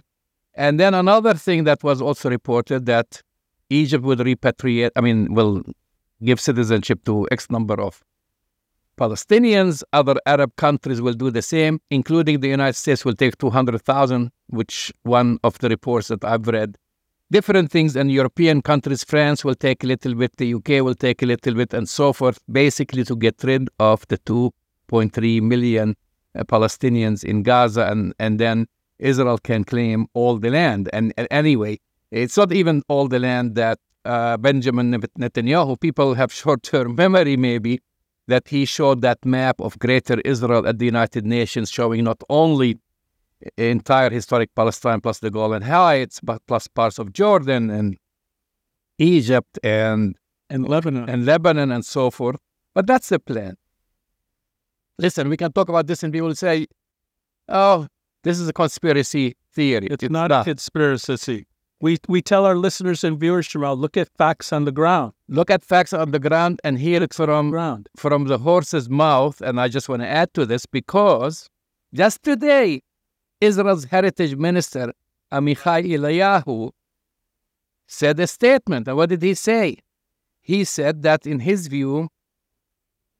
And 0.55 0.81
then 0.81 0.95
another 0.95 1.35
thing 1.35 1.64
that 1.64 1.85
was 1.85 2.01
also 2.01 2.31
reported 2.31 2.87
that 2.87 3.22
Egypt 3.70 4.05
would 4.05 4.20
repatriate, 4.20 4.91
I 4.97 5.01
mean, 5.03 5.35
will 5.35 5.62
give 6.24 6.41
citizenship 6.41 7.05
to 7.05 7.29
X 7.31 7.51
number 7.51 7.81
of 7.81 8.03
Palestinians. 8.97 9.83
Other 9.93 10.16
Arab 10.24 10.57
countries 10.57 11.01
will 11.03 11.12
do 11.12 11.31
the 11.31 11.43
same, 11.43 11.81
including 11.91 12.41
the 12.41 12.49
United 12.49 12.74
States 12.77 13.05
will 13.05 13.14
take 13.14 13.37
200,000, 13.39 14.31
which 14.49 14.93
one 15.03 15.39
of 15.45 15.59
the 15.59 15.68
reports 15.68 16.09
that 16.09 16.24
I've 16.24 16.47
read 16.49 16.77
different 17.31 17.70
things 17.70 17.97
and 17.97 18.11
European 18.11 18.62
countries, 18.62 19.05
France 19.05 19.45
will 19.45 19.55
take 19.55 19.83
a 19.85 19.87
little 19.87 20.14
bit, 20.14 20.37
the 20.37 20.55
UK 20.55 20.85
will 20.85 20.95
take 20.95 21.22
a 21.22 21.27
little 21.27 21.55
bit, 21.55 21.74
and 21.74 21.89
so 21.89 22.12
forth, 22.12 22.39
basically 22.51 23.05
to 23.05 23.16
get 23.16 23.43
rid 23.43 23.68
of 23.79 24.07
the 24.09 24.18
2.3 24.18 25.43
million 25.43 25.97
uh, 26.35 26.45
Palestinians 26.45 27.24
in 27.24 27.43
Gaza, 27.43 27.87
and, 27.87 28.14
and 28.18 28.39
then 28.39 28.66
Israel 28.99 29.39
can 29.39 29.64
claim 29.64 30.07
all 30.14 30.39
the 30.39 30.51
land. 30.51 30.89
And, 30.93 31.12
and 31.16 31.27
anyway, 31.31 31.79
it's 32.11 32.37
not 32.37 32.53
even 32.53 32.83
all 32.89 33.09
the 33.09 33.18
land 33.18 33.55
that 33.57 33.79
uh, 34.05 34.37
Benjamin 34.37 34.93
Netanyahu, 34.93 35.81
people 35.81 36.14
have 36.14 36.33
short 36.43 36.62
term 36.62 36.95
memory 36.95 37.37
maybe, 37.37 37.81
that 38.29 38.49
he 38.49 38.64
showed 38.64 39.03
that 39.03 39.24
map 39.24 39.61
of 39.61 39.79
greater 39.79 40.20
Israel 40.24 40.66
at 40.66 40.79
the 40.79 40.85
United 40.85 41.24
Nations 41.24 41.70
showing 41.70 42.05
not 42.05 42.20
only 42.29 42.79
entire 43.57 44.11
historic 44.11 44.55
Palestine 44.55 45.01
plus 45.01 45.18
the 45.20 45.30
Golan 45.30 45.62
Heights, 45.62 46.20
but 46.22 46.43
plus 46.47 46.68
parts 46.68 46.99
of 46.99 47.12
Jordan 47.12 47.70
and 47.70 47.97
Egypt 48.99 49.59
and 49.62 50.16
and 50.49 50.68
Lebanon 50.68 51.09
and 51.09 51.26
Lebanon 51.26 51.72
and 51.72 51.84
so 51.84 52.11
forth. 52.11 52.37
But 52.74 52.87
that's 52.87 53.09
the 53.09 53.18
plan. 53.18 53.57
Listen, 54.99 55.28
we 55.28 55.37
can 55.37 55.53
talk 55.53 55.68
about 55.68 55.87
this 55.87 56.03
and 56.03 56.12
people 56.12 56.28
will 56.28 56.34
say, 56.34 56.66
"Oh, 57.49 57.87
this 58.22 58.39
is 58.39 58.49
a 58.49 58.53
conspiracy 58.53 59.34
theory." 59.53 59.89
It's, 59.91 60.05
it's 60.05 60.11
not, 60.11 60.30
not, 60.30 60.43
a 60.43 60.45
conspiracy. 60.45 61.47
We 61.80 61.99
we 62.09 62.22
tell 62.22 62.47
our 62.47 62.57
listeners 62.57 63.05
and 63.05 63.20
viewers, 63.20 63.49
Jamal, 63.49 63.76
look 63.76 63.99
at 63.99 64.09
facts 64.16 64.51
on 64.53 64.64
the 64.64 64.72
ground. 64.72 65.12
Look 65.28 65.51
at 65.51 65.62
facts 65.62 65.93
on 65.93 66.11
the 66.11 66.18
ground 66.18 66.61
and 66.64 66.78
hear 66.78 67.03
it 67.03 67.12
from 67.12 67.51
ground. 67.51 67.89
from 67.97 68.24
the 68.24 68.39
horse's 68.39 68.89
mouth. 68.89 69.43
And 69.43 69.61
I 69.61 69.68
just 69.68 69.89
want 69.89 70.01
to 70.01 70.09
add 70.09 70.32
to 70.34 70.47
this 70.47 70.64
because 70.64 71.51
just 71.93 72.22
today 72.22 72.80
Israel's 73.41 73.84
heritage 73.84 74.37
minister, 74.37 74.93
Amichai 75.32 75.87
Eliyahu, 75.87 76.70
said 77.87 78.18
a 78.20 78.26
statement. 78.26 78.89
And 78.89 78.97
what 78.97 79.09
did 79.11 79.22
he 79.22 79.34
say? 79.34 79.78
He 80.41 80.64
said 80.64 81.03
that, 81.03 81.26
in 81.26 81.41
his 81.41 81.66
view, 81.66 82.09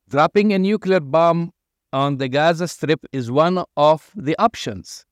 dropping 0.09 0.53
a 0.53 0.59
nuclear 0.59 1.01
bomb 1.01 1.53
on 1.93 2.19
the 2.19 2.29
Gaza 2.29 2.69
Strip 2.69 3.05
is 3.13 3.31
one 3.31 3.65
of 3.77 4.11
the 4.15 4.37
options. 4.39 5.05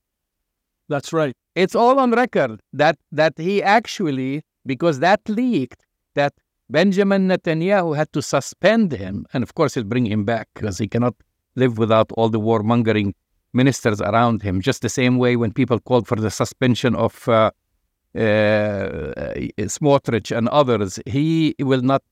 That's 0.89 1.13
right. 1.13 1.35
It's 1.55 1.75
all 1.75 1.99
on 1.99 2.11
record 2.13 2.61
that, 2.73 2.99
that 3.13 3.35
he 3.39 3.63
actually, 3.63 4.43
because 4.67 4.99
that 5.01 5.21
leaked, 5.29 5.85
that 6.15 6.35
Benjamin 6.69 7.29
Netanyahu 7.29 7.97
had 7.97 8.13
to 8.13 8.23
suspend 8.23 8.93
him. 8.93 9.27
And 9.33 9.43
of 9.43 9.55
course, 9.55 9.75
he'll 9.75 9.85
bring 9.85 10.07
him 10.07 10.25
back 10.25 10.49
because 10.55 10.79
he 10.79 10.89
cannot 10.89 11.15
live 11.57 11.79
without 11.79 12.11
all 12.13 12.29
the 12.29 12.41
warmongering 12.41 13.15
ministers 13.55 14.01
around 14.01 14.43
him, 14.43 14.61
just 14.61 14.83
the 14.83 14.89
same 14.89 15.19
way 15.19 15.37
when 15.37 15.53
people 15.53 15.79
called 15.81 16.07
for 16.07 16.17
the 16.17 16.31
suspension 16.31 16.95
of 16.95 17.29
uh, 17.29 17.51
uh, 18.15 18.21
Smotrich 19.59 20.37
and 20.37 20.49
others, 20.49 20.99
he 21.07 21.55
will 21.61 21.83
not 21.83 22.03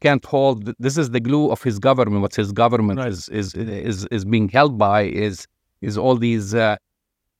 can't 0.00 0.24
hold. 0.24 0.74
This 0.78 0.98
is 0.98 1.10
the 1.10 1.20
glue 1.20 1.50
of 1.50 1.62
his 1.62 1.78
government. 1.78 2.22
What 2.22 2.34
his 2.34 2.52
government 2.52 2.98
right. 2.98 3.08
is, 3.08 3.28
is 3.28 3.54
is 3.54 4.06
is 4.06 4.24
being 4.24 4.48
held 4.48 4.76
by 4.76 5.02
is 5.02 5.46
is 5.80 5.96
all 5.96 6.16
these 6.16 6.54
uh, 6.54 6.76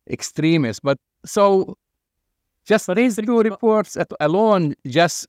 extremists. 0.08 0.80
But 0.80 0.98
so 1.24 1.76
just 2.64 2.86
these 2.94 3.16
two 3.16 3.40
reports 3.40 3.96
alone 4.20 4.74
just 4.86 5.26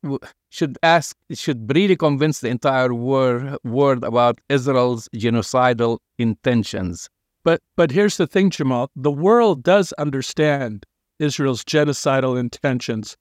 should 0.49 0.77
ask 0.83 1.15
should 1.33 1.73
really 1.73 1.95
convince 1.95 2.41
the 2.41 2.49
entire 2.49 2.93
world, 2.93 3.57
world 3.63 4.03
about 4.03 4.39
Israel's 4.49 5.09
genocidal 5.15 5.97
intentions. 6.19 7.09
But 7.43 7.61
but 7.75 7.91
here's 7.91 8.17
the 8.17 8.27
thing, 8.27 8.49
Jamal. 8.49 8.89
The 8.95 9.11
world 9.11 9.63
does 9.63 9.91
understand 9.93 10.85
Israel's 11.19 11.63
genocidal 11.63 12.39
intentions 12.39 13.17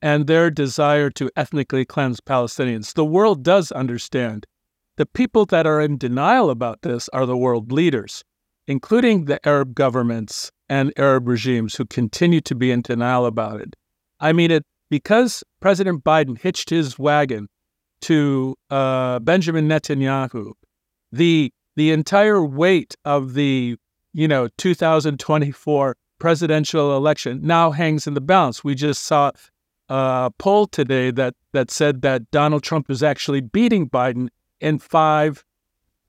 and 0.00 0.26
their 0.26 0.50
desire 0.50 1.10
to 1.10 1.30
ethnically 1.36 1.84
cleanse 1.84 2.20
Palestinians. 2.20 2.94
The 2.94 3.04
world 3.04 3.42
does 3.42 3.72
understand. 3.72 4.46
The 4.96 5.06
people 5.06 5.44
that 5.46 5.66
are 5.66 5.80
in 5.80 5.98
denial 5.98 6.50
about 6.50 6.82
this 6.82 7.08
are 7.12 7.26
the 7.26 7.36
world 7.36 7.72
leaders, 7.72 8.22
including 8.66 9.24
the 9.24 9.44
Arab 9.46 9.74
governments 9.74 10.52
and 10.68 10.92
Arab 10.96 11.26
regimes 11.26 11.74
who 11.74 11.84
continue 11.84 12.40
to 12.42 12.54
be 12.54 12.70
in 12.70 12.82
denial 12.82 13.26
about 13.26 13.60
it. 13.60 13.74
I 14.20 14.32
mean, 14.32 14.50
it 14.50 14.62
because 14.90 15.42
President 15.60 16.04
Biden 16.04 16.38
hitched 16.38 16.70
his 16.70 16.98
wagon 16.98 17.48
to 18.02 18.54
uh, 18.70 19.18
Benjamin 19.18 19.68
Netanyahu, 19.68 20.52
the 21.10 21.50
the 21.76 21.90
entire 21.90 22.44
weight 22.44 22.96
of 23.04 23.34
the, 23.34 23.76
you 24.12 24.28
know, 24.28 24.48
2024 24.58 25.96
presidential 26.18 26.96
election 26.96 27.40
now 27.42 27.70
hangs 27.70 28.06
in 28.06 28.14
the 28.14 28.20
balance. 28.20 28.64
We 28.64 28.74
just 28.74 29.04
saw 29.04 29.32
a 29.88 30.30
poll 30.38 30.66
today 30.66 31.10
that 31.10 31.34
that 31.52 31.70
said 31.70 32.02
that 32.02 32.30
Donald 32.30 32.62
Trump 32.62 32.90
is 32.90 33.02
actually 33.02 33.40
beating 33.40 33.88
Biden 33.88 34.28
in 34.60 34.78
five 34.78 35.44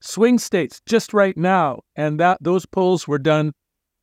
swing 0.00 0.38
states 0.38 0.80
just 0.86 1.12
right 1.12 1.36
now, 1.36 1.80
and 1.94 2.18
that 2.20 2.38
those 2.40 2.66
polls 2.66 3.06
were 3.06 3.18
done 3.18 3.52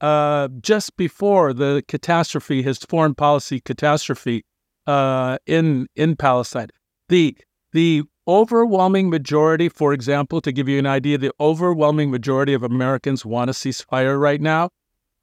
uh, 0.02 0.50
just 0.62 0.96
before 0.98 1.54
the 1.54 1.84
catastrophe, 1.88 2.62
his 2.62 2.78
foreign 2.80 3.16
policy 3.16 3.60
catastrophe 3.62 4.46
uh, 4.86 5.38
in 5.46 5.88
in 5.96 6.16
Palestine. 6.16 6.70
The 7.10 7.38
the 7.72 8.04
overwhelming 8.28 9.10
majority, 9.10 9.70
for 9.70 9.94
example, 9.94 10.42
to 10.42 10.52
give 10.52 10.68
you 10.70 10.80
an 10.80 10.86
idea, 10.86 11.18
the 11.18 11.34
overwhelming 11.40 12.12
majority 12.12 12.54
of 12.54 12.64
Americans 12.64 13.26
want 13.26 13.50
a 13.50 13.54
ceasefire 13.54 14.20
right 14.20 14.42
now. 14.42 14.70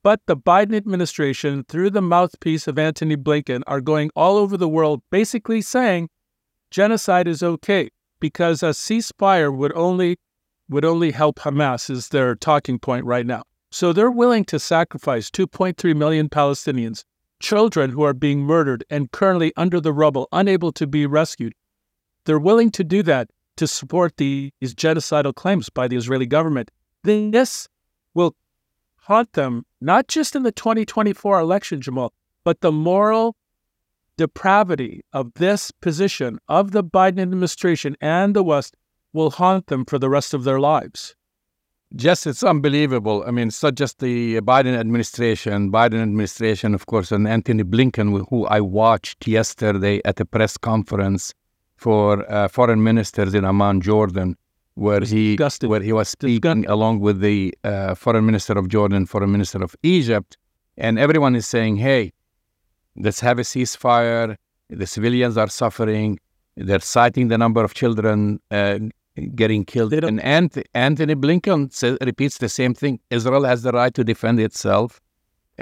But 0.03 0.21
the 0.27 0.37
Biden 0.37 0.75
administration, 0.75 1.65
through 1.65 1.91
the 1.91 2.01
mouthpiece 2.01 2.67
of 2.67 2.79
Antony 2.79 3.17
Blinken, 3.17 3.63
are 3.67 3.81
going 3.81 4.11
all 4.17 4.37
over 4.37 4.57
the 4.57 4.69
world 4.69 5.03
basically 5.11 5.61
saying 5.61 6.09
genocide 6.71 7.29
is 7.29 7.43
okay 7.43 7.91
because 8.19 8.63
a 8.63 8.71
ceasefire 8.71 9.55
would 9.55 9.73
only 9.77 10.19
would 10.69 10.85
only 10.85 11.11
help 11.11 11.41
Hamas 11.41 11.91
is 11.91 12.09
their 12.09 12.35
talking 12.37 12.79
point 12.79 13.05
right 13.05 13.27
now. 13.27 13.43
So 13.73 13.93
they're 13.93 14.11
willing 14.11 14.45
to 14.47 14.59
sacrifice 14.59 15.29
2.3 15.29 15.97
million 15.97 16.29
Palestinians, 16.29 17.05
children 17.41 17.91
who 17.91 18.03
are 18.03 18.15
being 18.15 18.41
murdered 18.41 18.85
and 18.89 19.11
currently 19.11 19.53
under 19.57 19.81
the 19.81 19.93
rubble, 19.93 20.29
unable 20.33 20.71
to 20.73 20.87
be 20.87 21.07
rescued, 21.07 21.55
they're 22.25 22.39
willing 22.39 22.71
to 22.73 22.85
do 22.85 23.03
that 23.05 23.31
to 23.57 23.67
support 23.67 24.17
the, 24.17 24.53
these 24.61 24.75
genocidal 24.75 25.35
claims 25.35 25.69
by 25.69 25.87
the 25.87 25.97
Israeli 25.97 26.27
government, 26.27 26.71
this 27.03 27.69
will 28.15 28.35
haunt 28.97 29.33
them 29.35 29.65
not 29.81 30.09
just 30.09 30.37
in 30.37 30.43
the 30.43 30.53
2024 30.53 31.39
election, 31.39 31.81
Jamal, 31.81 32.13
but 32.45 32.61
the 32.61 32.73
moral 32.73 33.37
depravity 34.17 35.03
of 35.13 35.33
this 35.35 35.71
position 35.71 36.39
of 36.49 36.73
the 36.73 36.85
Biden 36.85 37.21
administration 37.21 37.97
and 38.01 38.37
the 38.37 38.43
West 38.43 38.77
will 39.13 39.31
haunt 39.31 39.67
them 39.67 39.85
for 39.85 39.99
the 39.99 40.11
rest 40.11 40.35
of 40.35 40.45
their 40.45 40.61
lives. 40.61 41.15
Just 41.97 42.27
it's 42.27 42.45
unbelievable. 42.45 43.25
I 43.27 43.33
mean, 43.33 43.49
it's 43.49 43.63
not 43.63 43.75
just 43.75 43.99
the 43.99 44.41
Biden 44.43 44.79
administration. 44.79 45.73
Biden 45.73 46.01
administration, 46.01 46.73
of 46.73 46.87
course, 46.87 47.11
and 47.11 47.27
Antony 47.27 47.65
Blinken, 47.65 48.27
who 48.29 48.47
I 48.47 48.61
watched 48.61 49.27
yesterday 49.27 50.01
at 50.05 50.21
a 50.21 50.25
press 50.25 50.57
conference 50.57 51.35
for 51.81 52.31
uh, 52.31 52.47
foreign 52.49 52.83
ministers 52.83 53.33
in 53.33 53.43
Amman, 53.45 53.81
Jordan, 53.81 54.37
where 54.75 55.01
he 55.01 55.37
disgusting. 55.37 55.71
where 55.71 55.81
he 55.81 55.95
was 55.95 56.09
speaking 56.11 56.67
along 56.67 57.01
with 57.01 57.21
the 57.21 57.55
uh, 57.65 57.95
foreign 57.95 58.27
minister 58.27 58.55
of 58.59 58.69
Jordan, 58.69 59.07
foreign 59.07 59.33
minister 59.33 59.63
of 59.65 59.75
Egypt, 59.83 60.37
and 60.77 60.99
everyone 60.99 61.35
is 61.35 61.47
saying, 61.47 61.77
"Hey, 61.77 62.13
let's 63.05 63.21
have 63.21 63.39
a 63.39 63.47
ceasefire. 63.53 64.37
The 64.69 64.87
civilians 64.87 65.39
are 65.39 65.49
suffering. 65.49 66.19
They're 66.57 66.87
citing 66.97 67.29
the 67.29 67.39
number 67.39 67.65
of 67.65 67.73
children 67.73 68.41
uh, 68.51 68.79
getting 69.35 69.65
killed." 69.65 69.95
And 69.95 70.21
Ant- 70.21 70.63
Antony 70.75 71.15
Blinken 71.15 71.73
says, 71.73 71.97
repeats 72.11 72.37
the 72.39 72.51
same 72.51 72.75
thing: 72.75 73.01
Israel 73.09 73.45
has 73.45 73.63
the 73.63 73.73
right 73.73 73.95
to 73.95 74.05
defend 74.05 74.39
itself. 74.39 75.01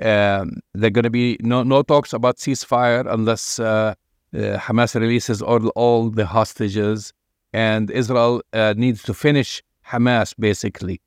Um, 0.02 0.60
there 0.74 0.88
are 0.88 0.96
going 0.98 1.08
to 1.12 1.16
be 1.22 1.36
no 1.40 1.62
no 1.62 1.82
talks 1.82 2.12
about 2.12 2.38
ceasefire 2.38 3.04
unless 3.16 3.58
uh, 3.60 3.64
uh, 3.64 3.94
Hamas 4.34 4.98
releases 4.98 5.40
all 5.42 5.68
all 5.68 6.10
the 6.10 6.26
hostages, 6.26 7.12
and 7.52 7.90
Israel 7.90 8.42
uh, 8.52 8.74
needs 8.76 9.02
to 9.04 9.14
finish 9.14 9.62
Hamas 9.86 10.34
basically. 10.38 11.00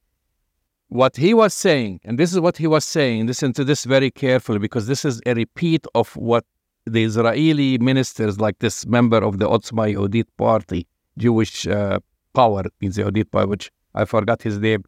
What 0.90 1.16
he 1.16 1.34
was 1.34 1.54
saying, 1.54 2.02
and 2.04 2.18
this 2.18 2.34
is 2.34 2.40
what 2.40 2.58
he 2.58 2.68
was 2.68 2.84
saying. 2.84 3.28
Listen 3.28 3.54
to 3.54 3.64
this 3.64 3.86
very 3.86 4.12
carefully 4.12 4.60
because 4.60 4.88
this 4.88 5.06
is 5.06 5.22
a 5.26 5.34
repeat 5.34 5.86
of 5.96 6.16
what 6.18 6.46
the 6.86 7.04
Israeli 7.04 7.78
ministers, 7.78 8.40
like 8.40 8.60
this 8.60 8.86
member 8.88 9.18
of 9.18 9.38
the 9.38 9.48
Otzma 9.48 9.94
Yehudit 9.94 10.26
party, 10.38 10.88
Jewish 11.18 11.68
uh, 11.68 12.00
power 12.34 12.64
means 12.82 12.96
the 12.96 13.04
Yehudit 13.04 13.32
power, 13.32 13.48
which 13.48 13.72
I 13.94 14.06
forgot 14.06 14.42
his 14.42 14.58
name. 14.58 14.84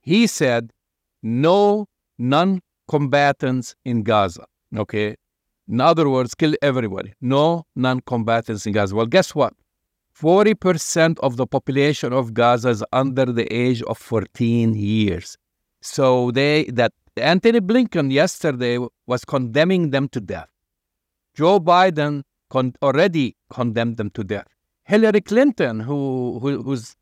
He 0.00 0.26
said, 0.26 0.72
"No 1.22 1.86
non-combatants 2.18 3.76
in 3.84 4.02
Gaza." 4.02 4.46
Okay, 4.76 5.16
in 5.68 5.80
other 5.80 6.08
words, 6.08 6.34
kill 6.34 6.54
everybody. 6.62 7.12
No 7.20 7.64
non-combatants 7.74 8.66
in 8.66 8.72
Gaza. 8.72 8.94
Well, 8.94 9.06
guess 9.06 9.34
what? 9.34 9.54
40% 10.18 11.18
of 11.20 11.36
the 11.36 11.46
population 11.46 12.12
of 12.12 12.32
Gaza 12.32 12.70
is 12.70 12.84
under 12.92 13.26
the 13.26 13.52
age 13.52 13.82
of 13.82 13.98
14 13.98 14.74
years. 14.74 15.36
So 15.82 16.30
they 16.30 16.64
that 16.64 16.92
Antony 17.16 17.60
Blinken 17.60 18.12
yesterday 18.12 18.78
was 19.06 19.24
condemning 19.24 19.90
them 19.90 20.08
to 20.08 20.20
death. 20.20 20.48
Joe 21.34 21.60
Biden 21.60 22.22
con- 22.50 22.74
already 22.82 23.36
condemned 23.50 23.98
them 23.98 24.10
to 24.10 24.24
death. 24.24 24.46
Hillary 24.84 25.20
Clinton, 25.20 25.80
who, 25.80 26.38
who 26.40 26.62
who's 26.62 26.96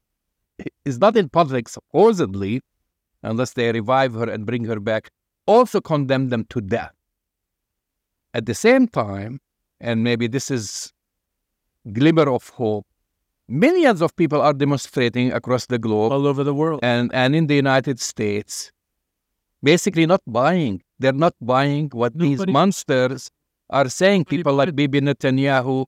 is 0.84 0.98
not 0.98 1.16
in 1.16 1.28
politics 1.28 1.72
supposedly, 1.72 2.60
unless 3.22 3.52
they 3.52 3.70
revive 3.72 4.14
her 4.14 4.28
and 4.28 4.46
bring 4.46 4.64
her 4.64 4.80
back, 4.80 5.10
also 5.46 5.80
condemned 5.80 6.30
them 6.30 6.44
to 6.50 6.60
death. 6.60 6.92
At 8.34 8.46
the 8.46 8.54
same 8.54 8.88
time, 8.88 9.40
and 9.80 10.02
maybe 10.02 10.26
this 10.26 10.50
is 10.50 10.92
glimmer 11.92 12.28
of 12.28 12.48
hope, 12.50 12.84
millions 13.48 14.02
of 14.02 14.14
people 14.16 14.40
are 14.40 14.52
demonstrating 14.52 15.32
across 15.32 15.66
the 15.66 15.78
globe 15.78 16.12
all 16.12 16.26
over 16.26 16.42
the 16.42 16.52
world. 16.54 16.80
and, 16.82 17.14
and 17.14 17.36
in 17.36 17.46
the 17.46 17.54
United 17.54 18.00
States, 18.00 18.72
basically 19.62 20.04
not 20.04 20.20
buying. 20.26 20.82
They're 20.98 21.12
not 21.12 21.34
buying 21.40 21.90
what 21.92 22.18
these 22.18 22.46
monsters 22.46 23.30
are 23.70 23.88
saying. 23.88 24.26
People 24.26 24.54
like 24.54 24.74
Bibi 24.74 25.00
Netanyahu 25.00 25.86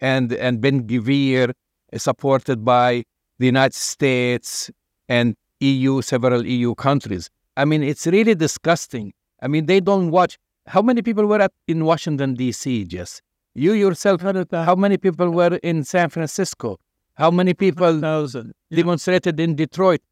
and, 0.00 0.32
and 0.32 0.60
Ben 0.60 0.86
Gvir, 0.86 1.52
supported 1.96 2.64
by 2.64 3.04
the 3.38 3.46
United 3.46 3.74
States 3.74 4.70
and 5.08 5.34
EU, 5.60 6.02
several 6.02 6.44
EU 6.44 6.74
countries. 6.74 7.30
I 7.56 7.64
mean, 7.64 7.82
it's 7.82 8.06
really 8.06 8.34
disgusting. 8.34 9.12
I 9.40 9.48
mean, 9.48 9.66
they 9.66 9.80
don't 9.80 10.10
watch. 10.10 10.36
How 10.66 10.82
many 10.82 11.02
people 11.02 11.26
were 11.26 11.40
at, 11.40 11.52
in 11.68 11.84
Washington, 11.84 12.34
D.C., 12.34 12.84
Jess? 12.84 13.22
You 13.54 13.72
yourself, 13.72 14.20
how 14.52 14.74
many 14.74 14.96
people 14.98 15.30
were 15.30 15.56
in 15.62 15.84
San 15.84 16.10
Francisco? 16.10 16.78
How 17.14 17.30
many 17.30 17.54
people 17.54 18.00
thousand. 18.00 18.52
Yeah. 18.68 18.76
demonstrated 18.76 19.40
in 19.40 19.54
Detroit, 19.56 20.02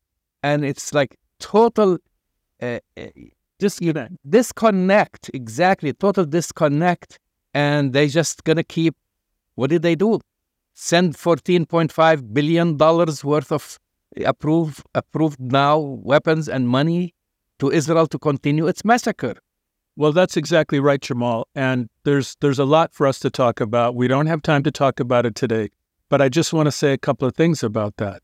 and 0.42 0.64
it's 0.64 0.94
like 0.94 1.16
total 1.38 1.98
uh, 2.62 2.78
Disconnect. 3.58 4.14
disconnect. 4.28 5.30
Exactly, 5.34 5.92
total 5.92 6.24
disconnect, 6.24 7.18
and 7.52 7.92
they 7.92 8.08
just 8.08 8.44
gonna 8.44 8.64
keep. 8.64 8.94
What 9.56 9.68
did 9.70 9.82
they 9.82 9.94
do? 9.94 10.20
Send 10.72 11.14
fourteen 11.16 11.66
point 11.66 11.92
five 11.92 12.32
billion 12.32 12.78
dollars 12.78 13.22
worth 13.22 13.52
of 13.52 13.78
approved 14.24 14.82
approved 14.94 15.40
now 15.40 15.78
weapons 15.78 16.48
and 16.48 16.68
money 16.68 17.14
to 17.58 17.70
Israel 17.70 18.06
to 18.06 18.18
continue 18.18 18.66
its 18.66 18.82
massacre. 18.84 19.34
Well, 19.96 20.12
that's 20.12 20.36
exactly 20.36 20.80
right, 20.80 21.00
Jamal. 21.00 21.46
And 21.54 21.88
there's 22.04 22.36
there's 22.40 22.58
a 22.58 22.64
lot 22.64 22.92
for 22.92 23.06
us 23.06 23.20
to 23.20 23.30
talk 23.30 23.60
about. 23.60 23.94
We 23.94 24.08
don't 24.08 24.26
have 24.26 24.42
time 24.42 24.62
to 24.64 24.72
talk 24.72 24.98
about 24.98 25.24
it 25.24 25.34
today, 25.36 25.68
but 26.08 26.20
I 26.20 26.28
just 26.28 26.52
want 26.52 26.66
to 26.66 26.72
say 26.72 26.92
a 26.92 26.98
couple 26.98 27.28
of 27.28 27.36
things 27.36 27.62
about 27.62 27.96
that. 27.98 28.22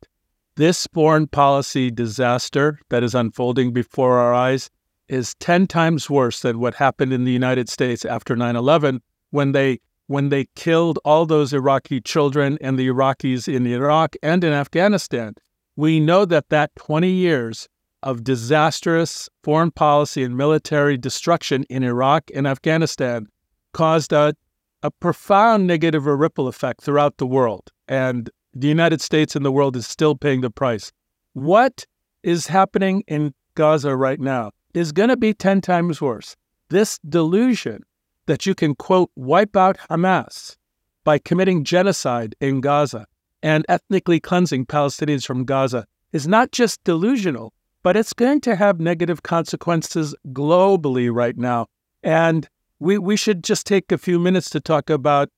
This 0.57 0.89
foreign 0.93 1.29
policy 1.29 1.91
disaster 1.91 2.81
that 2.89 3.05
is 3.05 3.15
unfolding 3.15 3.73
before 3.73 4.19
our 4.19 4.35
eyes 4.35 4.69
is 5.09 5.35
10 5.37 5.67
times 5.67 6.11
worse 6.11 6.41
than 6.41 6.59
what 6.59 6.75
happened 6.75 7.13
in 7.13 7.25
the 7.25 7.33
United 7.33 7.69
States 7.69 8.05
after 8.05 8.35
9/11 8.37 9.01
when 9.31 9.53
they 9.53 9.81
when 10.09 10.29
they 10.29 10.47
killed 10.57 10.99
all 11.05 11.25
those 11.25 11.53
Iraqi 11.53 12.01
children 12.01 12.59
and 12.61 12.77
the 12.77 12.89
Iraqis 12.89 13.47
in 13.47 13.65
Iraq 13.65 14.17
and 14.25 14.43
in 14.43 14.53
Afghanistan. 14.53 15.35
We 15.77 16.01
know 16.01 16.25
that 16.25 16.49
that 16.49 16.75
20 16.75 17.09
years 17.09 17.69
of 18.03 18.25
disastrous 18.25 19.29
foreign 19.43 19.71
policy 19.71 20.23
and 20.23 20.37
military 20.37 20.97
destruction 20.97 21.65
in 21.65 21.83
Iraq 21.83 22.31
and 22.35 22.47
Afghanistan 22.47 23.27
caused 23.73 24.13
a, 24.13 24.35
a 24.83 24.91
profound 24.91 25.67
negative 25.67 26.07
ripple 26.07 26.49
effect 26.49 26.83
throughout 26.83 27.19
the 27.19 27.27
world. 27.27 27.71
And 27.89 28.31
the 28.55 28.69
United 28.69 29.01
States 29.01 29.37
and 29.37 29.45
the 29.45 29.53
world 29.53 29.77
is 29.77 29.87
still 29.87 30.17
paying 30.17 30.41
the 30.41 30.51
price. 30.51 30.93
What 31.35 31.87
is 32.23 32.47
happening 32.47 33.05
in 33.07 33.35
Gaza 33.55 33.97
right 33.97 34.21
now 34.21 34.53
is 34.75 34.93
going 34.93 35.09
to 35.09 35.17
be 35.17 35.35
10 35.35 35.61
times 35.61 36.01
worse. 36.01 36.37
This 36.69 36.99
delusion 37.09 37.83
that 38.27 38.47
you 38.47 38.55
can, 38.55 38.75
quote, 38.75 39.11
wipe 39.17 39.57
out 39.57 39.77
Hamas 39.91 40.57
by 41.05 41.19
committing 41.19 41.65
genocide 41.65 42.35
in 42.41 42.61
Gaza 42.61 43.07
and 43.43 43.65
ethnically 43.69 44.21
cleansing 44.21 44.67
Palestinians 44.67 45.27
from 45.27 45.45
Gaza 45.45 45.87
is 46.13 46.29
not 46.29 46.53
just 46.53 46.83
delusional, 46.85 47.53
but 47.83 47.97
it's 47.97 48.13
going 48.13 48.41
to 48.43 48.57
have 48.57 48.81
negative 48.81 49.23
consequences 49.23 50.15
globally 50.29 51.13
right 51.13 51.37
now. 51.37 51.67
And 52.03 52.49
we, 52.79 52.99
we 52.99 53.17
should 53.17 53.45
just 53.45 53.67
take 53.67 53.93
a 53.93 53.99
few 53.99 54.19
minutes 54.19 54.51
to 54.51 54.61
talk 54.61 54.91
about 54.91 55.31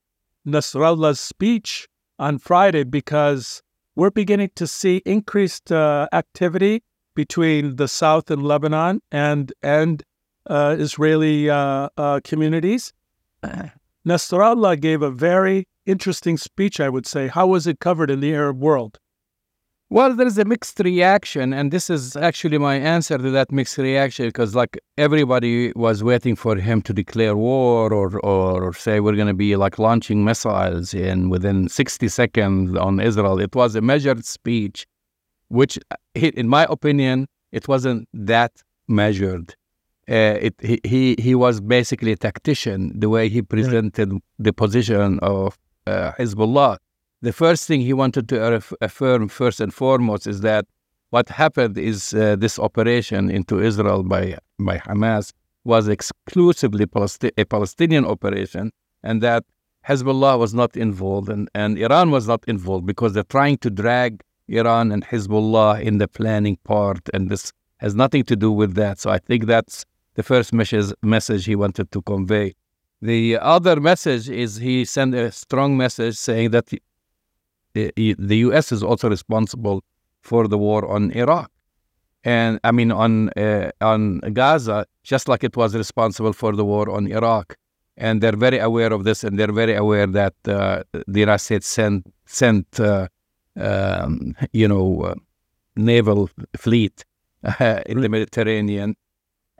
Nasrallah's 0.47 1.19
speech 1.19 1.87
on 2.19 2.37
Friday 2.37 2.83
because 2.83 3.61
we're 3.95 4.11
beginning 4.11 4.51
to 4.55 4.67
see 4.67 5.01
increased 5.05 5.71
uh, 5.71 6.07
activity 6.13 6.83
between 7.15 7.75
the 7.75 7.87
South 7.87 8.31
and 8.31 8.43
Lebanon 8.43 9.01
and 9.11 9.53
and 9.61 10.03
uh, 10.47 10.75
Israeli 10.77 11.49
uh, 11.49 11.89
uh, 11.97 12.19
communities. 12.23 12.93
Nasrallah 14.05 14.79
gave 14.79 15.01
a 15.01 15.11
very 15.11 15.67
interesting 15.85 16.37
speech, 16.37 16.79
I 16.79 16.89
would 16.89 17.05
say. 17.05 17.27
How 17.27 17.47
was 17.47 17.67
it 17.67 17.79
covered 17.79 18.09
in 18.09 18.19
the 18.19 18.33
Arab 18.33 18.59
world? 18.59 18.99
Well, 19.93 20.15
there 20.15 20.25
is 20.25 20.39
a 20.39 20.45
mixed 20.45 20.79
reaction, 20.79 21.53
and 21.53 21.69
this 21.69 21.87
is 21.87 22.15
actually 22.15 22.57
my 22.57 22.77
answer 22.77 23.15
to 23.15 23.29
that 23.29 23.51
mixed 23.51 23.77
reaction 23.77 24.25
because, 24.25 24.55
like, 24.55 24.79
everybody 24.97 25.71
was 25.75 26.03
waiting 26.03 26.35
for 26.35 26.55
him 26.55 26.81
to 26.81 26.93
declare 26.93 27.37
war 27.37 27.93
or, 27.93 28.19
or, 28.21 28.63
or 28.63 28.73
say 28.73 29.01
we're 29.01 29.15
going 29.15 29.27
to 29.27 29.35
be 29.35 29.55
like 29.55 29.77
launching 29.77 30.25
missiles 30.25 30.95
in 30.95 31.29
within 31.29 31.69
60 31.69 32.07
seconds 32.07 32.75
on 32.75 32.99
Israel. 32.99 33.39
It 33.39 33.53
was 33.53 33.75
a 33.75 33.81
measured 33.81 34.25
speech, 34.25 34.87
which, 35.49 35.77
in 36.15 36.47
my 36.47 36.65
opinion, 36.71 37.27
it 37.51 37.67
wasn't 37.67 38.09
that 38.15 38.63
measured. 38.87 39.55
Uh, 40.09 40.41
it, 40.47 40.55
he, 40.59 40.79
he 40.83 41.15
he 41.19 41.35
was 41.35 41.61
basically 41.61 42.13
a 42.13 42.17
tactician. 42.17 42.99
The 42.99 43.09
way 43.09 43.29
he 43.29 43.43
presented 43.43 44.11
the 44.39 44.53
position 44.53 45.19
of 45.19 45.55
uh, 45.85 46.13
Hezbollah 46.13 46.79
the 47.23 47.31
first 47.31 47.65
thing 47.67 47.79
he 47.79 47.93
wanted 47.93 48.27
to 48.27 48.61
affirm 48.81 49.29
first 49.29 49.61
and 49.61 49.73
foremost 49.73 50.27
is 50.27 50.41
that 50.41 50.65
what 51.09 51.29
happened 51.29 51.77
is 51.77 52.13
uh, 52.13 52.35
this 52.35 52.59
operation 52.59 53.29
into 53.29 53.61
Israel 53.61 54.03
by 54.03 54.37
by 54.59 54.77
Hamas 54.79 55.31
was 55.63 55.87
exclusively 55.87 56.85
Palesti- 56.85 57.31
a 57.37 57.45
Palestinian 57.45 58.05
operation, 58.05 58.71
and 59.03 59.21
that 59.21 59.43
Hezbollah 59.87 60.37
was 60.37 60.53
not 60.53 60.75
involved, 60.75 61.29
and, 61.29 61.49
and 61.55 61.77
Iran 61.77 62.11
was 62.11 62.27
not 62.27 62.43
involved 62.45 62.85
because 62.85 63.13
they're 63.13 63.33
trying 63.37 63.57
to 63.59 63.69
drag 63.69 64.21
Iran 64.49 64.91
and 64.91 65.05
Hezbollah 65.05 65.81
in 65.81 65.99
the 65.99 66.09
planning 66.09 66.57
part, 66.65 67.03
and 67.13 67.29
this 67.29 67.53
has 67.77 67.95
nothing 67.95 68.23
to 68.25 68.35
do 68.35 68.51
with 68.51 68.73
that. 68.75 68.99
So 68.99 69.09
I 69.11 69.19
think 69.19 69.45
that's 69.45 69.85
the 70.15 70.23
first 70.23 70.51
message 70.51 70.91
message 71.01 71.45
he 71.45 71.55
wanted 71.55 71.87
to 71.93 72.01
convey. 72.01 72.47
The 73.01 73.37
other 73.55 73.79
message 73.79 74.29
is 74.29 74.57
he 74.57 74.83
sent 74.83 75.15
a 75.15 75.31
strong 75.31 75.77
message 75.77 76.15
saying 76.15 76.51
that 76.51 76.65
the, 77.73 78.37
U.S. 78.47 78.71
is 78.71 78.83
also 78.83 79.09
responsible 79.09 79.83
for 80.21 80.47
the 80.47 80.57
war 80.57 80.87
on 80.89 81.11
Iraq. 81.11 81.49
and 82.23 82.59
I 82.63 82.71
mean 82.71 82.91
on 82.91 83.29
uh, 83.29 83.71
on 83.81 84.19
Gaza, 84.33 84.85
just 85.03 85.27
like 85.27 85.43
it 85.43 85.57
was 85.57 85.75
responsible 85.75 86.33
for 86.33 86.55
the 86.55 86.65
war 86.65 86.89
on 86.89 87.07
Iraq. 87.07 87.57
And 87.97 88.21
they're 88.21 88.35
very 88.35 88.57
aware 88.57 88.91
of 88.91 89.03
this, 89.03 89.23
and 89.23 89.37
they're 89.37 89.51
very 89.51 89.75
aware 89.75 90.07
that 90.07 90.33
uh, 90.47 90.83
the 90.91 91.19
United 91.19 91.43
States 91.43 91.67
sent 91.67 92.11
sent 92.25 92.79
uh, 92.79 93.07
um, 93.59 94.35
you 94.51 94.67
know 94.67 95.01
uh, 95.01 95.15
naval 95.75 96.29
fleet 96.57 97.05
in 97.85 98.01
the 98.01 98.09
Mediterranean, 98.09 98.95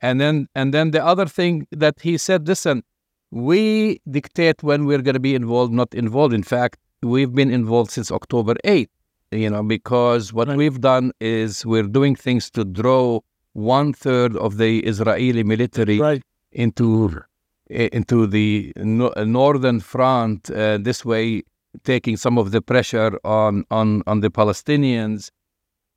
and 0.02 0.20
then 0.20 0.48
and 0.56 0.74
then 0.74 0.92
the 0.92 1.06
other 1.06 1.28
thing 1.28 1.68
that 1.72 2.00
he 2.02 2.18
said, 2.18 2.48
listen, 2.48 2.84
we 3.30 4.02
dictate 4.10 4.64
when 4.64 4.86
we're 4.86 5.02
going 5.02 5.14
to 5.14 5.20
be 5.20 5.36
involved, 5.36 5.74
not 5.74 5.94
involved. 5.94 6.34
In 6.34 6.44
fact, 6.44 6.78
we've 7.04 7.34
been 7.34 7.52
involved 7.52 7.92
since 7.92 8.12
October 8.12 8.56
8th 8.64 8.90
you 9.34 9.50
know, 9.50 9.64
because 9.64 10.34
what 10.34 10.48
we've 10.56 10.80
done 10.80 11.12
is 11.20 11.66
we're 11.66 11.84
doing 11.84 12.16
things 12.16 12.50
to 12.52 12.64
draw 12.64 13.20
one 13.54 13.94
third 13.94 14.36
of 14.38 14.58
the 14.58 14.80
Israeli 14.82 15.44
military 15.44 16.00
right. 16.00 16.22
into 16.52 17.22
into 17.70 18.28
the 18.28 18.74
no, 18.76 19.12
northern 19.18 19.80
front. 19.80 20.50
Uh, 20.52 20.78
this 20.78 21.04
way, 21.04 21.44
taking 21.84 22.18
some 22.18 22.38
of 22.38 22.52
the 22.52 22.62
pressure 22.62 23.20
on 23.24 23.66
on 23.72 24.04
on 24.08 24.20
the 24.22 24.30
Palestinians. 24.30 25.30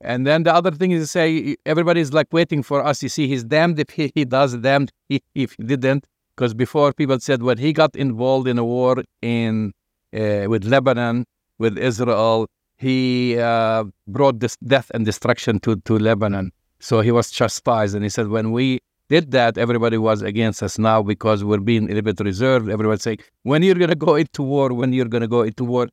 And 0.03 0.27
then 0.27 0.43
the 0.43 0.55
other 0.55 0.71
thing 0.71 0.91
is 0.91 1.05
to 1.05 1.07
say 1.07 1.57
everybody's 1.65 2.13
like 2.13 2.29
waiting 2.31 2.63
for 2.63 2.85
us. 2.85 3.03
You 3.03 3.09
see, 3.09 3.27
he's 3.27 3.45
damned 3.45 3.79
if 3.79 3.89
he, 3.91 4.13
he 4.15 4.27
does, 4.27 4.55
damned 4.59 4.93
if 5.09 5.23
he 5.35 5.65
didn't. 5.65 6.07
Because 6.35 6.53
before 6.53 6.93
people 6.93 7.19
said 7.19 7.43
when 7.43 7.57
he 7.57 7.73
got 7.73 7.97
involved 7.97 8.47
in 8.47 8.59
a 8.59 8.65
war 8.65 9.03
in 9.23 9.73
uh, 10.15 10.47
with 10.49 10.65
Lebanon, 10.65 11.25
with 11.59 11.79
Israel, 11.79 12.47
he 12.79 13.39
uh, 13.39 13.85
brought 14.07 14.41
this 14.41 14.57
death 14.67 14.91
and 14.95 15.05
destruction 15.05 15.59
to, 15.61 15.77
to 15.77 15.99
Lebanon. 15.99 16.53
So 16.81 17.01
he 17.01 17.11
was 17.11 17.31
chastised. 17.31 17.95
And 17.95 18.05
he 18.05 18.11
said, 18.11 18.29
when 18.29 18.53
we 18.53 18.81
did 19.09 19.31
that, 19.31 19.57
everybody 19.57 19.97
was 19.97 20.21
against 20.23 20.63
us 20.63 20.79
now 20.79 21.03
because 21.03 21.43
we're 21.43 21.59
being 21.59 21.85
a 21.85 21.95
little 21.95 22.03
bit 22.03 22.21
reserved. 22.21 22.69
Everyone's 22.69 23.03
saying, 23.03 23.19
when 23.45 23.63
you're 23.63 23.77
going 23.77 23.91
to 23.91 23.95
go 23.95 24.15
into 24.17 24.43
war, 24.43 24.75
when 24.75 24.93
you're 24.93 25.07
going 25.09 25.23
to 25.23 25.29
go 25.29 25.43
into 25.43 25.65
war. 25.65 25.89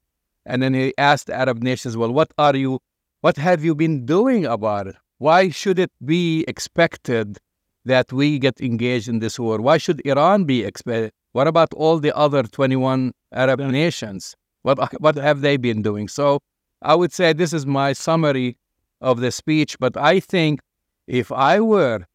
And 0.46 0.62
then 0.62 0.74
he 0.74 0.94
asked 0.98 1.30
Arab 1.30 1.64
nations, 1.64 1.96
well, 1.96 2.12
what 2.12 2.34
are 2.38 2.56
you, 2.56 2.80
what 3.22 3.38
have 3.38 3.64
you 3.64 3.76
been 3.76 4.06
doing 4.06 4.46
about 4.46 4.88
it? 4.88 4.96
Why 5.20 5.50
should 5.50 5.80
it 5.80 5.92
be 6.04 6.44
expected 6.50 7.38
that 7.86 8.12
we 8.12 8.40
get 8.40 8.60
engaged 8.60 9.08
in 9.08 9.20
this 9.20 9.40
war? 9.40 9.62
Why 9.62 9.78
should 9.78 10.06
Iran 10.06 10.44
be 10.44 10.66
expected? 10.66 11.14
What 11.34 11.48
about 11.48 11.74
all 11.74 12.00
the 12.00 12.16
other 12.16 12.44
21 12.44 13.12
Arab 13.34 13.60
nations? 13.60 14.36
What, 14.62 14.80
what 15.02 15.16
have 15.16 15.42
they 15.42 15.58
been 15.58 15.82
doing? 15.82 16.08
So 16.08 16.40
I 16.82 16.96
would 16.96 17.12
say 17.12 17.34
this 17.34 17.54
is 17.54 17.66
my 17.66 17.94
summary 17.94 18.58
of 19.02 19.20
the 19.20 19.32
speech, 19.32 19.78
but 19.80 19.98
I 19.98 20.20
think 20.20 20.62
if 21.08 21.32
I 21.32 21.60
were 21.60 22.06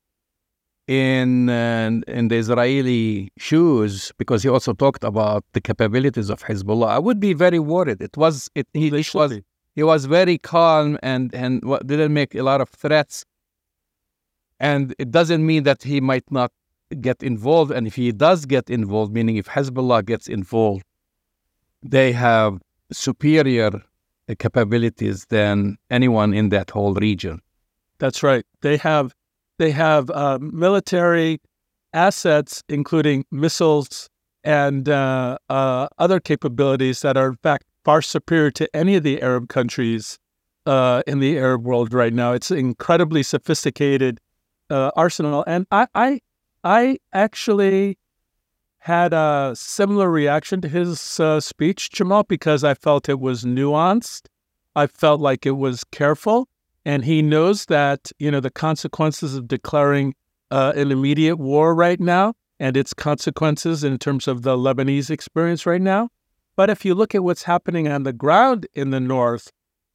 in 0.86 1.50
uh, 1.50 2.00
in 2.08 2.28
the 2.28 2.36
Israeli 2.36 3.30
shoes, 3.36 4.10
because 4.16 4.42
he 4.42 4.48
also 4.48 4.72
talked 4.72 5.04
about 5.04 5.44
the 5.52 5.60
capabilities 5.60 6.30
of 6.30 6.42
Hezbollah, 6.42 6.88
I 6.88 6.98
would 6.98 7.20
be 7.20 7.34
very 7.34 7.58
worried. 7.58 8.00
It 8.00 8.16
was 8.16 8.48
it 8.54 8.66
he 8.72 8.90
was 8.90 9.40
he 9.74 9.82
was 9.82 10.06
very 10.06 10.38
calm 10.38 10.98
and 11.02 11.34
and 11.34 11.60
didn't 11.86 12.14
make 12.14 12.34
a 12.34 12.42
lot 12.42 12.60
of 12.60 12.70
threats. 12.70 13.24
And 14.60 14.94
it 14.98 15.10
doesn't 15.10 15.44
mean 15.44 15.62
that 15.64 15.82
he 15.82 16.00
might 16.00 16.28
not 16.32 16.50
get 17.00 17.22
involved. 17.22 17.70
And 17.70 17.86
if 17.86 17.94
he 17.94 18.12
does 18.12 18.46
get 18.46 18.70
involved, 18.70 19.12
meaning 19.12 19.36
if 19.36 19.46
Hezbollah 19.46 20.04
gets 20.04 20.28
involved, 20.28 20.84
they 21.82 22.12
have 22.12 22.60
superior 22.92 23.82
capabilities 24.38 25.26
than 25.26 25.76
anyone 25.90 26.34
in 26.34 26.50
that 26.50 26.70
whole 26.70 26.94
region. 26.94 27.40
That's 27.98 28.22
right. 28.22 28.44
They 28.60 28.76
have 28.78 29.14
they 29.58 29.70
have 29.72 30.10
uh, 30.10 30.38
military 30.40 31.40
assets, 31.92 32.62
including 32.68 33.24
missiles 33.30 34.08
and 34.44 34.88
uh, 34.88 35.38
uh, 35.48 35.88
other 35.98 36.20
capabilities 36.20 37.00
that 37.00 37.16
are 37.16 37.28
in 37.28 37.36
fact 37.42 37.64
far 37.84 38.02
superior 38.02 38.50
to 38.52 38.68
any 38.74 38.94
of 38.94 39.02
the 39.02 39.20
Arab 39.20 39.48
countries 39.48 40.18
uh, 40.66 41.02
in 41.06 41.18
the 41.20 41.38
Arab 41.38 41.64
world 41.64 41.92
right 41.92 42.12
now. 42.12 42.32
It's 42.32 42.50
incredibly 42.50 43.22
sophisticated 43.22 44.20
uh, 44.70 44.90
arsenal, 44.94 45.42
and 45.46 45.66
I, 45.72 45.86
I 45.94 46.20
I 46.68 46.98
actually 47.14 47.98
had 48.80 49.14
a 49.14 49.54
similar 49.56 50.10
reaction 50.10 50.60
to 50.60 50.68
his 50.68 51.18
uh, 51.18 51.40
speech, 51.40 51.88
Jamal, 51.90 52.24
because 52.24 52.62
I 52.62 52.74
felt 52.74 53.08
it 53.08 53.20
was 53.20 53.42
nuanced. 53.44 54.26
I 54.76 54.86
felt 54.86 55.18
like 55.18 55.46
it 55.46 55.52
was 55.52 55.82
careful. 55.84 56.46
And 56.84 57.06
he 57.06 57.22
knows 57.22 57.64
that, 57.66 58.12
you 58.18 58.30
know, 58.30 58.40
the 58.40 58.50
consequences 58.50 59.34
of 59.34 59.48
declaring 59.48 60.14
uh, 60.50 60.74
an 60.76 60.92
immediate 60.92 61.36
war 61.36 61.74
right 61.74 61.98
now 61.98 62.34
and 62.60 62.76
its 62.76 62.92
consequences 62.92 63.82
in 63.82 63.96
terms 63.96 64.28
of 64.28 64.42
the 64.42 64.54
Lebanese 64.54 65.08
experience 65.08 65.64
right 65.64 65.80
now. 65.80 66.10
But 66.54 66.68
if 66.68 66.84
you 66.84 66.94
look 66.94 67.14
at 67.14 67.24
what's 67.24 67.44
happening 67.44 67.88
on 67.88 68.02
the 68.02 68.12
ground 68.12 68.66
in 68.74 68.90
the 68.90 69.00
north, 69.00 69.50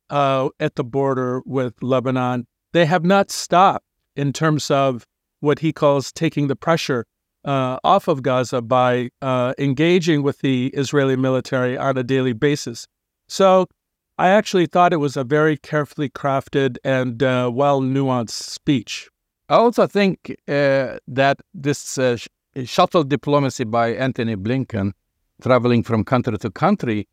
uh, 0.09 0.49
at 0.59 0.73
the 0.73 0.83
border 0.83 1.43
with 1.45 1.83
Lebanon, 1.83 2.47
they 2.71 2.87
have 2.87 3.05
not 3.05 3.29
stopped 3.29 3.85
in 4.15 4.33
terms 4.33 4.71
of 4.71 5.05
what 5.43 5.59
he 5.59 5.73
calls 5.73 6.11
taking 6.11 6.47
the 6.47 6.55
pressure 6.55 7.05
uh, 7.45 7.77
off 7.83 8.07
of 8.07 8.23
Gaza 8.23 8.61
by 8.61 9.09
uh, 9.21 9.53
engaging 9.57 10.23
with 10.23 10.39
the 10.39 10.67
Israeli 10.67 11.17
military 11.17 11.77
on 11.77 11.97
a 11.97 12.03
daily 12.03 12.33
basis. 12.33 12.87
So 13.27 13.67
I 14.17 14.29
actually 14.29 14.67
thought 14.67 14.93
it 14.93 14.97
was 14.97 15.17
a 15.17 15.23
very 15.23 15.57
carefully 15.57 16.09
crafted 16.09 16.77
and 16.83 17.21
uh, 17.21 17.51
well 17.53 17.81
nuanced 17.81 18.29
speech. 18.29 19.09
I 19.49 19.55
also 19.55 19.85
think 19.85 20.35
uh, 20.47 20.97
that 21.07 21.41
this 21.53 21.97
uh, 21.97 22.17
shuttle 22.63 23.03
diplomacy 23.03 23.65
by 23.65 23.93
Antony 23.93 24.37
Blinken, 24.37 24.93
traveling 25.41 25.83
from 25.83 26.05
country 26.05 26.37
to 26.37 26.49
country, 26.49 27.07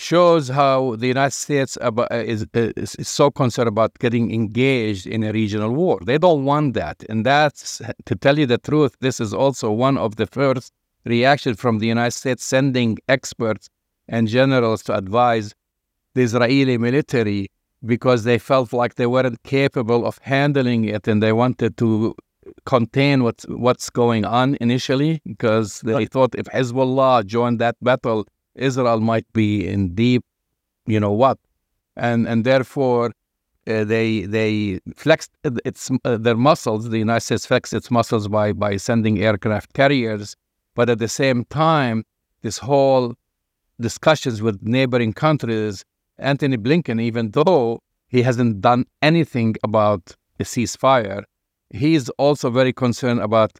shows 0.00 0.48
how 0.48 0.96
the 0.96 1.06
United 1.06 1.32
States 1.32 1.76
uh, 1.82 1.92
is, 2.10 2.46
uh, 2.54 2.72
is, 2.76 2.94
is, 2.94 3.08
so 3.08 3.30
concerned 3.30 3.68
about 3.68 3.92
getting 3.98 4.32
engaged 4.32 5.06
in 5.06 5.22
a 5.22 5.30
regional 5.32 5.72
war. 5.74 5.98
They 6.02 6.16
don't 6.16 6.44
want 6.44 6.72
that. 6.74 7.04
And 7.10 7.26
that's, 7.26 7.82
to 8.06 8.14
tell 8.16 8.38
you 8.38 8.46
the 8.46 8.56
truth, 8.56 8.96
this 9.00 9.20
is 9.20 9.34
also 9.34 9.70
one 9.70 9.98
of 9.98 10.16
the 10.16 10.26
first 10.26 10.72
reactions 11.04 11.60
from 11.60 11.80
the 11.80 11.86
United 11.86 12.12
States 12.12 12.42
sending 12.42 12.96
experts 13.08 13.68
and 14.08 14.26
generals 14.26 14.82
to 14.84 14.96
advise 14.96 15.54
the 16.14 16.22
Israeli 16.22 16.78
military 16.78 17.48
because 17.84 18.24
they 18.24 18.38
felt 18.38 18.72
like 18.72 18.94
they 18.94 19.06
weren't 19.06 19.42
capable 19.42 20.06
of 20.06 20.18
handling 20.22 20.84
it 20.84 21.06
and 21.08 21.22
they 21.22 21.32
wanted 21.32 21.76
to 21.76 22.14
contain 22.64 23.22
what's, 23.22 23.44
what's 23.48 23.90
going 23.90 24.24
on 24.24 24.56
initially 24.62 25.20
because 25.26 25.80
they 25.82 26.06
thought 26.06 26.34
if 26.36 26.46
Hezbollah 26.46 27.26
joined 27.26 27.58
that 27.60 27.76
battle, 27.82 28.26
Israel 28.54 29.00
might 29.00 29.30
be 29.32 29.66
in 29.66 29.94
deep, 29.94 30.24
you 30.86 31.00
know 31.00 31.12
what, 31.12 31.38
and 31.96 32.26
and 32.26 32.44
therefore 32.44 33.12
uh, 33.66 33.84
they 33.84 34.22
they 34.22 34.80
flexed 34.94 35.30
its 35.64 35.90
uh, 36.04 36.16
their 36.16 36.36
muscles. 36.36 36.88
The 36.90 36.98
United 36.98 37.20
States 37.20 37.46
flexed 37.46 37.72
its 37.72 37.90
muscles 37.90 38.28
by 38.28 38.52
by 38.52 38.76
sending 38.76 39.22
aircraft 39.22 39.74
carriers, 39.74 40.36
but 40.74 40.88
at 40.88 40.98
the 40.98 41.08
same 41.08 41.44
time, 41.46 42.04
this 42.42 42.58
whole 42.58 43.14
discussions 43.80 44.42
with 44.42 44.62
neighboring 44.62 45.12
countries, 45.12 45.84
Antony 46.18 46.56
Blinken, 46.56 47.00
even 47.00 47.30
though 47.30 47.80
he 48.08 48.22
hasn't 48.22 48.60
done 48.60 48.84
anything 49.02 49.56
about 49.62 50.14
the 50.38 50.44
ceasefire, 50.44 51.22
he's 51.70 52.08
also 52.10 52.50
very 52.50 52.72
concerned 52.72 53.20
about 53.20 53.52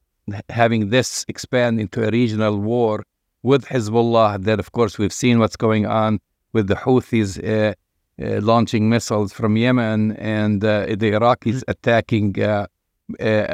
having 0.48 0.90
this 0.90 1.24
expand 1.28 1.80
into 1.80 2.06
a 2.06 2.10
regional 2.10 2.58
war 2.58 3.04
with 3.42 3.66
Hezbollah. 3.66 4.42
Then, 4.42 4.58
of 4.58 4.72
course, 4.72 4.98
we've 4.98 5.12
seen 5.12 5.38
what's 5.38 5.56
going 5.56 5.86
on 5.86 6.20
with 6.52 6.66
the 6.68 6.74
Houthis 6.74 7.38
uh, 7.38 7.74
uh, 8.22 8.40
launching 8.40 8.88
missiles 8.88 9.32
from 9.32 9.56
Yemen 9.56 10.12
and 10.16 10.62
uh, 10.64 10.86
the 10.86 11.12
Iraqis 11.12 11.62
attacking 11.68 12.34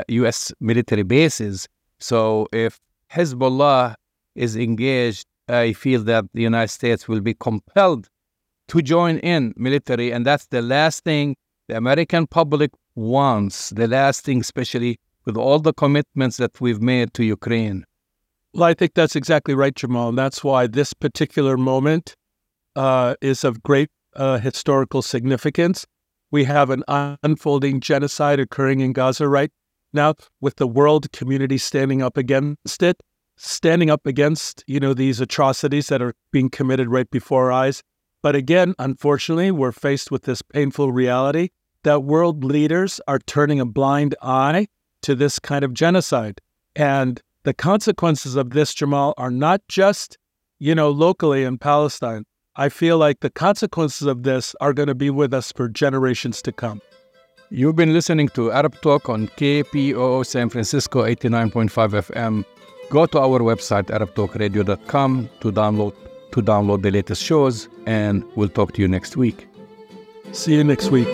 U.S. 0.09 0.51
Uh, 0.51 0.55
military 0.61 1.03
bases. 1.03 1.69
So, 1.99 2.49
if 2.53 2.81
Hezbollah 3.13 3.95
is 4.35 4.57
engaged, 4.57 5.27
I 5.49 5.73
feel 5.73 6.03
that 6.05 6.25
the 6.35 6.43
United 6.43 6.73
States 6.73 7.07
will 7.07 7.21
be 7.21 7.35
compelled 7.35 8.09
to 8.69 8.83
join 8.83 9.19
in 9.19 9.55
military, 9.57 10.11
and 10.11 10.27
that's 10.27 10.47
the 10.47 10.61
last 10.61 11.05
thing 11.05 11.37
the 11.69 11.77
American 11.77 12.27
public 12.27 12.73
wants. 12.97 13.71
The 13.71 13.87
last 13.87 14.25
thing, 14.25 14.41
especially 14.41 14.99
with 15.25 15.37
all 15.37 15.59
the 15.59 15.73
commitments 15.73 16.37
that 16.39 16.61
we've 16.61 16.83
made 16.83 17.15
to 17.15 17.25
Ukraine. 17.25 17.85
Well, 18.57 18.65
I 18.65 18.73
think 18.73 18.95
that's 18.95 19.15
exactly 19.15 19.55
right, 19.55 19.75
Jamal. 19.75 20.09
And 20.09 20.17
that's 20.17 20.43
why 20.43 20.67
this 20.67 20.95
particular 20.95 21.59
moment 21.59 22.17
uh, 22.75 23.15
is 23.21 23.45
of 23.45 23.63
great 23.63 23.91
uh, 24.15 24.39
historical 24.39 25.03
significance. 25.03 25.87
We 26.31 26.45
have 26.45 26.71
an 26.71 26.83
unfolding 27.23 27.81
genocide 27.81 28.41
occurring 28.41 28.81
in 28.81 28.95
Gaza 28.95 29.29
right 29.29 29.51
now, 29.93 30.15
with 30.41 30.57
the 30.57 30.67
world 30.67 31.13
community 31.13 31.59
standing 31.59 32.01
up 32.01 32.17
against 32.17 32.83
it, 32.83 33.03
standing 33.37 33.91
up 33.91 34.07
against 34.07 34.65
you 34.67 34.81
know 34.81 34.95
these 34.95 35.21
atrocities 35.21 35.89
that 35.89 36.01
are 36.01 36.15
being 36.33 36.49
committed 36.49 36.89
right 36.89 37.11
before 37.11 37.53
our 37.53 37.53
eyes. 37.53 37.83
But 38.23 38.37
again, 38.37 38.75
unfortunately, 38.79 39.51
we're 39.51 39.71
faced 39.71 40.11
with 40.11 40.23
this 40.23 40.41
painful 40.41 40.93
reality 40.93 41.51
that 41.83 42.05
world 42.05 42.43
leaders 42.43 43.03
are 43.07 43.19
turning 43.19 43.61
a 43.61 43.67
blind 43.67 44.15
eye 44.23 44.69
to 45.03 45.15
this 45.15 45.39
kind 45.39 45.63
of 45.63 45.75
genocide. 45.75 46.41
And 46.75 47.21
the 47.47 47.55
consequences 47.55 48.35
of 48.35 48.51
this, 48.51 48.75
Jamal, 48.75 49.15
are 49.17 49.31
not 49.31 49.61
just, 49.69 50.19
you 50.59 50.75
know, 50.75 50.91
locally 50.91 51.45
in 51.45 51.59
Palestine. 51.59 52.25
I 52.57 52.69
feel 52.69 52.99
like 52.99 53.21
the 53.21 53.31
consequences 53.31 54.09
of 54.09 54.25
this 54.25 54.57
are 54.61 54.73
going 54.73 54.89
to 54.89 54.97
be 54.97 55.11
with 55.11 55.33
us 55.33 55.53
for 55.53 55.69
generations 55.69 56.43
to 56.43 56.51
come. 56.51 56.81
You've 57.51 57.77
been 57.77 57.93
listening 57.93 58.31
to 58.31 58.51
Arab 58.51 58.81
Talk 58.81 59.09
on 59.09 59.29
KPOO 59.29 60.27
San 60.27 60.49
Francisco 60.49 61.05
89.5 61.05 61.71
FM. 62.11 62.45
Go 62.91 63.07
to 63.07 63.21
our 63.21 63.39
website, 63.39 63.85
arabtalkradio.com, 63.97 65.31
to 65.41 65.53
download 65.53 65.95
to 66.33 66.43
download 66.43 66.83
the 66.83 66.91
latest 66.91 67.23
shows, 67.23 67.69
and 67.87 68.25
we'll 68.35 68.49
talk 68.49 68.73
to 68.73 68.83
you 68.83 68.89
next 68.89 69.17
week. 69.17 69.47
See 70.33 70.55
you 70.55 70.65
next 70.65 70.91
week. 70.91 71.07